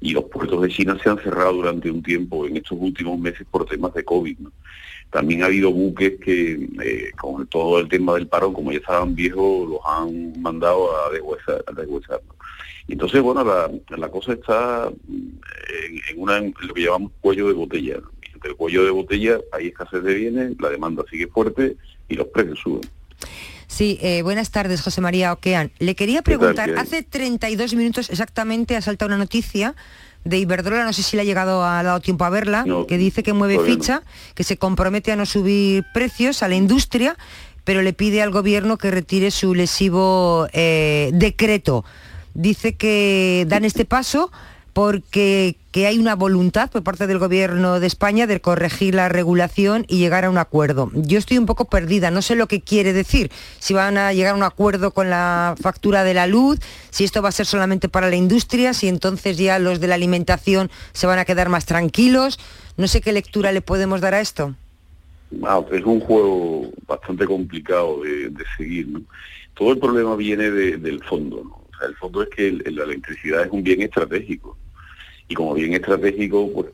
y 0.00 0.12
los 0.12 0.24
puertos 0.24 0.62
de 0.62 0.68
China 0.68 0.96
se 1.02 1.10
han 1.10 1.18
cerrado 1.18 1.54
durante 1.54 1.90
un 1.90 2.00
tiempo 2.00 2.46
en 2.46 2.58
estos 2.58 2.78
últimos 2.80 3.18
meses 3.18 3.44
por 3.50 3.66
temas 3.66 3.92
de 3.92 4.04
COVID. 4.04 4.38
También 5.10 5.42
ha 5.42 5.46
habido 5.46 5.72
buques 5.72 6.20
que, 6.20 6.68
eh, 6.80 7.10
con 7.20 7.44
todo 7.48 7.80
el 7.80 7.88
tema 7.88 8.14
del 8.14 8.28
paro, 8.28 8.52
como 8.52 8.70
ya 8.70 8.78
estaban 8.78 9.16
viejos, 9.16 9.68
los 9.68 9.80
han 9.84 10.40
mandado 10.40 10.90
a 10.96 11.10
deshuesar. 11.10 12.20
Entonces, 12.88 13.22
bueno, 13.22 13.42
la, 13.44 13.70
la 13.96 14.08
cosa 14.10 14.32
está 14.34 14.90
en, 15.08 15.40
en 16.10 16.20
una, 16.20 16.36
en 16.38 16.54
lo 16.60 16.74
que 16.74 16.82
llamamos 16.82 17.12
cuello 17.20 17.48
de 17.48 17.54
botella. 17.54 17.96
entre 18.34 18.50
el 18.50 18.56
cuello 18.56 18.84
de 18.84 18.90
botella 18.90 19.38
hay 19.52 19.68
escasez 19.68 20.02
de 20.02 20.14
bienes, 20.14 20.52
la 20.60 20.68
demanda 20.70 21.02
sigue 21.10 21.26
fuerte 21.28 21.76
y 22.08 22.14
los 22.14 22.26
precios 22.28 22.58
suben. 22.60 22.82
Sí, 23.66 23.98
eh, 24.02 24.22
buenas 24.22 24.50
tardes, 24.50 24.82
José 24.82 25.00
María 25.00 25.32
Oquean. 25.32 25.72
Le 25.78 25.94
quería 25.96 26.20
¿Qué 26.22 26.32
tal, 26.32 26.38
preguntar, 26.38 26.74
qué 26.74 26.78
hace 26.80 27.02
32 27.02 27.74
minutos 27.74 28.10
exactamente 28.10 28.76
ha 28.76 28.82
saltado 28.82 29.08
una 29.08 29.16
noticia 29.18 29.74
de 30.24 30.38
Iberdrola, 30.38 30.84
no 30.84 30.92
sé 30.92 31.02
si 31.02 31.16
le 31.16 31.22
ha 31.22 31.24
llegado, 31.24 31.64
ha 31.64 31.82
dado 31.82 32.00
tiempo 32.00 32.24
a 32.24 32.30
verla, 32.30 32.64
No, 32.66 32.86
que 32.86 32.98
dice 32.98 33.22
que 33.22 33.32
mueve 33.32 33.56
no. 33.56 33.62
ficha, 33.62 34.02
que 34.34 34.44
se 34.44 34.56
compromete 34.58 35.10
a 35.12 35.16
no 35.16 35.26
subir 35.26 35.84
precios 35.92 36.42
a 36.42 36.48
la 36.48 36.54
industria, 36.54 37.16
pero 37.64 37.82
le 37.82 37.92
pide 37.94 38.22
al 38.22 38.30
gobierno 38.30 38.76
que 38.78 38.90
retire 38.90 39.30
su 39.30 39.54
lesivo 39.54 40.46
eh, 40.52 41.10
decreto. 41.14 41.84
Dice 42.34 42.74
que 42.74 43.46
dan 43.48 43.64
este 43.64 43.84
paso 43.84 44.30
porque 44.72 45.56
que 45.70 45.86
hay 45.86 45.98
una 45.98 46.16
voluntad 46.16 46.68
por 46.68 46.82
parte 46.82 47.06
del 47.06 47.20
gobierno 47.20 47.78
de 47.78 47.86
España 47.86 48.26
de 48.26 48.40
corregir 48.40 48.96
la 48.96 49.08
regulación 49.08 49.84
y 49.88 49.98
llegar 49.98 50.24
a 50.24 50.30
un 50.30 50.38
acuerdo. 50.38 50.90
Yo 50.94 51.16
estoy 51.18 51.38
un 51.38 51.46
poco 51.46 51.66
perdida, 51.66 52.10
no 52.10 52.22
sé 52.22 52.34
lo 52.34 52.48
que 52.48 52.60
quiere 52.60 52.92
decir, 52.92 53.30
si 53.60 53.72
van 53.72 53.96
a 53.98 54.12
llegar 54.12 54.34
a 54.34 54.36
un 54.36 54.42
acuerdo 54.42 54.90
con 54.90 55.10
la 55.10 55.54
factura 55.60 56.02
de 56.02 56.14
la 56.14 56.26
luz, 56.26 56.58
si 56.90 57.04
esto 57.04 57.22
va 57.22 57.28
a 57.28 57.32
ser 57.32 57.46
solamente 57.46 57.88
para 57.88 58.10
la 58.10 58.16
industria, 58.16 58.74
si 58.74 58.88
entonces 58.88 59.36
ya 59.38 59.60
los 59.60 59.78
de 59.78 59.86
la 59.86 59.94
alimentación 59.94 60.70
se 60.92 61.06
van 61.06 61.20
a 61.20 61.24
quedar 61.24 61.48
más 61.48 61.66
tranquilos. 61.66 62.40
No 62.76 62.88
sé 62.88 63.00
qué 63.00 63.12
lectura 63.12 63.52
le 63.52 63.60
podemos 63.60 64.00
dar 64.00 64.14
a 64.14 64.20
esto. 64.20 64.56
Ah, 65.44 65.60
es 65.72 65.84
un 65.84 66.00
juego 66.00 66.70
bastante 66.86 67.26
complicado 67.26 68.02
de, 68.02 68.32
seguir. 68.56 68.88
Todo 69.54 69.70
el 69.72 69.78
problema 69.78 70.16
viene 70.16 70.50
de- 70.50 70.78
del 70.78 71.02
fondo. 71.04 71.63
El 71.86 71.96
fondo 71.96 72.22
es 72.22 72.28
que 72.28 72.52
la 72.52 72.84
electricidad 72.84 73.44
es 73.44 73.50
un 73.50 73.62
bien 73.62 73.82
estratégico. 73.82 74.56
Y 75.28 75.34
como 75.34 75.54
bien 75.54 75.72
estratégico, 75.72 76.50
pues 76.52 76.66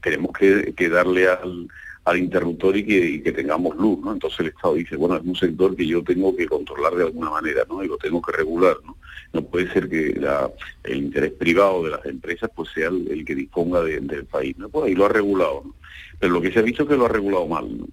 tenemos 0.00 0.32
que, 0.32 0.88
darle 0.88 1.28
al, 1.28 1.68
interruptor 2.16 2.76
y 2.76 3.22
que, 3.22 3.32
tengamos 3.32 3.76
luz. 3.76 3.98
¿no? 4.00 4.12
Entonces 4.12 4.40
el 4.40 4.46
Estado 4.48 4.74
dice, 4.74 4.96
bueno, 4.96 5.16
es 5.16 5.22
un 5.22 5.36
sector 5.36 5.76
que 5.76 5.86
yo 5.86 6.02
tengo 6.02 6.34
que 6.34 6.46
controlar 6.46 6.94
de 6.94 7.04
alguna 7.04 7.30
manera 7.30 7.62
¿no? 7.68 7.82
y 7.84 7.88
lo 7.88 7.96
tengo 7.98 8.20
que 8.22 8.32
regular. 8.32 8.76
¿no? 8.84 8.96
No 9.32 9.42
puede 9.44 9.72
ser 9.72 9.88
que 9.88 10.20
el 10.84 10.96
interés 10.96 11.32
privado 11.32 11.84
de 11.84 11.90
las 11.90 12.04
empresas 12.06 12.50
pues 12.54 12.70
sea 12.70 12.88
el, 12.88 13.24
que 13.24 13.34
disponga 13.34 13.82
de- 13.82 14.00
del 14.00 14.24
país. 14.24 14.56
¿no? 14.58 14.68
Pues 14.68 14.86
ahí 14.86 14.94
lo 14.94 15.06
ha 15.06 15.08
regulado. 15.08 15.62
¿no? 15.64 15.74
Pero 16.18 16.34
lo 16.34 16.40
que 16.40 16.52
se 16.52 16.58
ha 16.58 16.62
visto 16.62 16.82
es 16.84 16.88
que 16.88 16.96
lo 16.96 17.06
ha 17.06 17.08
regulado 17.08 17.46
mal. 17.46 17.78
¿no? 17.78 17.86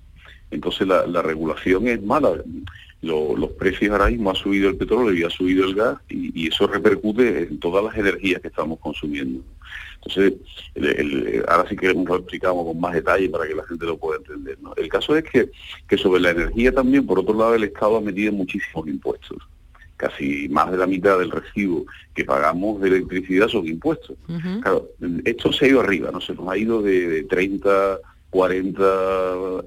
Entonces 0.49 0.87
la 0.87 1.21
regulación 1.21 1.87
es 1.87 2.01
mala. 2.01 2.33
Lo- 3.01 3.35
los 3.37 3.51
precios 3.51 3.91
ahora 3.91 4.07
mismo 4.09 4.31
ha 4.31 4.35
subido 4.35 4.69
el 4.69 4.75
petróleo 4.77 5.13
y 5.13 5.23
ha 5.23 5.29
subido 5.29 5.65
el 5.65 5.75
gas 5.75 5.97
y, 6.09 6.31
y 6.43 6.47
eso 6.47 6.65
repercute 6.67 7.43
en 7.43 7.59
todas 7.59 7.83
las 7.83 7.95
energías 7.97 8.41
que 8.41 8.47
estamos 8.47 8.79
consumiendo. 8.79 9.41
Entonces, 9.97 10.33
el- 10.75 10.85
el- 10.85 11.45
ahora 11.47 11.67
sí 11.69 11.75
que 11.75 11.93
lo 11.93 12.15
explicamos 12.15 12.65
con 12.65 12.79
más 12.79 12.93
detalle 12.93 13.29
para 13.29 13.47
que 13.47 13.55
la 13.55 13.63
gente 13.65 13.85
lo 13.85 13.97
pueda 13.97 14.19
entender. 14.19 14.57
¿no? 14.61 14.73
El 14.75 14.87
caso 14.89 15.15
es 15.15 15.23
que, 15.25 15.49
que 15.87 15.97
sobre 15.97 16.21
la 16.21 16.31
energía 16.31 16.71
también, 16.71 17.05
por 17.05 17.19
otro 17.19 17.37
lado, 17.37 17.55
el 17.55 17.63
Estado 17.65 17.97
ha 17.97 18.01
metido 18.01 18.31
muchísimos 18.33 18.87
impuestos. 18.87 19.37
Casi 19.95 20.47
más 20.49 20.69
de 20.71 20.77
la 20.77 20.85
mitad 20.85 21.17
del 21.17 21.31
recibo 21.31 21.85
que 22.13 22.23
pagamos 22.23 22.79
de 22.81 22.89
electricidad 22.89 23.47
son 23.47 23.67
impuestos. 23.67 24.15
Claro, 24.61 24.89
esto 25.25 25.51
se 25.51 25.65
ha 25.65 25.69
ido 25.69 25.81
arriba, 25.81 26.11
¿no? 26.11 26.21
Se 26.21 26.35
nos 26.35 26.47
ha 26.49 26.55
ido 26.57 26.81
de, 26.83 27.07
de 27.09 27.23
30, 27.23 27.99
40 28.29 28.83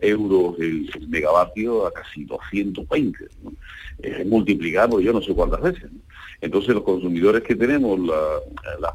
euros 0.03 0.57
el, 0.59 0.91
megavatio 1.09 1.87
a 1.87 1.93
casi 1.93 2.25
220, 2.25 3.19
¿no? 3.43 3.53
Es 4.03 4.27
multiplicado 4.27 5.01
yo 5.01 5.13
no 5.13 5.21
sé 5.23 5.35
cuántas 5.35 5.61
veces. 5.61 5.91
Entonces 6.41 6.75
los 6.75 6.85
consumidores 6.85 7.43
que 7.43 7.55
tenemos, 7.55 7.99
la- 8.01 8.41
la- 8.81 8.95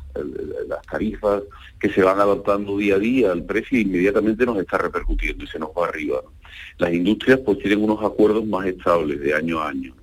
las 0.68 0.82
tarifas 0.88 1.43
que 1.80 1.89
se 1.89 2.01
van 2.01 2.20
adaptando 2.20 2.78
día 2.78 2.95
a 2.95 2.99
día 2.99 3.32
al 3.32 3.43
precio, 3.43 3.80
inmediatamente 3.80 4.45
nos 4.45 4.57
está 4.57 4.80
repercutiendo 4.80 5.43
y 5.43 5.47
se 5.47 5.59
nos 5.59 5.70
va 5.70 5.88
arriba. 5.88 6.22
Las 6.80 6.91
industrias 6.93 7.39
pues 7.45 7.59
tienen 7.59 7.84
unos 7.84 8.03
acuerdos 8.03 8.45
más 8.45 8.66
estables 8.66 9.20
de 9.20 9.34
año 9.36 9.59
a 9.59 9.70
año. 9.70 9.93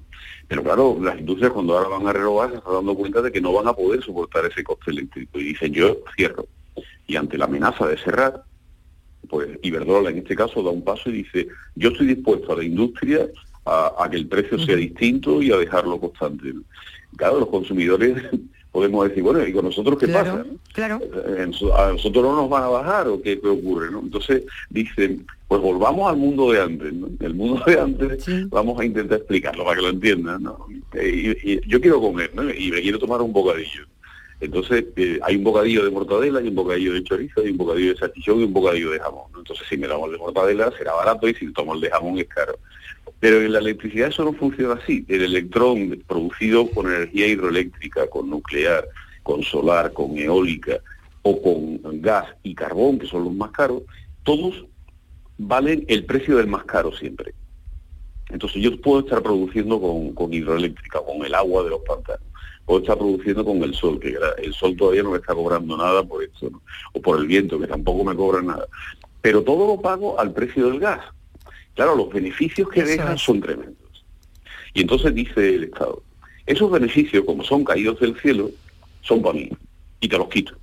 Pero 0.46 0.62
claro, 0.62 0.96
las 1.02 1.18
industrias 1.18 1.50
cuando 1.52 1.76
ahora 1.76 1.88
van 1.88 2.06
a 2.06 2.12
renovar 2.12 2.50
se 2.50 2.56
están 2.58 2.74
dando 2.74 2.94
cuenta 2.94 3.22
de 3.22 3.32
que 3.32 3.40
no 3.40 3.52
van 3.52 3.66
a 3.66 3.72
poder 3.72 4.02
soportar 4.04 4.44
ese 4.46 4.62
coste 4.62 4.90
eléctrico 4.92 5.40
y 5.40 5.44
dicen 5.44 5.72
yo 5.72 5.96
cierro. 6.14 6.46
Y 7.08 7.16
ante 7.16 7.36
la 7.38 7.46
amenaza 7.46 7.88
de 7.88 7.96
cerrar, 7.96 8.44
pues 9.28 9.48
Iberdrola 9.62 10.10
en 10.10 10.18
este 10.18 10.34
caso 10.36 10.62
da 10.62 10.70
un 10.70 10.82
paso 10.82 11.08
y 11.10 11.22
dice 11.22 11.48
yo 11.74 11.90
estoy 11.90 12.08
dispuesto 12.08 12.52
a 12.52 12.56
la 12.56 12.64
industria 12.64 13.26
a, 13.64 13.92
a 13.98 14.10
que 14.10 14.16
el 14.16 14.26
precio 14.26 14.58
sea 14.58 14.76
distinto 14.76 15.40
y 15.42 15.52
a 15.52 15.56
dejarlo 15.56 15.98
constante. 16.00 16.52
Claro, 17.16 17.38
los 17.40 17.48
consumidores 17.48 18.22
podemos 18.72 19.06
decir, 19.08 19.22
bueno, 19.22 19.46
¿y 19.46 19.52
con 19.52 19.66
nosotros 19.66 19.98
qué 19.98 20.06
Claro, 20.06 20.32
pasa? 20.38 20.44
no? 20.50 20.58
Claro. 20.72 21.00
Eh, 21.02 21.50
¿A 21.76 21.92
nosotros 21.92 22.24
no 22.24 22.34
nos 22.36 22.48
van 22.50 22.62
a 22.64 22.68
bajar 22.68 23.06
o 23.08 23.20
qué, 23.22 23.38
qué 23.38 23.48
ocurre? 23.48 23.90
¿no? 23.90 24.00
Entonces 24.00 24.42
dicen, 24.70 25.26
pues 25.46 25.60
volvamos 25.60 26.10
al 26.10 26.16
mundo 26.16 26.50
de 26.50 26.60
antes. 26.60 26.92
¿no? 26.92 27.08
El 27.20 27.34
mundo 27.34 27.62
de 27.66 27.78
antes 27.78 28.24
vamos 28.48 28.80
a 28.80 28.84
intentar 28.84 29.18
explicarlo 29.18 29.64
para 29.64 29.76
que 29.76 29.82
lo 29.82 29.90
entiendan. 29.90 30.42
¿no? 30.42 30.66
Y, 30.94 31.30
y 31.52 31.60
yo 31.68 31.80
quiero 31.80 32.00
comer 32.00 32.30
¿no? 32.34 32.42
y 32.50 32.70
me 32.70 32.80
quiero 32.80 32.98
tomar 32.98 33.20
un 33.20 33.32
bocadillo. 33.32 33.84
Entonces 34.42 34.86
eh, 34.96 35.20
hay 35.22 35.36
un 35.36 35.44
bocadillo 35.44 35.84
de 35.84 35.90
mortadela, 35.92 36.40
hay 36.40 36.48
un 36.48 36.56
bocadillo 36.56 36.94
de 36.94 37.04
chorizo, 37.04 37.42
hay 37.42 37.50
un 37.50 37.58
bocadillo 37.58 37.92
de 37.92 37.98
salchichón 37.98 38.40
y 38.40 38.44
un 38.44 38.52
bocadillo 38.52 38.90
de 38.90 38.98
jamón. 38.98 39.30
Entonces 39.36 39.64
si 39.68 39.76
me 39.76 39.86
tomo 39.86 40.06
el 40.06 40.12
de 40.12 40.18
mortadela 40.18 40.72
será 40.76 40.94
barato 40.94 41.28
y 41.28 41.34
si 41.34 41.52
tomo 41.52 41.74
el 41.74 41.80
de 41.80 41.90
jamón 41.90 42.18
es 42.18 42.26
caro. 42.26 42.58
Pero 43.20 43.40
en 43.40 43.52
la 43.52 43.60
electricidad 43.60 44.08
eso 44.08 44.24
no 44.24 44.32
funciona 44.32 44.74
así. 44.74 45.04
El 45.06 45.22
electrón 45.22 46.02
producido 46.08 46.68
con 46.70 46.88
energía 46.88 47.28
hidroeléctrica, 47.28 48.08
con 48.08 48.30
nuclear, 48.30 48.88
con 49.22 49.44
solar, 49.44 49.92
con 49.92 50.18
eólica 50.18 50.80
o 51.22 51.40
con 51.40 52.02
gas 52.02 52.26
y 52.42 52.56
carbón, 52.56 52.98
que 52.98 53.06
son 53.06 53.22
los 53.22 53.32
más 53.32 53.52
caros, 53.52 53.82
todos 54.24 54.66
valen 55.38 55.84
el 55.86 56.04
precio 56.04 56.36
del 56.36 56.48
más 56.48 56.64
caro 56.64 56.92
siempre. 56.96 57.32
Entonces 58.32 58.62
yo 58.62 58.80
puedo 58.80 59.00
estar 59.00 59.22
produciendo 59.22 59.80
con, 59.80 60.14
con 60.14 60.32
hidroeléctrica, 60.32 61.00
con 61.00 61.24
el 61.24 61.34
agua 61.34 61.64
de 61.64 61.70
los 61.70 61.80
pantanos, 61.82 62.26
puedo 62.64 62.80
estar 62.80 62.96
produciendo 62.96 63.44
con 63.44 63.62
el 63.62 63.74
sol, 63.74 64.00
que 64.00 64.16
el 64.38 64.54
sol 64.54 64.76
todavía 64.76 65.02
no 65.02 65.10
me 65.10 65.18
está 65.18 65.34
cobrando 65.34 65.76
nada 65.76 66.02
por 66.02 66.22
esto, 66.22 66.48
¿no? 66.50 66.62
o 66.92 67.02
por 67.02 67.18
el 67.18 67.26
viento, 67.26 67.58
que 67.58 67.66
tampoco 67.66 68.04
me 68.04 68.16
cobra 68.16 68.42
nada. 68.42 68.66
Pero 69.20 69.42
todo 69.42 69.66
lo 69.66 69.80
pago 69.80 70.18
al 70.18 70.32
precio 70.32 70.68
del 70.68 70.80
gas. 70.80 71.04
Claro, 71.74 71.94
los 71.94 72.12
beneficios 72.12 72.68
que 72.68 72.82
dejan 72.82 73.18
son 73.18 73.40
tremendos. 73.40 73.76
Y 74.74 74.80
entonces 74.80 75.14
dice 75.14 75.54
el 75.54 75.64
Estado, 75.64 76.02
esos 76.46 76.70
beneficios, 76.70 77.24
como 77.24 77.44
son 77.44 77.64
caídos 77.64 78.00
del 78.00 78.18
cielo, 78.20 78.50
son 79.02 79.22
para 79.22 79.34
mí, 79.34 79.50
y 80.00 80.08
te 80.08 80.18
los 80.18 80.28
quito. 80.28 80.54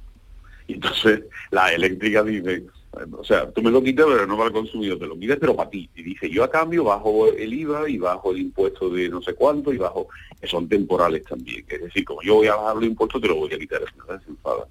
Y 0.68 0.74
entonces 0.74 1.24
la 1.52 1.72
eléctrica 1.74 2.24
dice, 2.24 2.64
o 2.92 3.24
sea, 3.24 3.50
tú 3.52 3.62
me 3.62 3.72
lo 3.72 3.84
quitas, 3.84 4.06
pero 4.08 4.26
no 4.26 4.36
para 4.36 4.48
el 4.48 4.54
consumidor, 4.54 4.98
te 4.98 5.06
lo 5.06 5.18
quitas, 5.18 5.38
pero 5.40 5.56
para 5.56 5.70
ti. 5.70 5.90
Y 5.96 6.04
dice, 6.04 6.30
yo 6.30 6.44
a 6.44 6.50
cambio 6.50 6.84
bajo 6.84 7.28
el 7.28 7.54
IVA 7.54 7.90
y 7.90 7.98
bajo 7.98 8.32
el 8.32 8.40
impuesto 8.40 8.90
de 8.90 9.10
no 9.10 9.22
sé 9.22 9.34
cuánto 9.36 9.72
y 9.72 9.78
bajo, 9.78 10.08
que 10.40 10.48
son 10.48 10.68
temporales 10.68 11.24
también. 11.24 11.64
Es 11.68 11.82
decir, 11.82 12.04
como 12.04 12.22
yo 12.24 12.36
voy 12.36 12.48
a 12.48 12.56
bajar 12.56 12.76
los 12.76 12.86
impuestos, 12.86 13.22
te 13.22 13.28
lo 13.28 13.36
voy 13.36 13.54
a 13.54 13.60
quitar. 13.60 13.82
Se 13.82 14.32
enfadan. 14.32 14.68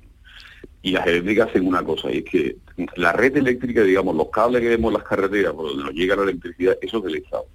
Y 0.82 0.92
las 0.92 1.06
eléctricas 1.06 1.48
hacen 1.48 1.66
una 1.66 1.82
cosa, 1.82 2.10
y 2.10 2.18
es 2.18 2.24
que 2.24 2.56
la 2.96 3.12
red 3.12 3.36
eléctrica, 3.36 3.82
digamos, 3.82 4.14
los 4.14 4.28
cables 4.30 4.62
que 4.62 4.68
vemos 4.68 4.90
en 4.90 4.98
las 4.98 5.08
carreteras 5.08 5.52
por 5.52 5.68
donde 5.68 5.84
nos 5.84 5.92
llega 5.92 6.16
la 6.16 6.22
electricidad, 6.22 6.78
eso 6.80 6.98
es 6.98 7.04
del 7.04 7.16
Estado. 7.16 7.46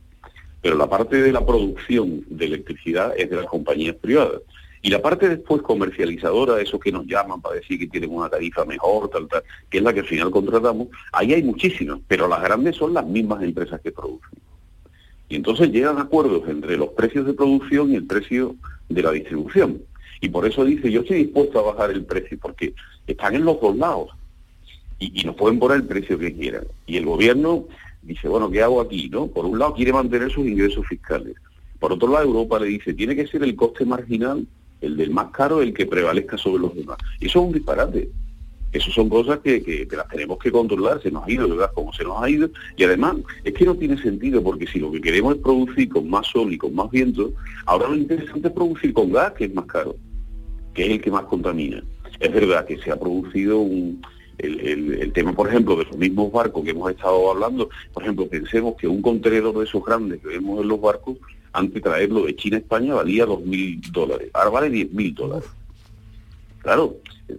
Pero 0.61 0.77
la 0.77 0.89
parte 0.89 1.21
de 1.21 1.31
la 1.31 1.45
producción 1.45 2.25
de 2.29 2.45
electricidad 2.45 3.13
es 3.17 3.29
de 3.29 3.37
las 3.37 3.45
compañías 3.45 3.95
privadas. 3.95 4.41
Y 4.85 4.89
la 4.89 5.01
parte 5.01 5.29
después 5.29 5.61
comercializadora, 5.61 6.59
esos 6.59 6.77
que 6.77 6.91
nos 6.91 7.07
llaman 7.07 7.41
para 7.41 7.55
decir 7.55 7.79
que 7.79 7.87
tienen 7.87 8.13
una 8.13 8.29
tarifa 8.29 8.65
mejor, 8.65 9.09
tal, 9.09 9.29
tal, 9.29 9.41
que 9.69 9.77
es 9.77 9.83
la 9.83 9.93
que 9.93 10.01
al 10.01 10.05
final 10.05 10.29
contratamos, 10.29 10.89
ahí 11.13 11.33
hay 11.33 11.41
muchísimas, 11.41 12.01
pero 12.05 12.27
las 12.27 12.43
grandes 12.43 12.75
son 12.75 12.93
las 12.93 13.05
mismas 13.07 13.41
empresas 13.43 13.79
que 13.79 13.93
producen. 13.93 14.37
Y 15.29 15.37
entonces 15.37 15.71
llegan 15.71 15.99
acuerdos 15.99 16.43
entre 16.49 16.75
los 16.75 16.89
precios 16.89 17.25
de 17.25 17.33
producción 17.33 17.93
y 17.93 17.95
el 17.95 18.05
precio 18.05 18.57
de 18.89 19.01
la 19.01 19.11
distribución. 19.11 19.81
Y 20.19 20.27
por 20.27 20.45
eso 20.45 20.65
dice, 20.65 20.91
yo 20.91 20.99
estoy 20.99 21.23
dispuesto 21.23 21.59
a 21.59 21.73
bajar 21.73 21.91
el 21.91 22.03
precio, 22.03 22.37
porque 22.41 22.73
están 23.07 23.35
en 23.35 23.45
los 23.45 23.61
dos 23.61 23.77
lados. 23.77 24.09
Y, 24.99 25.21
y 25.21 25.23
nos 25.23 25.37
pueden 25.37 25.59
poner 25.59 25.77
el 25.77 25.85
precio 25.85 26.19
que 26.19 26.33
quieran. 26.33 26.65
Y 26.85 26.97
el 26.97 27.05
gobierno 27.05 27.67
dice, 28.01 28.27
bueno, 28.27 28.51
¿qué 28.51 28.61
hago 28.61 28.81
aquí? 28.81 29.07
no 29.09 29.27
Por 29.27 29.45
un 29.45 29.57
lado 29.57 29.75
quiere 29.75 29.93
mantener 29.93 30.29
sus 30.29 30.45
ingresos 30.45 30.85
fiscales. 30.87 31.35
Por 31.79 31.93
otro 31.93 32.09
lado, 32.09 32.25
Europa 32.25 32.59
le 32.59 32.67
dice, 32.67 32.93
tiene 32.93 33.15
que 33.15 33.27
ser 33.27 33.43
el 33.43 33.55
coste 33.55 33.85
marginal, 33.85 34.45
el 34.83 34.97
del 34.97 35.11
más 35.11 35.31
caro, 35.31 35.61
el 35.61 35.73
que 35.73 35.85
prevalezca 35.85 36.37
sobre 36.37 36.61
los 36.61 36.75
demás. 36.75 36.97
Eso 37.19 37.39
es 37.39 37.45
un 37.45 37.51
disparate. 37.53 38.09
Eso 38.71 38.91
son 38.91 39.07
cosas 39.07 39.39
que, 39.39 39.61
que, 39.61 39.87
las 39.95 40.07
tenemos 40.07 40.39
que 40.39 40.51
controlar, 40.51 40.99
se 41.01 41.11
nos 41.11 41.27
ha 41.27 41.31
ido, 41.31 41.47
¿verdad? 41.47 41.71
Como 41.75 41.93
se 41.93 42.03
nos 42.03 42.21
ha 42.21 42.29
ido. 42.29 42.49
Y 42.75 42.83
además, 42.83 43.17
es 43.43 43.53
que 43.53 43.65
no 43.65 43.75
tiene 43.75 44.01
sentido, 44.01 44.41
porque 44.41 44.65
si 44.65 44.79
lo 44.79 44.91
que 44.91 44.99
queremos 44.99 45.35
es 45.35 45.41
producir 45.41 45.89
con 45.89 46.09
más 46.09 46.25
sol 46.25 46.51
y 46.51 46.57
con 46.57 46.73
más 46.73 46.89
viento, 46.89 47.33
ahora 47.67 47.89
lo 47.89 47.95
interesante 47.95 48.47
es 48.47 48.53
producir 48.53 48.91
con 48.93 49.11
gas, 49.11 49.33
que 49.33 49.45
es 49.45 49.53
más 49.53 49.65
caro, 49.65 49.95
que 50.73 50.85
es 50.85 50.89
el 50.89 51.01
que 51.01 51.11
más 51.11 51.25
contamina. 51.25 51.83
Es 52.19 52.33
verdad 52.33 52.65
que 52.65 52.79
se 52.79 52.91
ha 52.91 52.99
producido 52.99 53.59
un, 53.59 54.01
el, 54.39 55.11
tema, 55.13 55.33
por 55.33 55.47
ejemplo, 55.47 55.75
de 55.75 55.85
los 55.85 55.97
mismos 55.97 56.31
barcos 56.31 56.63
que 56.63 56.71
hemos 56.71 56.89
estado 56.91 57.31
hablando, 57.31 57.69
por 57.93 58.03
ejemplo, 58.03 58.27
pensemos 58.27 58.75
que 58.75 58.87
un 58.87 59.01
contenedor 59.01 59.57
de 59.57 59.65
esos 59.65 59.83
grandes 59.85 60.21
que 60.21 60.29
vemos 60.29 60.61
en 60.61 60.67
los 60.67 60.81
barcos, 60.81 61.17
antes 61.53 61.75
de 61.75 61.81
traerlo 61.81 62.25
de 62.25 62.35
China 62.35 62.57
a 62.57 62.59
España 62.59 62.95
valía 62.95 63.25
2.000 63.25 63.91
dólares, 63.91 64.29
ahora 64.33 64.49
vale 64.49 64.71
10.000 64.71 65.13
dólares. 65.13 65.49
Claro, 66.61 66.97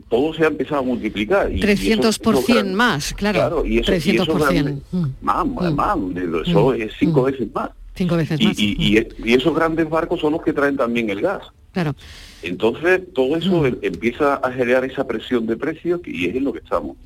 todo 0.09 0.35
se 0.35 0.45
ha 0.45 0.49
empezado 0.49 0.81
a 0.81 0.85
multiplicar. 0.85 1.53
Y, 1.53 1.61
300% 1.61 2.73
más, 2.73 3.13
claro. 3.15 3.65
y 3.65 3.79
eso, 3.79 3.93
300%. 3.93 4.81
Mm. 4.93 5.07
más, 5.23 5.47
mm. 5.47 5.75
más, 5.75 5.99
eso 6.47 6.69
mm. 6.71 6.83
es 6.83 6.93
cinco 6.99 7.23
veces 7.25 7.49
más. 7.53 7.71
Cinco 7.95 8.17
veces 8.17 8.41
más. 8.41 8.59
Y, 8.59 8.99
esos 9.25 9.55
grandes 9.55 9.89
barcos 9.89 10.21
son 10.21 10.33
los 10.33 10.43
que 10.43 10.53
traen 10.53 10.77
también 10.77 11.11
el 11.11 11.21
gas. 11.21 11.43
Claro. 11.73 11.95
Entonces, 12.43 13.01
todo 13.15 13.37
eso 13.37 13.67
em, 13.67 13.77
empieza 13.83 14.35
a 14.37 14.53
generar 14.53 14.85
esa 14.85 15.07
presión 15.07 15.47
de 15.47 15.57
precios 15.57 16.01
y 16.05 16.27
es 16.27 16.37
en 16.37 16.45
lo 16.45 16.53
que 16.53 16.61
estamos. 16.61 16.97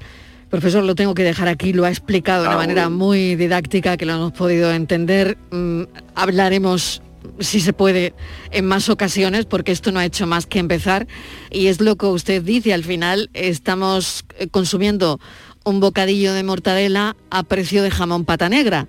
Profesor, 0.50 0.82
lo 0.82 0.94
tengo 0.94 1.14
que 1.14 1.22
dejar 1.22 1.48
aquí, 1.48 1.72
lo 1.72 1.84
ha 1.84 1.90
explicado 1.90 2.42
de 2.42 2.48
una 2.48 2.56
ah, 2.56 2.60
manera 2.60 2.88
muy 2.88 3.36
didáctica 3.36 3.96
que 3.96 4.06
lo 4.06 4.14
hemos 4.14 4.32
podido 4.32 4.72
entender. 4.72 5.36
hablaremos 6.14 7.02
si 7.40 7.60
se 7.60 7.72
puede, 7.72 8.14
en 8.50 8.66
más 8.66 8.88
ocasiones, 8.88 9.44
porque 9.44 9.72
esto 9.72 9.92
no 9.92 10.00
ha 10.00 10.04
hecho 10.04 10.26
más 10.26 10.46
que 10.46 10.58
empezar. 10.58 11.06
Y 11.50 11.66
es 11.66 11.80
lo 11.80 11.96
que 11.96 12.06
usted 12.06 12.42
dice, 12.42 12.72
al 12.72 12.84
final 12.84 13.30
estamos 13.34 14.24
eh, 14.38 14.48
consumiendo 14.48 15.20
un 15.64 15.80
bocadillo 15.80 16.32
de 16.32 16.42
mortadela 16.42 17.16
a 17.30 17.42
precio 17.42 17.82
de 17.82 17.90
jamón 17.90 18.24
pata 18.24 18.48
negra. 18.48 18.88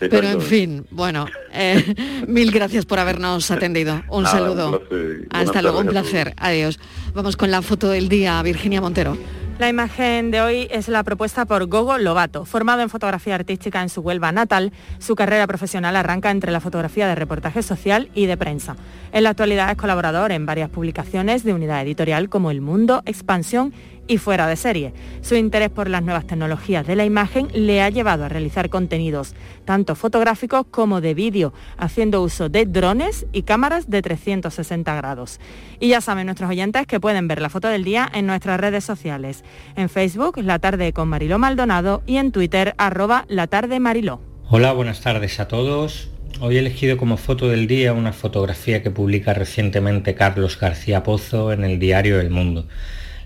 Pero 0.00 0.28
en 0.28 0.40
fin, 0.40 0.86
bueno, 0.90 1.26
eh, 1.52 1.94
mil 2.26 2.50
gracias 2.50 2.86
por 2.86 2.98
habernos 2.98 3.50
atendido. 3.50 4.02
Un 4.08 4.24
saludo. 4.24 4.82
Hasta 5.30 5.60
luego, 5.60 5.80
un 5.80 5.88
placer. 5.88 6.34
Adiós. 6.38 6.78
Vamos 7.14 7.36
con 7.36 7.50
la 7.50 7.60
foto 7.60 7.90
del 7.90 8.08
día, 8.08 8.42
Virginia 8.42 8.80
Montero. 8.80 9.18
La 9.60 9.68
imagen 9.68 10.30
de 10.30 10.40
hoy 10.40 10.68
es 10.70 10.88
la 10.88 11.02
propuesta 11.04 11.44
por 11.44 11.66
Gogo 11.66 11.98
Lobato. 11.98 12.46
Formado 12.46 12.80
en 12.80 12.88
fotografía 12.88 13.34
artística 13.34 13.82
en 13.82 13.90
su 13.90 14.00
Huelva 14.00 14.32
natal, 14.32 14.72
su 14.98 15.14
carrera 15.14 15.46
profesional 15.46 15.96
arranca 15.96 16.30
entre 16.30 16.50
la 16.50 16.60
fotografía 16.60 17.06
de 17.06 17.14
reportaje 17.14 17.62
social 17.62 18.10
y 18.14 18.24
de 18.24 18.38
prensa. 18.38 18.76
En 19.12 19.22
la 19.22 19.30
actualidad 19.30 19.70
es 19.70 19.76
colaborador 19.76 20.32
en 20.32 20.46
varias 20.46 20.70
publicaciones 20.70 21.44
de 21.44 21.52
unidad 21.52 21.82
editorial 21.82 22.30
como 22.30 22.50
El 22.50 22.62
Mundo, 22.62 23.02
Expansión 23.04 23.74
y 24.10 24.18
fuera 24.18 24.48
de 24.48 24.56
serie. 24.56 24.92
Su 25.20 25.36
interés 25.36 25.70
por 25.70 25.88
las 25.88 26.02
nuevas 26.02 26.26
tecnologías 26.26 26.84
de 26.84 26.96
la 26.96 27.04
imagen 27.04 27.46
le 27.54 27.80
ha 27.80 27.90
llevado 27.90 28.24
a 28.24 28.28
realizar 28.28 28.68
contenidos 28.68 29.36
tanto 29.64 29.94
fotográficos 29.94 30.66
como 30.68 31.00
de 31.00 31.14
vídeo, 31.14 31.54
haciendo 31.78 32.20
uso 32.20 32.48
de 32.48 32.66
drones 32.66 33.26
y 33.32 33.42
cámaras 33.42 33.88
de 33.88 34.02
360 34.02 34.96
grados. 34.96 35.38
Y 35.78 35.90
ya 35.90 36.00
saben 36.00 36.26
nuestros 36.26 36.50
oyentes 36.50 36.88
que 36.88 36.98
pueden 36.98 37.28
ver 37.28 37.40
la 37.40 37.50
foto 37.50 37.68
del 37.68 37.84
día 37.84 38.10
en 38.12 38.26
nuestras 38.26 38.58
redes 38.58 38.82
sociales. 38.82 39.44
En 39.76 39.88
Facebook, 39.88 40.38
La 40.38 40.58
Tarde 40.58 40.92
con 40.92 41.06
Mariló 41.08 41.38
Maldonado 41.38 42.02
y 42.04 42.16
en 42.16 42.32
Twitter, 42.32 42.74
arroba 42.78 43.26
La 43.28 43.46
Tarde 43.46 43.78
Mariló. 43.78 44.20
Hola, 44.48 44.72
buenas 44.72 45.02
tardes 45.02 45.38
a 45.38 45.46
todos. 45.46 46.10
Hoy 46.40 46.56
he 46.56 46.58
elegido 46.58 46.96
como 46.96 47.16
foto 47.16 47.48
del 47.48 47.68
día 47.68 47.92
una 47.92 48.12
fotografía 48.12 48.82
que 48.82 48.90
publica 48.90 49.34
recientemente 49.34 50.16
Carlos 50.16 50.58
García 50.58 51.04
Pozo 51.04 51.52
en 51.52 51.62
el 51.62 51.78
diario 51.78 52.18
El 52.18 52.30
Mundo. 52.30 52.66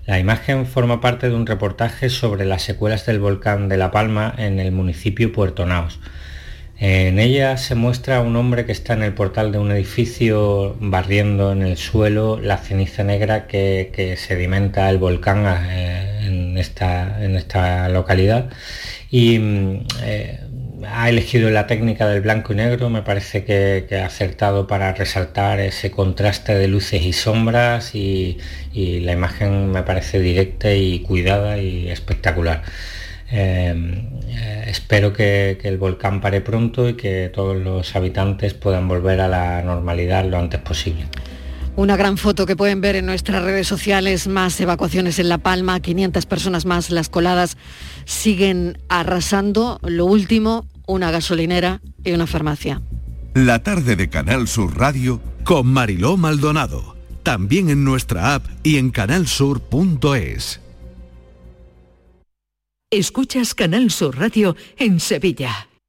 La 0.07 0.19
imagen 0.19 0.67
forma 0.67 1.01
parte 1.01 1.31
de 1.31 1.35
un 1.35 1.47
reportaje 1.47 2.11
sobre 2.11 2.45
las 2.45 2.63
secuelas 2.63 3.07
del 3.07 3.21
volcán 3.21 3.71
de 3.71 3.79
La 3.79 3.91
Palma 3.91 4.35
en 4.37 4.61
el 4.61 4.71
municipio 4.71 5.33
Puerto 5.33 5.65
Naos. 5.65 5.99
En 6.77 7.19
ella 7.19 7.57
se 7.57 7.75
muestra 7.75 8.17
a 8.17 8.21
un 8.21 8.37
hombre 8.37 8.67
que 8.67 8.73
está 8.73 8.95
en 8.95 9.03
el 9.03 9.15
portal 9.15 9.53
de 9.53 9.59
un 9.59 9.71
edificio 9.71 10.77
barriendo 10.81 11.53
en 11.53 11.63
el 11.63 11.77
suelo 11.77 12.39
la 12.39 12.59
ceniza 12.59 13.05
negra 13.05 13.47
que, 13.47 14.17
sedimenta 14.19 14.91
el 14.91 14.99
volcán 14.99 15.47
eh, 15.71 16.27
en, 16.27 16.59
esta, 16.59 17.89
localidad. 17.89 18.51
Y 19.11 19.39
mm, 19.39 19.87
eh, 20.03 20.41
ha 20.89 21.09
elegido 21.09 21.51
la 21.51 21.67
técnica 21.67 22.07
del 22.09 22.21
blanco 22.21 22.53
y 22.53 22.57
negro, 22.57 22.91
me 22.91 23.03
parece 23.03 23.45
que, 23.45 23.87
ha 23.97 24.07
acertado 24.07 24.67
para 24.67 24.93
resaltar 24.93 25.61
ese 25.61 25.91
contraste 25.91 26.55
de 26.55 26.69
luces 26.69 27.03
y 27.03 27.13
sombras 27.13 27.95
y, 27.95 28.39
la 28.75 29.13
imagen 29.13 29.71
me 29.71 29.83
parece 29.83 30.21
directa 30.21 30.73
y 30.73 31.01
cuidada 31.01 31.59
y 31.59 31.89
espectacular. 31.89 32.63
Em, 33.31 34.11
eh, 34.29 34.65
espero 34.67 35.13
que, 35.13 35.59
el 35.63 35.79
volcán 35.79 36.21
pare 36.21 36.41
pronto 36.41 36.89
y 36.89 36.95
que 36.95 37.31
todos 37.33 37.57
los 37.57 37.97
habitantes 37.97 38.55
puedan 38.55 38.87
volver 38.89 39.21
a 39.21 39.29
la 39.29 39.63
normalidad 39.63 40.25
lo 40.25 40.39
antes 40.39 40.61
posible. 40.61 41.07
Una 41.77 41.97
gran 41.97 42.19
foto 42.19 42.47
que 42.47 42.55
pueden 42.55 42.81
ver 42.81 42.95
en 42.95 43.07
nuestras 43.07 43.43
redes 43.43 43.67
sociales, 43.67 44.29
más 44.29 44.61
evacuaciones 44.61 45.19
en 45.19 45.29
La 45.29 45.39
Palma, 45.39 45.81
500 45.81 46.25
personas 46.27 46.67
más, 46.67 46.91
las 46.91 47.09
coladas 47.09 47.57
siguen 48.05 48.79
arrasando. 48.89 49.81
Lo 49.83 50.05
último, 50.05 50.67
una 50.87 51.11
gasolinera 51.11 51.81
y 52.05 52.13
una 52.13 52.27
farmacia. 52.27 52.83
La 53.35 53.63
tarde 53.63 53.97
de 53.97 54.09
Canal 54.09 54.49
Sur 54.49 54.77
Radio 54.79 55.21
con 55.45 55.67
Mariló 55.67 56.17
Maldonado. 56.17 56.97
También 57.23 57.71
en 57.71 57.85
nuestra 57.85 58.35
app 58.35 58.47
y 58.63 58.77
en 58.77 58.91
canalsur.es. 58.91 60.61
Escuchas 62.91 63.55
Canal 63.55 63.91
Sur 63.91 64.19
Radio 64.19 64.55
en 64.79 65.01
Sevilla. 65.01 65.69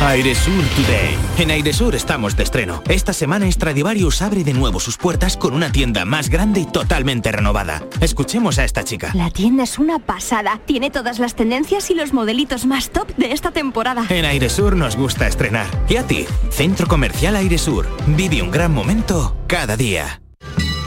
Airesur 0.00 0.64
Today. 0.76 1.14
En 1.38 1.50
Airesur 1.50 1.94
estamos 1.94 2.34
de 2.34 2.42
estreno. 2.42 2.82
Esta 2.88 3.12
semana 3.12 3.50
Stradivarius 3.52 4.22
abre 4.22 4.44
de 4.44 4.54
nuevo 4.54 4.80
sus 4.80 4.96
puertas 4.96 5.36
con 5.36 5.52
una 5.52 5.72
tienda 5.72 6.06
más 6.06 6.30
grande 6.30 6.60
y 6.60 6.64
totalmente 6.64 7.30
renovada. 7.30 7.82
Escuchemos 8.00 8.58
a 8.58 8.64
esta 8.64 8.82
chica. 8.82 9.10
La 9.14 9.30
tienda 9.30 9.64
es 9.64 9.78
una 9.78 9.98
pasada. 9.98 10.58
Tiene 10.64 10.90
todas 10.90 11.18
las 11.18 11.34
tendencias 11.34 11.90
y 11.90 11.94
los 11.94 12.14
modelitos 12.14 12.64
más 12.64 12.90
top 12.90 13.14
de 13.16 13.32
esta 13.32 13.50
temporada. 13.50 14.06
En 14.08 14.24
Airesur 14.24 14.74
nos 14.74 14.96
gusta 14.96 15.26
estrenar. 15.26 15.66
¿Y 15.88 15.96
a 15.96 16.06
ti? 16.06 16.26
Centro 16.50 16.88
Comercial 16.88 17.36
Airesur. 17.36 17.86
Vive 18.06 18.40
un 18.40 18.50
gran 18.50 18.72
momento 18.72 19.36
cada 19.46 19.76
día. 19.76 20.22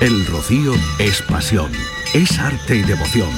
El 0.02 0.26
rocío 0.26 0.74
es 0.98 1.22
pasión, 1.22 1.72
es 2.14 2.40
arte 2.40 2.78
y 2.78 2.82
devoción. 2.82 3.30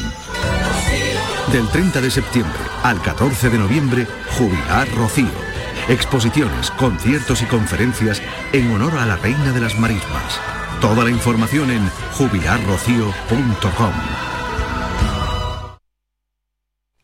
Del 1.52 1.68
30 1.68 2.02
de 2.02 2.10
septiembre 2.10 2.60
al 2.82 3.02
14 3.02 3.50
de 3.50 3.58
noviembre, 3.58 4.08
Jubilar 4.38 4.88
Rocío 4.96 5.45
exposiciones, 5.90 6.72
conciertos 6.72 7.42
y 7.42 7.46
conferencias 7.46 8.22
en 8.54 8.72
honor 8.72 8.98
a 8.98 9.06
la 9.06 9.16
Reina 9.18 9.52
de 9.52 9.62
las 9.62 9.78
Marismas. 9.78 10.40
Toda 10.82 11.04
la 11.04 11.10
información 11.10 11.72
en 11.72 11.90
jubilarrocío.com. 12.14 13.94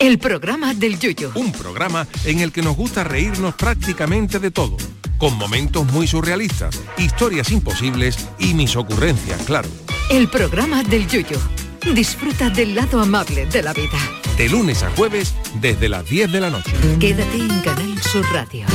El 0.01 0.17
programa 0.17 0.73
del 0.73 0.97
Yuyo. 0.99 1.31
Un 1.35 1.51
programa 1.51 2.07
en 2.25 2.39
el 2.39 2.51
que 2.51 2.63
nos 2.63 2.75
gusta 2.75 3.03
reírnos 3.03 3.53
prácticamente 3.53 4.39
de 4.39 4.49
todo, 4.49 4.75
con 5.19 5.37
momentos 5.37 5.85
muy 5.93 6.07
surrealistas, 6.07 6.81
historias 6.97 7.51
imposibles 7.51 8.17
y 8.39 8.55
mis 8.55 8.75
ocurrencias, 8.75 9.39
claro. 9.43 9.69
El 10.09 10.27
programa 10.27 10.81
del 10.83 11.07
Yuyo. 11.07 11.37
Disfruta 11.93 12.49
del 12.49 12.73
lado 12.73 12.99
amable 12.99 13.45
de 13.45 13.61
la 13.61 13.73
vida. 13.73 14.20
De 14.37 14.49
lunes 14.49 14.81
a 14.83 14.89
jueves 14.91 15.35
desde 15.61 15.87
las 15.89 16.07
10 16.09 16.31
de 16.31 16.39
la 16.41 16.49
noche. 16.49 16.71
Quédate 16.99 17.37
en 17.37 17.61
Canal 17.61 18.01
Sur 18.01 18.25
Radio, 18.33 18.65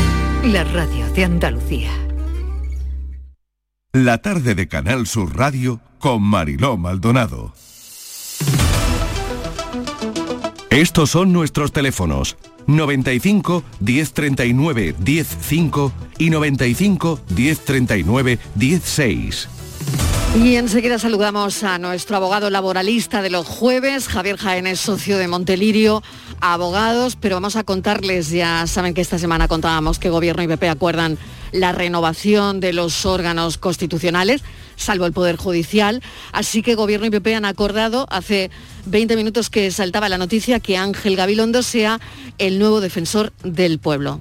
la 0.45 0.65
radio 0.65 1.07
de 1.13 1.25
Andalucía. 1.25 1.91
la 3.93 4.19
tarde 4.19 4.55
de 4.55 4.69
Canal 4.69 5.07
Sur 5.07 5.35
Radio 5.37 5.81
con 5.99 6.23
Mariló 6.23 6.77
Maldonado. 6.77 7.55
Estos 10.71 11.11
son 11.11 11.33
nuestros 11.33 11.73
teléfonos 11.73 12.37
95 12.67 13.65
1039 13.81 14.95
105 15.03 15.93
y 16.19 16.29
95 16.31 17.21
1039 17.35 18.39
16. 18.55 19.49
Y 20.43 20.57
enseguida 20.57 20.99
saludamos 20.99 21.63
a 21.63 21.79
nuestro 21.79 22.17
abogado 22.19 22.51
laboralista 22.51 23.23
de 23.23 23.31
los 23.31 23.47
jueves, 23.47 24.07
Javier 24.07 24.37
Jaén, 24.37 24.77
socio 24.77 25.17
de 25.17 25.29
Montelirio, 25.29 26.03
abogados, 26.43 27.17
pero 27.17 27.37
vamos 27.37 27.57
a 27.57 27.65
contarles, 27.65 28.29
ya 28.29 28.67
saben 28.67 28.93
que 28.93 29.01
esta 29.01 29.19
semana 29.19 29.49
contábamos 29.49 29.99
que 29.99 30.11
Gobierno 30.11 30.43
y 30.43 30.49
PP 30.49 30.69
acuerdan 30.69 31.17
la 31.53 31.73
renovación 31.73 32.61
de 32.61 32.75
los 32.75 33.07
órganos 33.07 33.57
constitucionales, 33.57 34.43
salvo 34.77 35.07
el 35.07 35.15
Poder 35.15 35.37
Judicial, 35.37 36.03
así 36.33 36.63
que 36.63 36.75
Gobierno 36.75 37.07
y 37.07 37.11
PP 37.11 37.35
han 37.35 37.47
acordado 37.47 38.07
hace 38.11 38.51
20 38.85 39.17
minutos 39.17 39.49
que 39.49 39.71
saltaba 39.71 40.11
la 40.11 40.19
noticia 40.19 40.61
que 40.61 40.77
Ángel 40.77 41.17
Gabilondo 41.17 41.63
sea 41.63 41.99
el 42.37 42.59
nuevo 42.59 42.83
defensor 42.83 43.33
del 43.43 43.79
pueblo. 43.79 44.21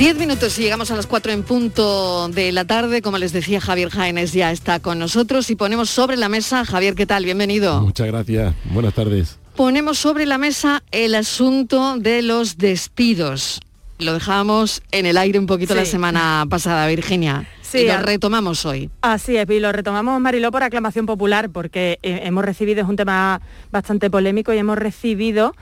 Diez 0.00 0.16
minutos 0.16 0.58
y 0.58 0.62
llegamos 0.62 0.90
a 0.90 0.96
las 0.96 1.06
cuatro 1.06 1.30
en 1.30 1.42
punto 1.42 2.30
de 2.30 2.52
la 2.52 2.64
tarde. 2.64 3.02
Como 3.02 3.18
les 3.18 3.34
decía, 3.34 3.60
Javier 3.60 3.90
Jaénes 3.90 4.32
ya 4.32 4.50
está 4.50 4.80
con 4.80 4.98
nosotros 4.98 5.50
y 5.50 5.56
ponemos 5.56 5.90
sobre 5.90 6.16
la 6.16 6.30
mesa, 6.30 6.64
Javier, 6.64 6.94
¿qué 6.94 7.04
tal? 7.04 7.26
Bienvenido. 7.26 7.82
Muchas 7.82 8.06
gracias. 8.06 8.54
Buenas 8.64 8.94
tardes. 8.94 9.38
Ponemos 9.56 9.98
sobre 9.98 10.24
la 10.24 10.38
mesa 10.38 10.82
el 10.90 11.14
asunto 11.14 11.98
de 11.98 12.22
los 12.22 12.56
despidos. 12.56 13.60
Lo 13.98 14.14
dejamos 14.14 14.80
en 14.90 15.04
el 15.04 15.18
aire 15.18 15.38
un 15.38 15.44
poquito 15.44 15.74
la 15.74 15.84
semana 15.84 16.46
pasada, 16.48 16.86
Virginia. 16.86 17.46
Sí, 17.60 17.80
y 17.80 17.86
lo 17.86 17.98
retomamos 17.98 18.64
hoy. 18.64 18.88
Así 19.02 19.36
es, 19.36 19.50
y 19.50 19.60
lo 19.60 19.70
retomamos, 19.70 20.18
Mariló, 20.18 20.50
por 20.50 20.62
aclamación 20.62 21.04
popular, 21.04 21.50
porque 21.50 21.98
eh, 22.02 22.22
hemos 22.24 22.42
recibido, 22.42 22.80
es 22.80 22.88
un 22.88 22.96
tema 22.96 23.42
bastante 23.70 24.08
polémico, 24.08 24.54
y 24.54 24.56
hemos 24.56 24.78
recibido 24.78 25.54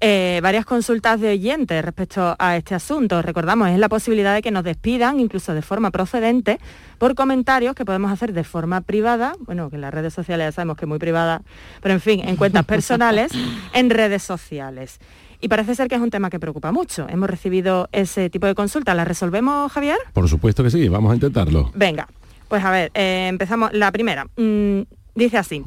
eh, 0.00 0.40
varias 0.42 0.64
consultas 0.64 1.20
de 1.20 1.30
oyentes 1.30 1.84
respecto 1.84 2.36
a 2.38 2.56
este 2.56 2.74
asunto. 2.74 3.22
Recordamos, 3.22 3.70
es 3.70 3.78
la 3.78 3.88
posibilidad 3.88 4.34
de 4.34 4.42
que 4.42 4.50
nos 4.50 4.64
despidan, 4.64 5.20
incluso 5.20 5.54
de 5.54 5.62
forma 5.62 5.90
procedente, 5.90 6.58
por 6.98 7.14
comentarios 7.14 7.74
que 7.74 7.84
podemos 7.84 8.10
hacer 8.12 8.32
de 8.32 8.44
forma 8.44 8.80
privada, 8.80 9.34
bueno, 9.40 9.70
que 9.70 9.76
en 9.76 9.82
las 9.82 9.94
redes 9.94 10.14
sociales 10.14 10.48
ya 10.48 10.52
sabemos 10.52 10.76
que 10.76 10.84
es 10.84 10.88
muy 10.88 10.98
privada, 10.98 11.42
pero 11.82 11.94
en 11.94 12.00
fin, 12.00 12.20
en 12.26 12.36
cuentas 12.36 12.64
personales, 12.64 13.32
en 13.72 13.90
redes 13.90 14.22
sociales. 14.22 14.98
Y 15.40 15.48
parece 15.48 15.74
ser 15.74 15.88
que 15.88 15.94
es 15.94 16.00
un 16.00 16.10
tema 16.10 16.30
que 16.30 16.40
preocupa 16.40 16.72
mucho. 16.72 17.06
Hemos 17.08 17.28
recibido 17.28 17.88
ese 17.92 18.30
tipo 18.30 18.46
de 18.46 18.54
consultas. 18.54 18.96
¿Las 18.96 19.06
resolvemos, 19.06 19.70
Javier? 19.70 19.98
Por 20.14 20.26
supuesto 20.28 20.62
que 20.62 20.70
sí, 20.70 20.88
vamos 20.88 21.12
a 21.12 21.14
intentarlo. 21.16 21.70
Venga, 21.74 22.08
pues 22.48 22.64
a 22.64 22.70
ver, 22.70 22.90
eh, 22.94 23.26
empezamos. 23.28 23.72
La 23.72 23.92
primera, 23.92 24.24
mm, 24.36 24.82
dice 25.14 25.36
así. 25.36 25.62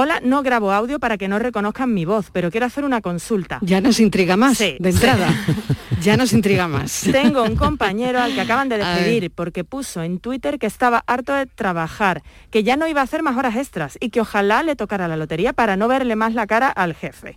Hola, 0.00 0.20
no 0.22 0.44
grabo 0.44 0.70
audio 0.70 1.00
para 1.00 1.18
que 1.18 1.26
no 1.26 1.40
reconozcan 1.40 1.92
mi 1.92 2.04
voz, 2.04 2.30
pero 2.32 2.52
quiero 2.52 2.66
hacer 2.66 2.84
una 2.84 3.00
consulta. 3.00 3.58
Ya 3.62 3.80
nos 3.80 3.98
intriga 3.98 4.36
más, 4.36 4.56
de 4.58 4.76
entrada. 4.80 5.28
ya 6.00 6.16
nos 6.16 6.32
intriga 6.32 6.68
más. 6.68 7.08
Tengo 7.10 7.42
un 7.42 7.56
compañero 7.56 8.20
al 8.20 8.32
que 8.32 8.40
acaban 8.40 8.68
de 8.68 8.78
despedir 8.78 9.32
porque 9.32 9.64
puso 9.64 10.04
en 10.04 10.20
Twitter 10.20 10.60
que 10.60 10.66
estaba 10.66 11.02
harto 11.08 11.32
de 11.32 11.46
trabajar, 11.46 12.22
que 12.52 12.62
ya 12.62 12.76
no 12.76 12.86
iba 12.86 13.00
a 13.00 13.04
hacer 13.04 13.24
más 13.24 13.36
horas 13.36 13.56
extras 13.56 13.98
y 14.00 14.10
que 14.10 14.20
ojalá 14.20 14.62
le 14.62 14.76
tocara 14.76 15.08
la 15.08 15.16
lotería 15.16 15.52
para 15.52 15.76
no 15.76 15.88
verle 15.88 16.14
más 16.14 16.32
la 16.32 16.46
cara 16.46 16.68
al 16.68 16.94
jefe. 16.94 17.36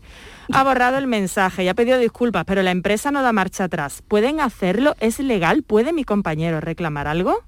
Ha 0.53 0.63
borrado 0.63 0.99
el 0.99 1.07
mensaje 1.07 1.63
y 1.63 1.67
ha 1.67 1.73
pedido 1.73 1.97
disculpas, 1.97 2.45
pero 2.45 2.61
la 2.61 2.69
empresa 2.69 3.09
no 3.09 3.23
da 3.23 3.33
marcha 3.33 3.63
atrás. 3.63 4.03
¿Pueden 4.07 4.39
hacerlo? 4.39 4.95
¿Es 4.99 5.17
legal? 5.17 5.63
¿Puede 5.63 5.93
mi 5.93 6.03
compañero 6.03 6.61
reclamar 6.61 7.07
algo? 7.07 7.39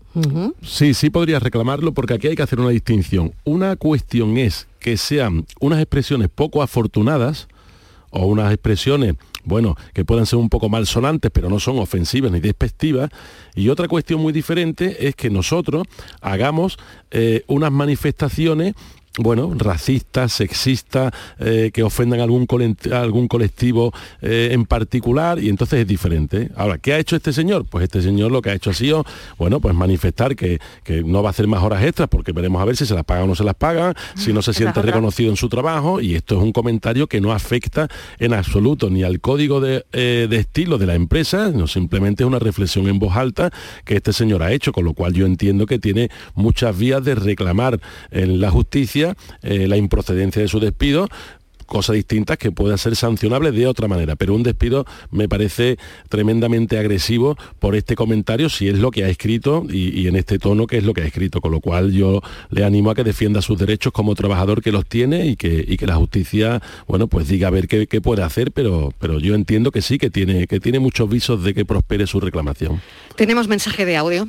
Sí, 0.62 0.94
sí 0.94 1.10
podrías 1.10 1.44
reclamarlo 1.44 1.94
porque 1.94 2.14
aquí 2.14 2.28
hay 2.28 2.36
que 2.36 2.44
hacer 2.44 2.60
una 2.60 2.70
distinción. 2.70 3.34
Una 3.44 3.76
cuestión 3.76 4.38
es 4.38 4.68
que 4.84 4.98
sean 4.98 5.48
unas 5.60 5.80
expresiones 5.80 6.30
poco 6.30 6.62
afortunadas 6.62 7.48
o 8.12 8.28
unas 8.28 8.54
expresiones, 8.54 9.16
bueno, 9.44 9.76
que 9.94 10.06
puedan 10.06 10.28
ser 10.28 10.38
un 10.38 10.50
poco 10.50 10.70
malsonantes, 10.70 11.32
pero 11.34 11.50
no 11.50 11.60
son 11.60 11.80
ofensivas 11.80 12.32
ni 12.32 12.40
despectivas. 12.40 13.10
Y 13.56 13.70
otra 13.70 13.88
cuestión 13.88 14.22
muy 14.22 14.34
diferente 14.34 15.08
es 15.08 15.16
que 15.16 15.32
nosotros 15.32 15.88
hagamos 16.22 16.78
eh, 17.10 17.44
unas 17.48 17.72
manifestaciones 17.72 18.76
bueno, 19.20 19.52
racistas, 19.56 20.34
sexistas, 20.34 21.14
eh, 21.38 21.70
que 21.72 21.84
ofendan 21.84 22.20
a 22.20 22.24
algún, 22.24 22.48
colent- 22.48 22.92
a 22.92 23.02
algún 23.02 23.28
colectivo 23.28 23.94
eh, 24.22 24.50
en 24.52 24.66
particular, 24.66 25.38
y 25.38 25.50
entonces 25.50 25.82
es 25.82 25.88
diferente. 25.88 26.50
Ahora, 26.56 26.80
¿qué 26.80 26.94
ha 26.94 26.98
hecho 26.98 27.16
este 27.16 27.32
señor? 27.32 27.66
Pues 27.70 27.84
este 27.84 28.02
señor 28.02 28.32
lo 28.32 28.42
que 28.42 28.50
ha 28.50 28.56
hecho 28.56 28.72
ha 28.72 28.74
sido, 28.74 29.06
bueno, 29.38 29.60
pues 29.60 29.76
manifestar 29.76 30.36
que, 30.36 30.60
que 30.84 31.04
no 31.04 31.22
va 31.22 31.30
a 31.30 31.32
hacer 31.32 31.46
más 31.46 31.62
horas 31.62 31.84
extras, 31.84 32.10
porque 32.10 32.32
veremos 32.32 32.60
a 32.60 32.66
ver 32.66 32.76
si 32.76 32.88
se 32.88 32.96
las 32.96 33.04
pagan 33.04 33.26
o 33.26 33.28
no 33.28 33.36
se 33.36 33.44
las 33.44 33.54
pagan, 33.54 33.94
si 34.16 34.34
no 34.34 34.42
se 34.42 34.52
siente 34.52 34.82
reconocido 34.82 35.30
en 35.30 35.38
su 35.38 35.48
trabajo, 35.48 36.02
y 36.02 36.16
esto 36.16 36.38
es 36.38 36.44
un 36.44 36.52
comentario 36.52 37.06
que 37.06 37.22
no 37.22 37.34
afecta 37.34 37.88
en 38.18 38.34
absoluto 38.34 38.90
ni 38.90 39.04
al 39.04 39.20
código 39.20 39.62
de, 39.62 39.86
eh, 39.94 40.26
de 40.28 40.38
estilo 40.38 40.80
de 40.80 40.88
la 40.88 40.96
empresa, 40.96 41.52
no 41.52 41.68
simplemente 41.68 42.24
es 42.24 42.28
una 42.28 42.40
reflexión 42.40 42.88
en 42.88 42.98
voz 42.98 43.16
alta 43.16 43.52
que 43.86 43.98
este 43.98 44.12
señor 44.12 44.42
ha 44.42 44.52
hecho, 44.54 44.72
con 44.72 44.86
lo 44.86 44.94
cual 44.94 45.14
yo 45.14 45.28
entiendo 45.28 45.68
que 45.68 45.78
tiene 45.78 46.10
muchas 46.34 46.76
vías 46.76 47.04
de 47.04 47.14
reclamar 47.14 47.80
en 48.10 48.42
la 48.42 48.50
justicia 48.50 49.03
eh, 49.42 49.68
la 49.68 49.78
improcedencia 49.78 50.42
de 50.42 50.48
su 50.48 50.60
despido 50.60 51.08
cosa 51.66 51.94
distinta 51.94 52.38
que 52.38 52.52
pueda 52.52 52.78
ser 52.78 52.96
sancionable 52.96 53.52
de 53.52 53.68
otra 53.68 53.88
manera, 53.88 54.16
pero 54.16 54.36
un 54.36 54.44
despido 54.44 54.86
me 55.12 55.28
parece 55.28 55.78
tremendamente 56.10 56.78
agresivo 56.78 57.36
por 57.60 57.76
este 57.76 57.96
comentario 57.96 58.50
si 58.50 58.68
es 58.68 58.78
lo 58.78 58.92
que 58.92 59.04
ha 59.04 59.10
escrito 59.10 59.66
y, 59.70 60.00
y 60.00 60.08
en 60.08 60.16
este 60.16 60.40
tono 60.40 60.68
que 60.68 60.78
es 60.78 60.84
lo 60.84 60.94
que 60.94 61.02
ha 61.02 61.06
escrito, 61.06 61.42
con 61.42 61.52
lo 61.52 61.60
cual 61.60 61.92
yo 61.92 62.22
le 62.50 62.64
animo 62.64 62.92
a 62.92 62.96
que 62.96 63.04
defienda 63.04 63.42
sus 63.42 63.58
derechos 63.58 63.92
como 63.92 64.16
trabajador 64.16 64.62
que 64.62 64.72
los 64.72 64.86
tiene 64.86 65.26
y 65.26 65.36
que, 65.36 65.66
y 65.68 65.78
que 65.78 65.88
la 65.88 65.96
justicia, 65.96 66.62
bueno, 66.88 67.08
pues 67.08 67.28
diga 67.28 67.48
a 67.48 67.52
ver 67.52 67.68
qué, 67.68 67.88
qué 67.88 68.02
puede 68.02 68.24
hacer, 68.24 68.52
pero, 68.52 68.94
pero 69.00 69.20
yo 69.20 69.36
entiendo 69.36 69.72
que 69.72 69.82
sí, 69.82 69.98
que 69.98 70.10
tiene, 70.10 70.48
que 70.48 70.60
tiene 70.60 70.80
muchos 70.80 71.10
visos 71.10 71.44
de 71.44 71.54
que 71.54 71.66
prospere 71.66 72.08
su 72.08 72.20
reclamación. 72.20 72.82
Tenemos 73.16 73.48
mensaje 73.48 73.86
de 73.86 73.98
audio. 73.98 74.28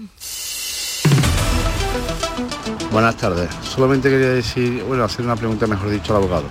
Buenas 2.95 3.16
tardes. 3.16 3.51
Solamente 3.64 4.09
quería 4.09 4.28
decir, 4.28 4.84
bueno, 4.84 5.03
hacer 5.03 5.24
una 5.24 5.34
pregunta, 5.34 5.66
mejor 5.66 5.90
dicho, 5.90 6.12
al 6.14 6.22
abogado. 6.22 6.45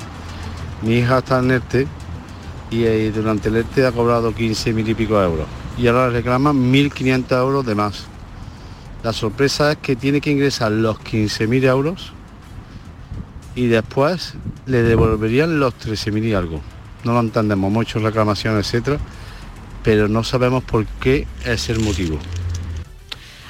Mi 0.82 0.96
hija 0.96 1.20
está 1.20 1.40
en 1.40 1.52
ERTE 1.52 1.88
y 2.70 2.84
eh, 2.84 3.14
durante 3.14 3.48
el 3.48 3.56
ERTE 3.56 3.88
ha 3.88 3.94
cobrado 3.94 4.36
15 4.36 4.74
mil 4.74 4.90
y 4.90 4.94
pico 4.94 5.24
euros. 5.24 5.48
Y 5.78 5.88
ahora 5.88 6.08
le 6.08 6.16
reclaman 6.16 6.70
1.500 6.70 7.40
euros 7.40 7.66
de 7.66 7.76
más. 7.76 8.08
La 9.04 9.14
sorpresa 9.14 9.72
es 9.72 9.78
que 9.78 9.96
tiene 9.96 10.20
que 10.20 10.32
ingresar 10.32 10.74
los 10.74 11.00
15.000 11.00 11.64
euros 11.64 12.12
y 13.56 13.68
después 13.68 14.34
le 14.66 14.84
devolverían 14.84 15.62
los 15.62 15.74
13.000 15.76 16.26
y 16.26 16.34
algo. 16.34 16.60
No 17.06 17.14
lo 17.14 17.22
entendemos, 17.22 17.72
muchas 17.72 18.02
reclamaciones, 18.02 18.68
etcétera, 18.68 18.98
pero 19.82 20.10
no 20.10 20.26
sabemos 20.26 20.62
por 20.66 20.86
qué 21.00 21.26
es 21.46 21.70
el 21.70 21.80
motivo. 21.80 22.20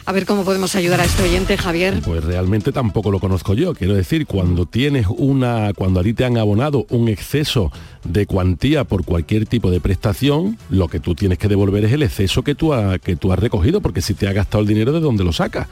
A 0.06 0.12
ver 0.12 0.26
cómo 0.26 0.44
podemos 0.44 0.76
ayudar 0.76 1.00
a 1.00 1.06
este 1.06 1.24
oyente, 1.24 1.58
Javier. 1.58 2.02
Pues 2.04 2.24
realmente 2.24 2.74
tampoco 2.74 3.10
lo 3.10 3.20
conozco 3.20 3.54
yo. 3.54 3.74
Quiero 3.74 3.94
decir, 3.94 4.28
cuando 4.28 4.66
tienes 4.66 5.08
una, 5.08 5.72
cuando 5.74 6.02
a 6.02 6.04
ti 6.04 6.14
te 6.14 6.26
han 6.26 6.38
abonado 6.38 6.86
un 6.90 7.08
exceso 7.08 7.72
de 8.04 8.26
cuantía 8.26 8.84
por 8.84 9.06
cualquier 9.06 9.46
tipo 9.46 9.72
de 9.72 9.80
prestación, 9.80 10.58
lo 10.70 10.90
que 10.90 11.00
tú 11.00 11.16
tienes 11.16 11.38
que 11.38 11.48
devolver 11.48 11.86
es 11.86 11.94
el 11.94 12.04
exceso 12.04 12.44
que 12.44 12.54
tú, 12.54 12.74
que 13.02 13.16
tú 13.16 13.32
has 13.32 13.40
recogido, 13.40 13.80
porque 13.80 14.02
si 14.02 14.14
te 14.14 14.28
ha 14.28 14.34
gastado 14.34 14.62
el 14.62 14.68
dinero, 14.68 14.92
¿de 14.92 15.00
dónde 15.00 15.24
lo 15.24 15.32
sacas? 15.32 15.68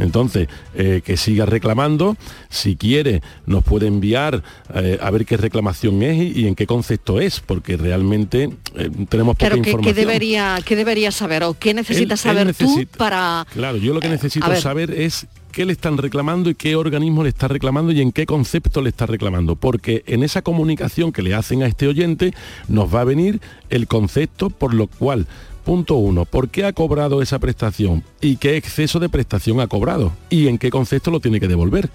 Entonces, 0.00 0.48
eh, 0.74 1.02
que 1.04 1.16
siga 1.16 1.46
reclamando, 1.46 2.16
si 2.48 2.76
quiere, 2.76 3.22
nos 3.46 3.62
puede 3.64 3.86
enviar 3.86 4.42
eh, 4.74 4.98
a 5.00 5.10
ver 5.10 5.26
qué 5.26 5.36
reclamación 5.36 6.02
es 6.02 6.16
y, 6.36 6.40
y 6.42 6.46
en 6.46 6.54
qué 6.54 6.66
concepto 6.66 7.20
es, 7.20 7.40
porque 7.40 7.76
realmente 7.76 8.50
eh, 8.76 8.90
tenemos 9.08 9.36
poca 9.36 9.46
Claro, 9.50 9.56
¿qué, 9.56 9.62
qué 9.62 9.70
información. 9.70 9.96
debería, 9.96 10.58
¿qué 10.64 10.76
debería 10.76 11.12
saber 11.12 11.44
o 11.44 11.54
qué 11.54 11.74
necesitas 11.74 12.24
Él- 12.24 12.30
él 12.38 12.54
saber 12.54 12.54
tú 12.54 12.86
para... 12.96 13.46
Claro, 13.52 13.76
yo 13.78 13.94
lo 13.94 14.00
que 14.00 14.08
necesito 14.08 14.54
saber 14.56 14.90
es 14.90 15.26
qué 15.52 15.64
le 15.66 15.72
están 15.72 15.98
reclamando 15.98 16.48
y 16.48 16.54
qué 16.54 16.76
organismo 16.76 17.24
le 17.24 17.28
está 17.30 17.48
reclamando 17.48 17.90
y 17.90 18.00
en 18.00 18.12
qué 18.12 18.24
concepto 18.24 18.80
le 18.82 18.88
está 18.90 19.06
reclamando. 19.06 19.56
Porque 19.56 20.04
en 20.06 20.22
esa 20.22 20.42
comunicación 20.42 21.10
que 21.12 21.22
le 21.22 21.34
hacen 21.34 21.62
a 21.62 21.66
este 21.66 21.88
oyente 21.88 22.32
nos 22.68 22.94
va 22.94 23.00
a 23.00 23.04
venir 23.04 23.40
el 23.68 23.88
concepto 23.88 24.50
por 24.50 24.74
lo 24.74 24.86
cual, 24.86 25.26
punto 25.60 25.94
uno, 25.94 26.24
¿por 26.24 26.48
qué 26.48 26.64
ha 26.64 26.72
cobrado 26.72 27.22
esa 27.22 27.38
prestación? 27.38 28.02
¿Y 28.20 28.36
qué 28.36 28.56
exceso 28.56 28.98
de 28.98 29.08
prestación 29.08 29.60
ha 29.60 29.66
cobrado? 29.66 30.12
¿Y 30.28 30.48
en 30.48 30.58
qué 30.58 30.70
concepto 30.70 31.10
lo 31.10 31.20
tiene 31.20 31.40
que 31.40 31.48
devolver? 31.48 31.90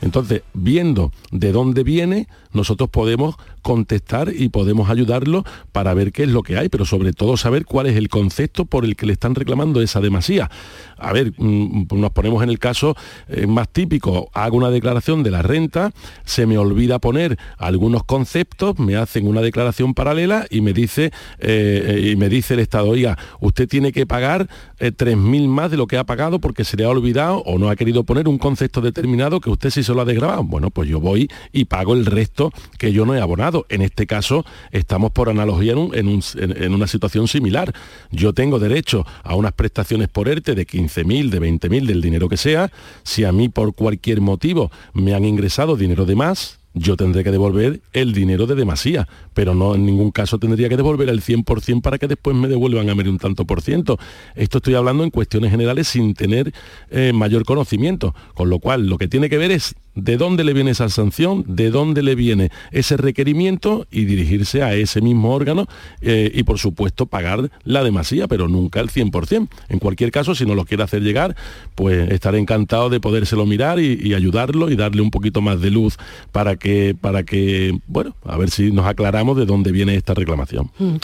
Entonces, 0.00 0.42
viendo 0.52 1.12
de 1.30 1.52
dónde 1.52 1.84
viene, 1.84 2.26
nosotros 2.52 2.88
podemos 2.90 3.36
contestar 3.62 4.32
y 4.34 4.48
podemos 4.48 4.90
ayudarlo 4.90 5.44
para 5.72 5.94
ver 5.94 6.12
qué 6.12 6.24
es 6.24 6.28
lo 6.28 6.42
que 6.42 6.58
hay, 6.58 6.68
pero 6.68 6.84
sobre 6.84 7.12
todo 7.12 7.36
saber 7.36 7.64
cuál 7.64 7.86
es 7.86 7.96
el 7.96 8.08
concepto 8.08 8.64
por 8.64 8.84
el 8.84 8.96
que 8.96 9.06
le 9.06 9.12
están 9.12 9.34
reclamando 9.34 9.80
esa 9.80 10.00
demasía. 10.00 10.50
A 10.98 11.12
ver, 11.12 11.32
mm, 11.36 11.86
nos 11.92 12.10
ponemos 12.10 12.42
en 12.42 12.50
el 12.50 12.58
caso 12.58 12.96
eh, 13.28 13.46
más 13.46 13.68
típico, 13.68 14.30
hago 14.34 14.56
una 14.56 14.70
declaración 14.70 15.22
de 15.22 15.30
la 15.30 15.42
renta, 15.42 15.92
se 16.24 16.46
me 16.46 16.58
olvida 16.58 16.98
poner 16.98 17.38
algunos 17.58 18.04
conceptos, 18.04 18.78
me 18.78 18.96
hacen 18.96 19.26
una 19.26 19.40
declaración 19.40 19.94
paralela 19.94 20.46
y 20.50 20.60
me 20.60 20.72
dice, 20.72 21.12
eh, 21.38 22.10
y 22.12 22.16
me 22.16 22.28
dice 22.28 22.54
el 22.54 22.60
Estado, 22.60 22.88
oiga, 22.88 23.18
usted 23.40 23.68
tiene 23.68 23.92
que 23.92 24.06
pagar 24.06 24.48
eh, 24.78 24.92
3.000 24.92 25.48
más 25.48 25.70
de 25.70 25.76
lo 25.76 25.86
que 25.86 25.98
ha 25.98 26.04
pagado 26.04 26.40
porque 26.40 26.64
se 26.64 26.76
le 26.76 26.84
ha 26.84 26.88
olvidado 26.88 27.38
o 27.46 27.58
no 27.58 27.68
ha 27.68 27.76
querido 27.76 28.04
poner 28.04 28.28
un 28.28 28.38
concepto 28.38 28.80
determinado 28.80 29.40
que 29.40 29.50
usted 29.50 29.70
sí 29.70 29.82
se 29.82 29.94
lo 29.94 30.00
ha 30.00 30.04
desgrabado. 30.04 30.42
Bueno, 30.44 30.70
pues 30.70 30.88
yo 30.88 31.00
voy 31.00 31.28
y 31.52 31.66
pago 31.66 31.94
el 31.94 32.06
resto 32.06 32.41
que 32.78 32.92
yo 32.92 33.06
no 33.06 33.14
he 33.14 33.20
abonado. 33.20 33.66
En 33.68 33.82
este 33.82 34.06
caso, 34.06 34.44
estamos 34.70 35.12
por 35.12 35.28
analogía 35.28 35.72
en, 35.72 36.74
una 36.74 36.86
situación 36.86 37.28
similar. 37.28 37.72
Yo 38.10 38.32
tengo 38.32 38.58
derecho 38.58 39.06
a 39.22 39.34
unas 39.34 39.52
prestaciones 39.52 40.08
por 40.08 40.28
ERTE 40.28 40.54
de 40.54 40.66
15.000, 40.66 41.28
de 41.30 41.40
20.000, 41.40 41.86
del 41.86 42.00
dinero 42.00 42.28
que 42.28 42.36
sea. 42.36 42.72
Si 43.02 43.24
a 43.24 43.32
mí 43.32 43.48
por 43.48 43.74
cualquier 43.74 44.20
motivo 44.20 44.70
me 44.94 45.14
han 45.14 45.24
ingresado 45.24 45.76
dinero 45.76 46.06
de 46.06 46.16
más, 46.16 46.58
yo 46.74 46.96
tendré 46.96 47.22
que 47.22 47.30
devolver 47.30 47.80
el 47.92 48.14
dinero 48.14 48.46
de 48.46 48.54
demasía, 48.54 49.06
pero 49.34 49.54
no 49.54 49.74
en 49.74 49.84
ningún 49.84 50.10
caso 50.10 50.38
tendría 50.38 50.68
que 50.68 50.76
devolver 50.76 51.08
el 51.08 51.20
100% 51.20 51.82
para 51.82 51.98
que 51.98 52.08
después 52.08 52.34
me 52.34 52.48
devuelvan 52.48 52.88
a 52.88 52.94
mí 52.94 53.06
un 53.06 53.18
tanto 53.18 53.44
por 53.44 53.60
ciento. 53.60 53.98
Esto 54.34 54.58
estoy 54.58 54.74
hablando 54.74 55.04
en 55.04 55.10
cuestiones 55.10 55.50
generales 55.50 55.88
sin 55.88 56.14
tener 56.14 56.52
eh, 56.90 57.12
mayor 57.12 57.44
conocimiento, 57.44 58.14
con 58.34 58.48
lo 58.48 58.58
cual 58.58 58.86
lo 58.86 58.96
que 58.96 59.08
tiene 59.08 59.28
que 59.28 59.38
ver 59.38 59.50
es 59.50 59.74
de 59.94 60.16
dónde 60.16 60.44
le 60.44 60.52
viene 60.52 60.70
esa 60.70 60.88
sanción, 60.88 61.44
de 61.46 61.70
dónde 61.70 62.02
le 62.02 62.14
viene 62.14 62.50
ese 62.70 62.96
requerimiento 62.96 63.86
y 63.90 64.04
dirigirse 64.04 64.62
a 64.62 64.74
ese 64.74 65.00
mismo 65.00 65.34
órgano 65.34 65.66
eh, 66.00 66.30
y 66.34 66.42
por 66.44 66.58
supuesto 66.58 67.06
pagar 67.06 67.50
la 67.64 67.84
demasía, 67.84 68.28
pero 68.28 68.48
nunca 68.48 68.80
el 68.80 68.90
100%. 68.90 69.48
En 69.68 69.78
cualquier 69.78 70.10
caso, 70.10 70.34
si 70.34 70.46
no 70.46 70.54
lo 70.54 70.64
quiere 70.64 70.82
hacer 70.82 71.02
llegar, 71.02 71.36
pues 71.74 72.10
estaré 72.10 72.38
encantado 72.38 72.90
de 72.90 73.00
podérselo 73.00 73.46
mirar 73.46 73.78
y, 73.80 74.12
ayudarlo 74.12 74.70
y 74.70 74.76
darle 74.76 75.00
un 75.00 75.10
poquito 75.10 75.40
más 75.40 75.60
de 75.60 75.70
luz 75.70 75.96
para 76.32 76.56
que, 76.56 76.94
para 76.98 77.22
que, 77.22 77.78
bueno, 77.86 78.14
a 78.24 78.36
ver 78.36 78.50
si 78.50 78.70
nos 78.70 78.86
aclaramos 78.86 79.36
de 79.38 79.46
dónde 79.46 79.72
viene 79.72 79.94
esta 79.94 80.12
reclamación. 80.12 80.70
Mm. 80.78 80.96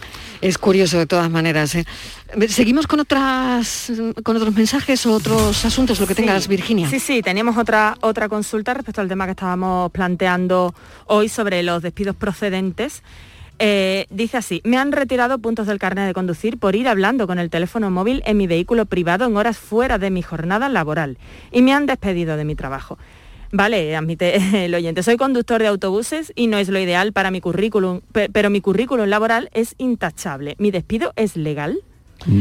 Es 0.43 0.59
curioso 0.59 0.99
de 0.99 1.07
todas 1.07 1.31
maneras. 1.31 1.75
¿eh? 1.75 1.85
Seguimos 2.49 2.87
con 2.87 3.01
otras 3.01 3.91
con 4.23 4.37
otros 4.37 4.55
mensajes 4.55 5.05
o 5.07 5.15
otros 5.15 5.65
asuntos, 5.65 5.99
lo 5.99 6.07
que 6.07 6.15
tengas, 6.15 6.47
Virginia. 6.47 6.89
Sí, 6.89 7.01
sí, 7.01 7.23
teníamos 7.23 7.57
otra, 7.57 7.97
otra 8.01 8.29
consulta 8.29 8.75
respecto 8.79 9.01
al 9.01 9.09
tema 9.09 9.27
que 9.27 9.33
estábamos 9.33 9.91
planteando 9.93 10.75
hoy 11.07 11.29
sobre 11.29 11.63
los 11.63 11.83
despidos 11.83 12.17
procedentes. 12.17 13.03
Eh, 13.59 14.07
dice 14.11 14.37
así, 14.37 14.61
me 14.65 14.77
han 14.77 14.93
retirado 14.93 15.39
puntos 15.39 15.67
del 15.67 15.79
carnet 15.79 16.07
de 16.07 16.15
conducir 16.15 16.59
por 16.59 16.77
ir 16.77 16.87
hablando 16.87 17.27
con 17.27 17.39
el 17.39 17.51
teléfono 17.51 17.91
móvil 17.91 18.23
en 18.25 18.37
mi 18.37 18.47
vehículo 18.47 18.87
privado 18.87 19.27
en 19.27 19.37
horas 19.37 19.59
fuera 19.59 19.99
de 19.99 20.11
mi 20.11 20.23
jornada 20.23 20.69
laboral 20.69 21.19
y 21.51 21.63
me 21.63 21.73
han 21.73 21.87
despedido 21.87 22.37
de 22.37 22.45
mi 22.45 22.55
trabajo. 22.55 22.99
Vale, 23.51 23.97
admite 23.97 24.37
el 24.65 24.75
oyente, 24.75 25.03
soy 25.03 25.17
conductor 25.17 25.61
de 25.61 25.69
autobuses 25.69 26.33
y 26.37 26.47
no 26.47 26.59
es 26.59 26.69
lo 26.69 26.79
ideal 26.79 27.13
para 27.13 27.31
mi 27.31 27.41
currículum, 27.41 28.01
pero 28.13 28.51
mi 28.51 28.61
currículum 28.61 29.07
laboral 29.07 29.51
es 29.55 29.75
intachable. 29.79 30.55
¿Mi 30.59 30.71
despido 30.71 31.13
es 31.17 31.37
legal? 31.37 31.83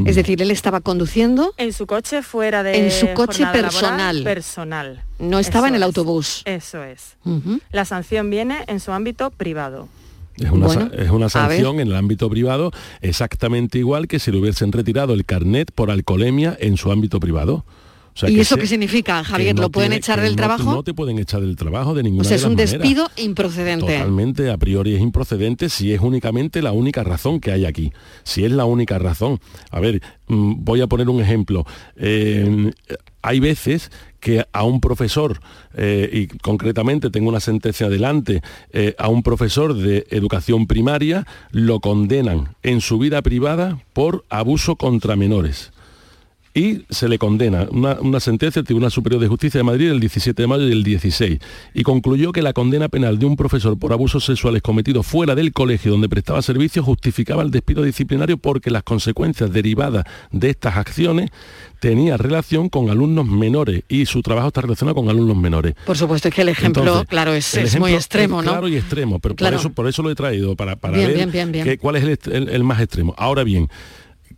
Es 0.06 0.16
decir, 0.16 0.42
él 0.42 0.52
estaba 0.52 0.82
conduciendo 0.82 1.54
en 1.58 1.72
su 1.72 1.86
coche 1.86 2.24
fuera 2.24 2.64
de 2.64 2.86
en 2.86 2.92
su 2.92 3.14
coche 3.14 3.46
personal. 3.54 4.24
personal. 4.24 5.04
No 5.20 5.40
estaba 5.40 5.68
en 5.68 5.76
el 5.76 5.84
autobús. 5.84 6.42
Eso 6.46 6.84
es. 6.84 7.18
La 7.72 7.86
sanción 7.86 8.30
viene 8.30 8.64
en 8.68 8.80
su 8.80 8.92
ámbito 8.92 9.30
privado. 9.32 9.88
Es 10.38 10.52
una, 10.52 10.92
es 10.94 11.10
una 11.10 11.30
sanción 11.30 11.80
en 11.80 11.88
el 11.88 11.96
ámbito 11.96 12.30
privado 12.30 12.72
exactamente 13.02 13.80
igual 13.80 14.08
que 14.08 14.20
si 14.20 14.32
le 14.32 14.38
hubiesen 14.38 14.72
retirado 14.72 15.14
el 15.14 15.26
carnet 15.26 15.72
por 15.72 15.90
alcoholemia 15.90 16.56
en 16.60 16.78
su 16.78 16.92
ámbito 16.92 17.20
privado. 17.20 17.66
¿Y 18.28 18.40
eso 18.40 18.58
qué 18.58 18.68
significa, 18.68 19.24
Javier? 19.24 19.58
¿Lo 19.58 19.70
pueden 19.70 19.94
echar 19.94 20.22
del 20.22 20.36
trabajo? 20.36 20.72
No 20.74 20.84
te 20.84 20.94
pueden 20.94 21.20
echar 21.20 21.42
del 21.42 21.56
trabajo 21.56 21.94
de 21.94 22.04
ninguna 22.04 22.22
O 22.22 22.26
sea, 22.26 22.38
es 22.38 22.44
un 22.44 22.56
despido 22.56 23.10
improcedente. 23.18 23.86
Totalmente, 23.86 24.50
a 24.50 24.58
priori 24.58 24.96
es 24.96 25.02
improcedente 25.02 25.70
si 25.70 25.94
es 25.94 26.02
únicamente 26.02 26.62
la 26.62 26.72
única 26.72 27.04
razón 27.04 27.40
que 27.40 27.52
hay 27.52 27.66
aquí. 27.66 27.92
Si 28.24 28.44
es 28.44 28.52
la 28.52 28.66
única 28.66 28.98
razón. 28.98 29.40
A 29.70 29.80
ver, 29.80 30.02
mm, 30.28 30.64
voy 30.64 30.82
a 30.82 30.88
poner 30.88 31.10
un 31.10 31.22
ejemplo. 31.22 31.66
Eh, 31.96 32.72
hay 33.22 33.40
veces 33.40 33.92
que 34.20 34.46
a 34.52 34.64
un 34.64 34.82
profesor, 34.82 35.40
eh, 35.76 36.10
y 36.12 36.28
concretamente 36.28 37.10
tengo 37.10 37.30
una 37.30 37.40
sentencia 37.40 37.88
adelante, 37.88 38.42
eh, 38.72 38.96
a 38.98 39.10
un 39.10 39.22
profesor 39.22 39.76
de 39.76 40.08
educación 40.10 40.66
primaria 40.66 41.28
lo 41.52 41.80
condenan 41.80 42.56
en 42.64 42.82
su 42.82 42.98
vida 42.98 43.22
privada 43.22 43.80
por 43.94 44.26
abuso 44.30 44.76
contra 44.76 45.16
menores 45.16 45.72
y 46.58 46.86
se 46.90 47.08
le 47.08 47.20
condena 47.20 47.68
una, 47.70 48.20
sentencia 48.20 48.62
del 48.62 48.66
Tribunal 48.66 48.90
Superior 48.90 49.22
de 49.22 49.28
Justicia 49.28 49.60
de 49.60 49.64
Madrid 49.64 49.92
el 49.92 50.00
17 50.00 50.42
de 50.42 50.48
mayo 50.48 50.66
del 50.66 50.84
16 50.84 51.38
y 51.76 51.84
concluyó 51.84 52.32
que 52.32 52.42
la 52.42 52.52
condena 52.52 52.90
penal 52.90 53.20
de 53.20 53.28
un 53.28 53.36
profesor 53.36 53.78
por 53.78 53.94
abusos 53.94 54.26
sexuales 54.26 54.64
cometidos 54.64 55.06
fuera 55.06 55.36
del 55.36 55.54
colegio 55.54 55.92
donde 55.92 56.10
prestaba 56.10 56.42
servicio 56.42 56.82
justificaba 56.82 57.44
el 57.44 57.52
despido 57.52 57.84
disciplinario 57.84 58.40
porque 58.40 58.72
las 58.72 58.82
consecuencias 58.82 59.54
derivadas 59.54 60.06
de 60.32 60.50
estas 60.50 60.78
acciones 60.78 61.30
tenía 61.80 62.18
relación 62.18 62.70
con 62.70 62.90
alumnos 62.90 63.28
menores 63.28 63.84
y 63.88 64.08
su 64.08 64.24
trabajo 64.24 64.48
está 64.48 64.62
relacionado 64.62 64.96
con 64.96 65.10
alumnos 65.10 65.38
menores. 65.38 65.76
Por 65.86 65.96
supuesto, 65.96 66.30
es 66.30 66.34
que 66.34 66.42
el 66.42 66.50
ejemplo, 66.50 67.06
claro, 67.08 67.34
es, 67.34 67.80
muy 67.80 67.94
extremo, 67.94 68.42
¿no? 68.42 68.50
Claro 68.50 68.68
y 68.68 68.78
extremo, 68.78 69.20
pero 69.20 69.36
por, 69.36 69.54
eso, 69.54 69.70
por 69.70 69.88
eso 69.88 70.02
lo 70.02 70.10
he 70.10 70.16
traído, 70.16 70.56
para, 70.56 70.76
para 70.76 70.98
ver 70.98 71.78
cuál 71.78 71.98
es 71.98 72.20
el 72.26 72.64
más 72.64 72.82
extremo. 72.82 73.14
Ahora 73.16 73.44
bien, 73.44 73.70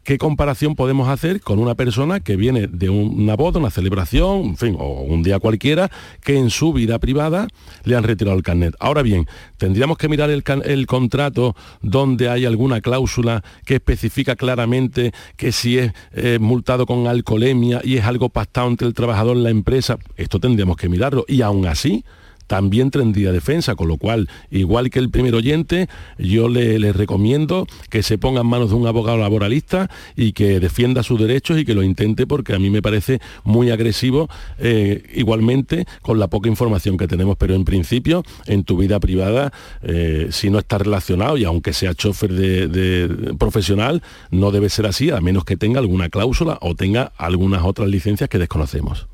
¿qué 0.09 0.17
comparación 0.17 0.73
podemos 0.73 1.07
hacer 1.07 1.39
con 1.39 1.59
una 1.59 1.75
persona 1.75 2.19
que 2.19 2.35
viene 2.35 2.65
de 2.65 2.89
una 2.89 3.35
boda, 3.35 3.59
una 3.59 3.69
celebración, 3.69 4.39
en 4.39 4.57
fin, 4.57 4.75
o 4.79 5.03
un 5.03 5.21
día 5.21 5.37
cualquiera, 5.37 5.91
que 6.23 6.35
en 6.35 6.49
su 6.49 6.73
vida 6.73 6.97
privada 6.97 7.47
le 7.83 7.95
han 7.95 8.03
retirado 8.03 8.35
el 8.35 8.41
carnet? 8.41 8.73
Ahora 8.79 9.03
bien, 9.03 9.27
tendríamos 9.57 9.99
que 9.99 10.09
mirar 10.09 10.31
el, 10.31 10.87
contrato 10.87 11.55
donde 11.83 12.27
hay 12.27 12.45
alguna 12.45 12.81
cláusula 12.81 13.43
que 13.67 13.75
especifica 13.75 14.35
claramente 14.35 15.11
que 15.37 15.51
si 15.51 15.77
es 15.77 15.93
eh, 16.13 16.39
multado 16.41 16.87
con 16.87 17.05
alcoholemia 17.05 17.79
y 17.83 17.97
es 17.97 18.05
algo 18.05 18.29
pactado 18.29 18.67
entre 18.67 18.87
el 18.87 18.95
trabajador 18.95 19.37
y 19.37 19.41
la 19.41 19.51
empresa, 19.51 19.99
esto 20.17 20.39
tendríamos 20.39 20.75
que 20.75 20.89
mirarlo. 20.89 21.23
Y 21.27 21.43
aún 21.43 21.67
así, 21.67 22.03
también 22.49 22.89
tendría 22.89 23.31
defensa, 23.31 23.75
con 23.75 23.87
lo 23.87 23.97
cual, 23.97 24.27
igual 24.49 24.89
que 24.89 24.97
el 24.97 25.11
primer 25.11 25.35
oyente, 25.35 25.87
yo 26.17 26.49
le, 26.49 26.91
recomiendo 26.91 27.67
que 27.91 28.01
se 28.01 28.17
ponga 28.17 28.41
en 28.41 28.47
manos 28.47 28.71
de 28.71 28.75
un 28.75 28.87
abogado 28.87 29.19
laboralista 29.19 29.87
y 30.15 30.31
que 30.31 30.59
defienda 30.59 31.03
sus 31.03 31.19
derechos 31.19 31.59
y 31.59 31.63
que 31.63 31.75
lo 31.75 31.83
intente 31.83 32.25
porque 32.25 32.55
a 32.55 32.59
mí 32.59 32.71
me 32.71 32.81
parece 32.81 33.19
muy 33.43 33.69
agresivo 33.69 34.29
eh, 34.57 35.03
igualmente 35.13 35.85
con 36.01 36.17
la 36.17 36.27
poca 36.27 36.49
información 36.49 36.97
que 36.97 37.07
tenemos, 37.07 37.37
pero 37.37 37.53
en 37.53 37.65
principio 37.65 38.23
en 38.47 38.63
tu 38.63 38.77
vida 38.77 38.99
privada, 38.99 39.53
eh, 39.83 40.29
si 40.31 40.49
no 40.49 40.57
está 40.57 40.79
relacionado 40.79 41.37
y 41.37 41.43
aunque 41.43 41.71
sea 41.71 41.93
chofer 41.93 42.33
de 42.33 43.35
profesional, 43.37 44.01
no 44.31 44.49
debe 44.49 44.69
ser 44.69 44.87
así, 44.87 45.11
a 45.11 45.21
menos 45.21 45.45
que 45.45 45.55
tenga 45.55 45.79
alguna 45.79 46.09
cláusula 46.09 46.57
o 46.61 46.73
tenga 46.73 47.11
algunas 47.15 47.63
otras 47.63 47.89
licencias 47.89 48.27
que 48.27 48.39
desconocemos. 48.39 49.07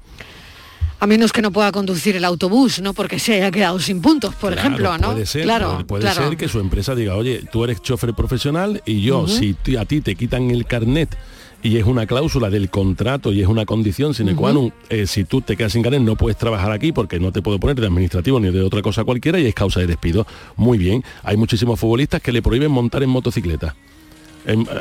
A 0.99 1.07
menos 1.07 1.31
que 1.31 1.41
no 1.41 1.51
pueda 1.51 1.71
conducir 1.71 2.15
el 2.15 2.25
autobús, 2.25 2.81
¿no? 2.81 2.93
Porque 2.93 3.19
se 3.19 3.35
haya 3.35 3.51
quedado 3.51 3.79
sin 3.79 4.01
puntos, 4.01 4.33
por 4.35 4.53
ejemplo, 4.53 4.97
¿no? 4.97 5.11
Puede 5.11 5.25
ser, 5.25 5.43
claro, 5.43 5.85
puede 5.85 6.11
ser 6.11 6.37
que 6.37 6.47
su 6.47 6.59
empresa 6.59 6.95
diga, 6.95 7.15
oye, 7.15 7.43
tú 7.51 7.63
eres 7.63 7.81
chofer 7.81 8.13
profesional 8.13 8.81
y 8.85 9.01
yo, 9.01 9.27
si 9.27 9.55
a 9.77 9.85
ti 9.85 10.01
te 10.01 10.15
quitan 10.15 10.51
el 10.51 10.65
carnet 10.65 11.15
y 11.65 11.77
es 11.77 11.85
una 11.85 12.05
cláusula 12.05 12.51
del 12.51 12.69
contrato 12.69 13.33
y 13.33 13.41
es 13.41 13.47
una 13.47 13.65
condición 13.65 14.13
sine 14.13 14.35
qua 14.35 14.53
non, 14.53 14.71
eh, 14.89 15.07
si 15.07 15.25
tú 15.25 15.41
te 15.41 15.57
quedas 15.57 15.73
sin 15.73 15.81
carnet 15.81 16.01
no 16.01 16.15
puedes 16.15 16.37
trabajar 16.37 16.71
aquí 16.71 16.91
porque 16.91 17.19
no 17.19 17.31
te 17.31 17.41
puedo 17.41 17.59
poner 17.59 17.75
de 17.75 17.87
administrativo 17.87 18.39
ni 18.39 18.51
de 18.51 18.61
otra 18.61 18.83
cosa 18.83 19.03
cualquiera 19.03 19.39
y 19.39 19.47
es 19.47 19.55
causa 19.55 19.79
de 19.79 19.87
despido. 19.87 20.27
Muy 20.55 20.77
bien, 20.77 21.03
hay 21.23 21.37
muchísimos 21.37 21.79
futbolistas 21.79 22.21
que 22.21 22.31
le 22.31 22.43
prohíben 22.43 22.71
montar 22.71 23.01
en 23.01 23.09
motocicleta 23.09 23.75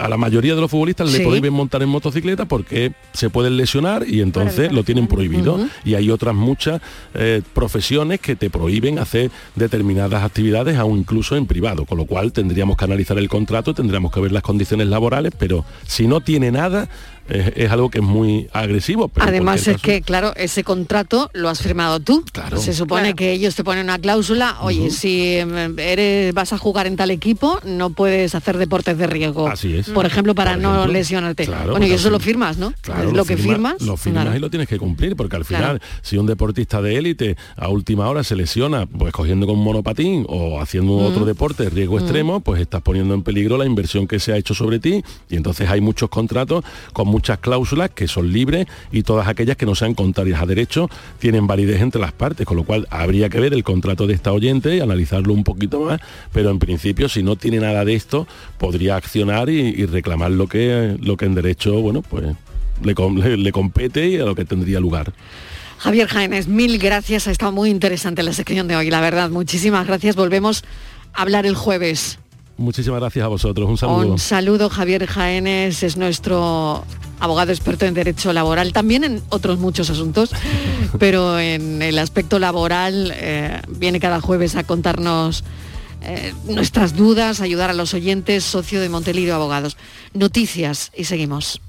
a 0.01 0.09
la 0.09 0.17
mayoría 0.17 0.55
de 0.55 0.61
los 0.61 0.71
futbolistas 0.71 1.13
le 1.13 1.21
prohíben 1.21 1.53
montar 1.53 1.83
en 1.83 1.89
motocicleta 1.89 2.45
porque 2.47 2.93
se 3.13 3.31
pueden 3.31 3.57
lesionar 3.57 4.05
y 4.07 4.21
entonces 4.21 4.73
lo 4.73 4.85
tienen 4.85 5.07
prohibido. 5.07 5.59
Y 5.85 5.95
hay 5.95 6.11
otras 6.11 6.35
muchas 6.35 6.81
eh, 7.15 7.43
profesiones 7.53 8.21
que 8.21 8.37
te 8.37 8.51
prohíben 8.51 8.99
hacer 8.99 9.31
determinadas 9.55 10.23
actividades, 10.23 10.77
aún 10.77 10.99
incluso 10.99 11.37
en 11.37 11.47
privado, 11.47 11.85
con 11.85 11.99
lo 11.99 12.07
cual 12.07 12.33
tendríamos 12.33 12.77
que 12.77 12.85
analizar 12.85 13.19
el 13.19 13.29
contrato, 13.29 13.75
tendríamos 13.75 14.13
que 14.13 14.21
ver 14.21 14.33
las 14.33 14.43
condiciones 14.43 14.89
laborales, 14.89 15.33
pero 15.39 15.65
si 15.87 16.07
no 16.07 16.21
tiene 16.21 16.51
nada, 16.51 16.89
es, 17.29 17.53
es 17.57 17.71
algo 17.71 17.91
que 17.91 17.99
es 17.99 18.05
muy 18.05 18.49
agresivo. 18.53 19.09
pero 19.09 19.27
Además 19.27 19.67
es 19.67 19.81
que, 19.81 20.03
claro, 20.03 20.33
ese 20.37 20.65
contrato 20.65 21.31
lo 21.33 21.49
has 21.49 21.61
firmado 21.61 22.01
tú. 22.01 22.25
Se 22.57 22.73
supone 22.73 23.15
que 23.15 23.33
ellos 23.33 23.55
te 23.55 23.65
ponen 23.65 23.85
una 23.85 23.99
cláusula, 23.99 24.57
oye, 24.61 24.91
si 24.91 25.39
mm, 25.45 25.79
eres 25.79 26.35
vas 26.35 26.53
a 26.53 26.59
jugar 26.59 26.87
en 26.87 26.97
tal 26.97 27.11
equipo, 27.11 27.61
no 27.65 27.91
puedes 27.91 28.35
hacer 28.35 28.59
deportes 28.59 28.99
de 28.99 29.07
riesgo. 29.07 29.49
Así 29.49 29.77
es. 29.77 29.91
Por 29.91 30.07
ejemplo, 30.07 30.35
para 30.35 30.53
Por 30.55 30.63
no 30.63 30.87
lesionarte. 30.87 31.47
Claro, 31.47 31.73
bueno, 31.73 31.87
y 31.87 31.93
eso 31.93 32.11
lo 32.11 32.19
firmas, 32.21 32.57
¿no? 32.59 32.73
Claro, 32.81 33.09
es 33.09 33.15
lo, 33.15 33.25
que 33.25 33.37
firma- 33.37 33.53
firmas. 33.55 33.83
Lo 33.83 33.97
firmas 33.97 34.25
Claro. 34.25 34.37
y 34.37 34.41
lo 34.41 34.51
tienes 34.51 34.69
que 34.69 34.79
cumplir, 34.79 35.17
porque 35.17 35.37
al 35.37 35.45
final, 35.45 35.79
Claro. 35.79 35.79
si 36.03 36.17
un 36.19 36.27
deportista 36.27 36.81
de 36.83 36.97
élite 36.97 37.37
a 37.57 37.69
última 37.69 38.09
hora 38.09 38.23
se 38.25 38.37
lesiona, 38.37 38.87
pues 38.87 39.13
cogiendo 39.13 39.47
con 39.47 39.59
un 39.59 39.65
monopatín 39.65 40.25
o 40.29 40.61
haciendo 40.61 40.97
otro 40.97 41.25
deporte 41.25 41.65
de 41.65 41.71
riesgo 41.71 41.99
extremo, 41.99 42.41
pues 42.41 42.61
estás 42.61 42.83
poniendo 42.83 43.15
en 43.15 43.23
peligro 43.23 43.57
la 43.57 43.65
inversión 43.67 44.07
que 44.07 44.19
se 44.21 44.33
ha 44.33 44.37
hecho 44.37 44.55
sobre 44.55 44.79
ti. 44.79 45.03
Y 45.31 45.37
entonces 45.37 45.69
hay 45.71 45.81
muchos 45.81 46.09
contratos 46.11 46.65
con 46.93 47.09
muchas 47.15 47.39
cláusulas 47.39 47.91
que 47.91 48.09
son 48.09 48.33
libres 48.33 48.67
y 48.91 49.03
todas 49.05 49.29
aquellas 49.29 49.57
que 49.57 49.67
no 49.67 49.75
sean 49.77 49.95
contrarias 49.95 50.43
a 50.43 50.47
derecho 50.47 50.91
tienen 51.21 51.47
validez 51.47 51.81
entre 51.81 52.01
las 52.01 52.11
partes, 52.13 52.45
con 52.45 52.57
lo 52.57 52.65
cual 52.65 52.89
habría 52.91 53.29
que 53.29 53.39
ver 53.39 53.53
el 53.55 53.63
contrato 53.63 54.07
de 54.09 54.15
esta 54.15 54.33
oyente 54.33 54.75
y 54.77 54.81
analizarlo 54.81 55.33
un 55.33 55.45
poquito 55.45 55.81
más, 55.81 56.01
pero 56.33 56.51
en 56.51 56.59
principio 56.59 57.09
si 57.09 57.23
no 57.23 57.37
tiene 57.37 57.59
nada 57.61 57.85
de 57.85 57.95
esto, 57.95 58.27
podría 58.59 58.97
accionar 58.97 59.49
y, 59.49 59.87
reclamar 59.87 60.33
lo 60.33 60.49
que, 60.49 60.97
lo 61.01 61.17
que 61.17 61.27
en 61.27 61.35
derecho, 61.37 61.81
bueno, 61.81 62.03
pues 62.03 62.25
le, 62.83 62.95
le- 62.95 63.37
le 63.37 63.53
compete 63.53 64.09
y 64.09 64.17
a 64.17 64.25
lo 64.25 64.35
que 64.35 64.45
tendría 64.45 64.81
lugar. 64.81 65.13
Javier 65.79 66.09
Jaénes, 66.09 66.49
mil 66.49 66.79
gracias. 66.79 67.29
Ha 67.29 67.31
estado 67.31 67.53
muy 67.53 67.71
interesante 67.71 68.23
la 68.23 68.33
sección 68.33 68.67
de 68.69 68.75
hoy, 68.77 68.91
la 68.91 69.01
verdad. 69.01 69.31
Muchísimas 69.31 69.87
gracias. 69.87 70.17
Volvemos 70.17 70.65
a 71.13 71.23
hablar 71.23 71.47
el 71.47 71.55
jueves. 71.55 72.19
Muchísimas 72.57 73.01
gracias 73.01 73.25
a 73.25 73.29
vosotros, 73.29 73.69
un 73.69 73.77
saludo. 73.77 74.13
Un 74.13 74.19
saludo, 74.19 74.71
Javier 74.71 75.07
Jaénes 75.07 75.83
es 75.83 75.97
nuestro 75.97 76.85
abogado 77.19 77.53
experto 77.53 77.85
en 77.87 77.95
derecho 77.95 78.33
laboral, 78.33 78.73
también 78.73 79.03
en 79.05 79.23
otros 79.31 79.59
muchos 79.59 79.91
asuntos, 79.91 80.31
pero 80.99 81.39
en 81.39 81.83
el 81.83 81.99
aspecto 81.99 82.39
laboral 82.39 83.13
eh, 83.15 83.61
viene 83.69 83.99
cada 83.99 84.21
jueves 84.21 84.57
a 84.57 84.65
contarnos 84.65 85.43
eh, 86.03 86.33
nuestras 86.45 86.95
dudas, 86.97 87.41
ayudar 87.41 87.71
a 87.71 87.75
los 87.75 87.95
oyentes, 87.95 88.45
socio 88.45 88.81
de 88.81 88.89
Montelirio 88.89 89.35
Abogados. 89.35 89.77
Noticias 90.13 90.93
y 90.95 91.05
seguimos. 91.05 91.61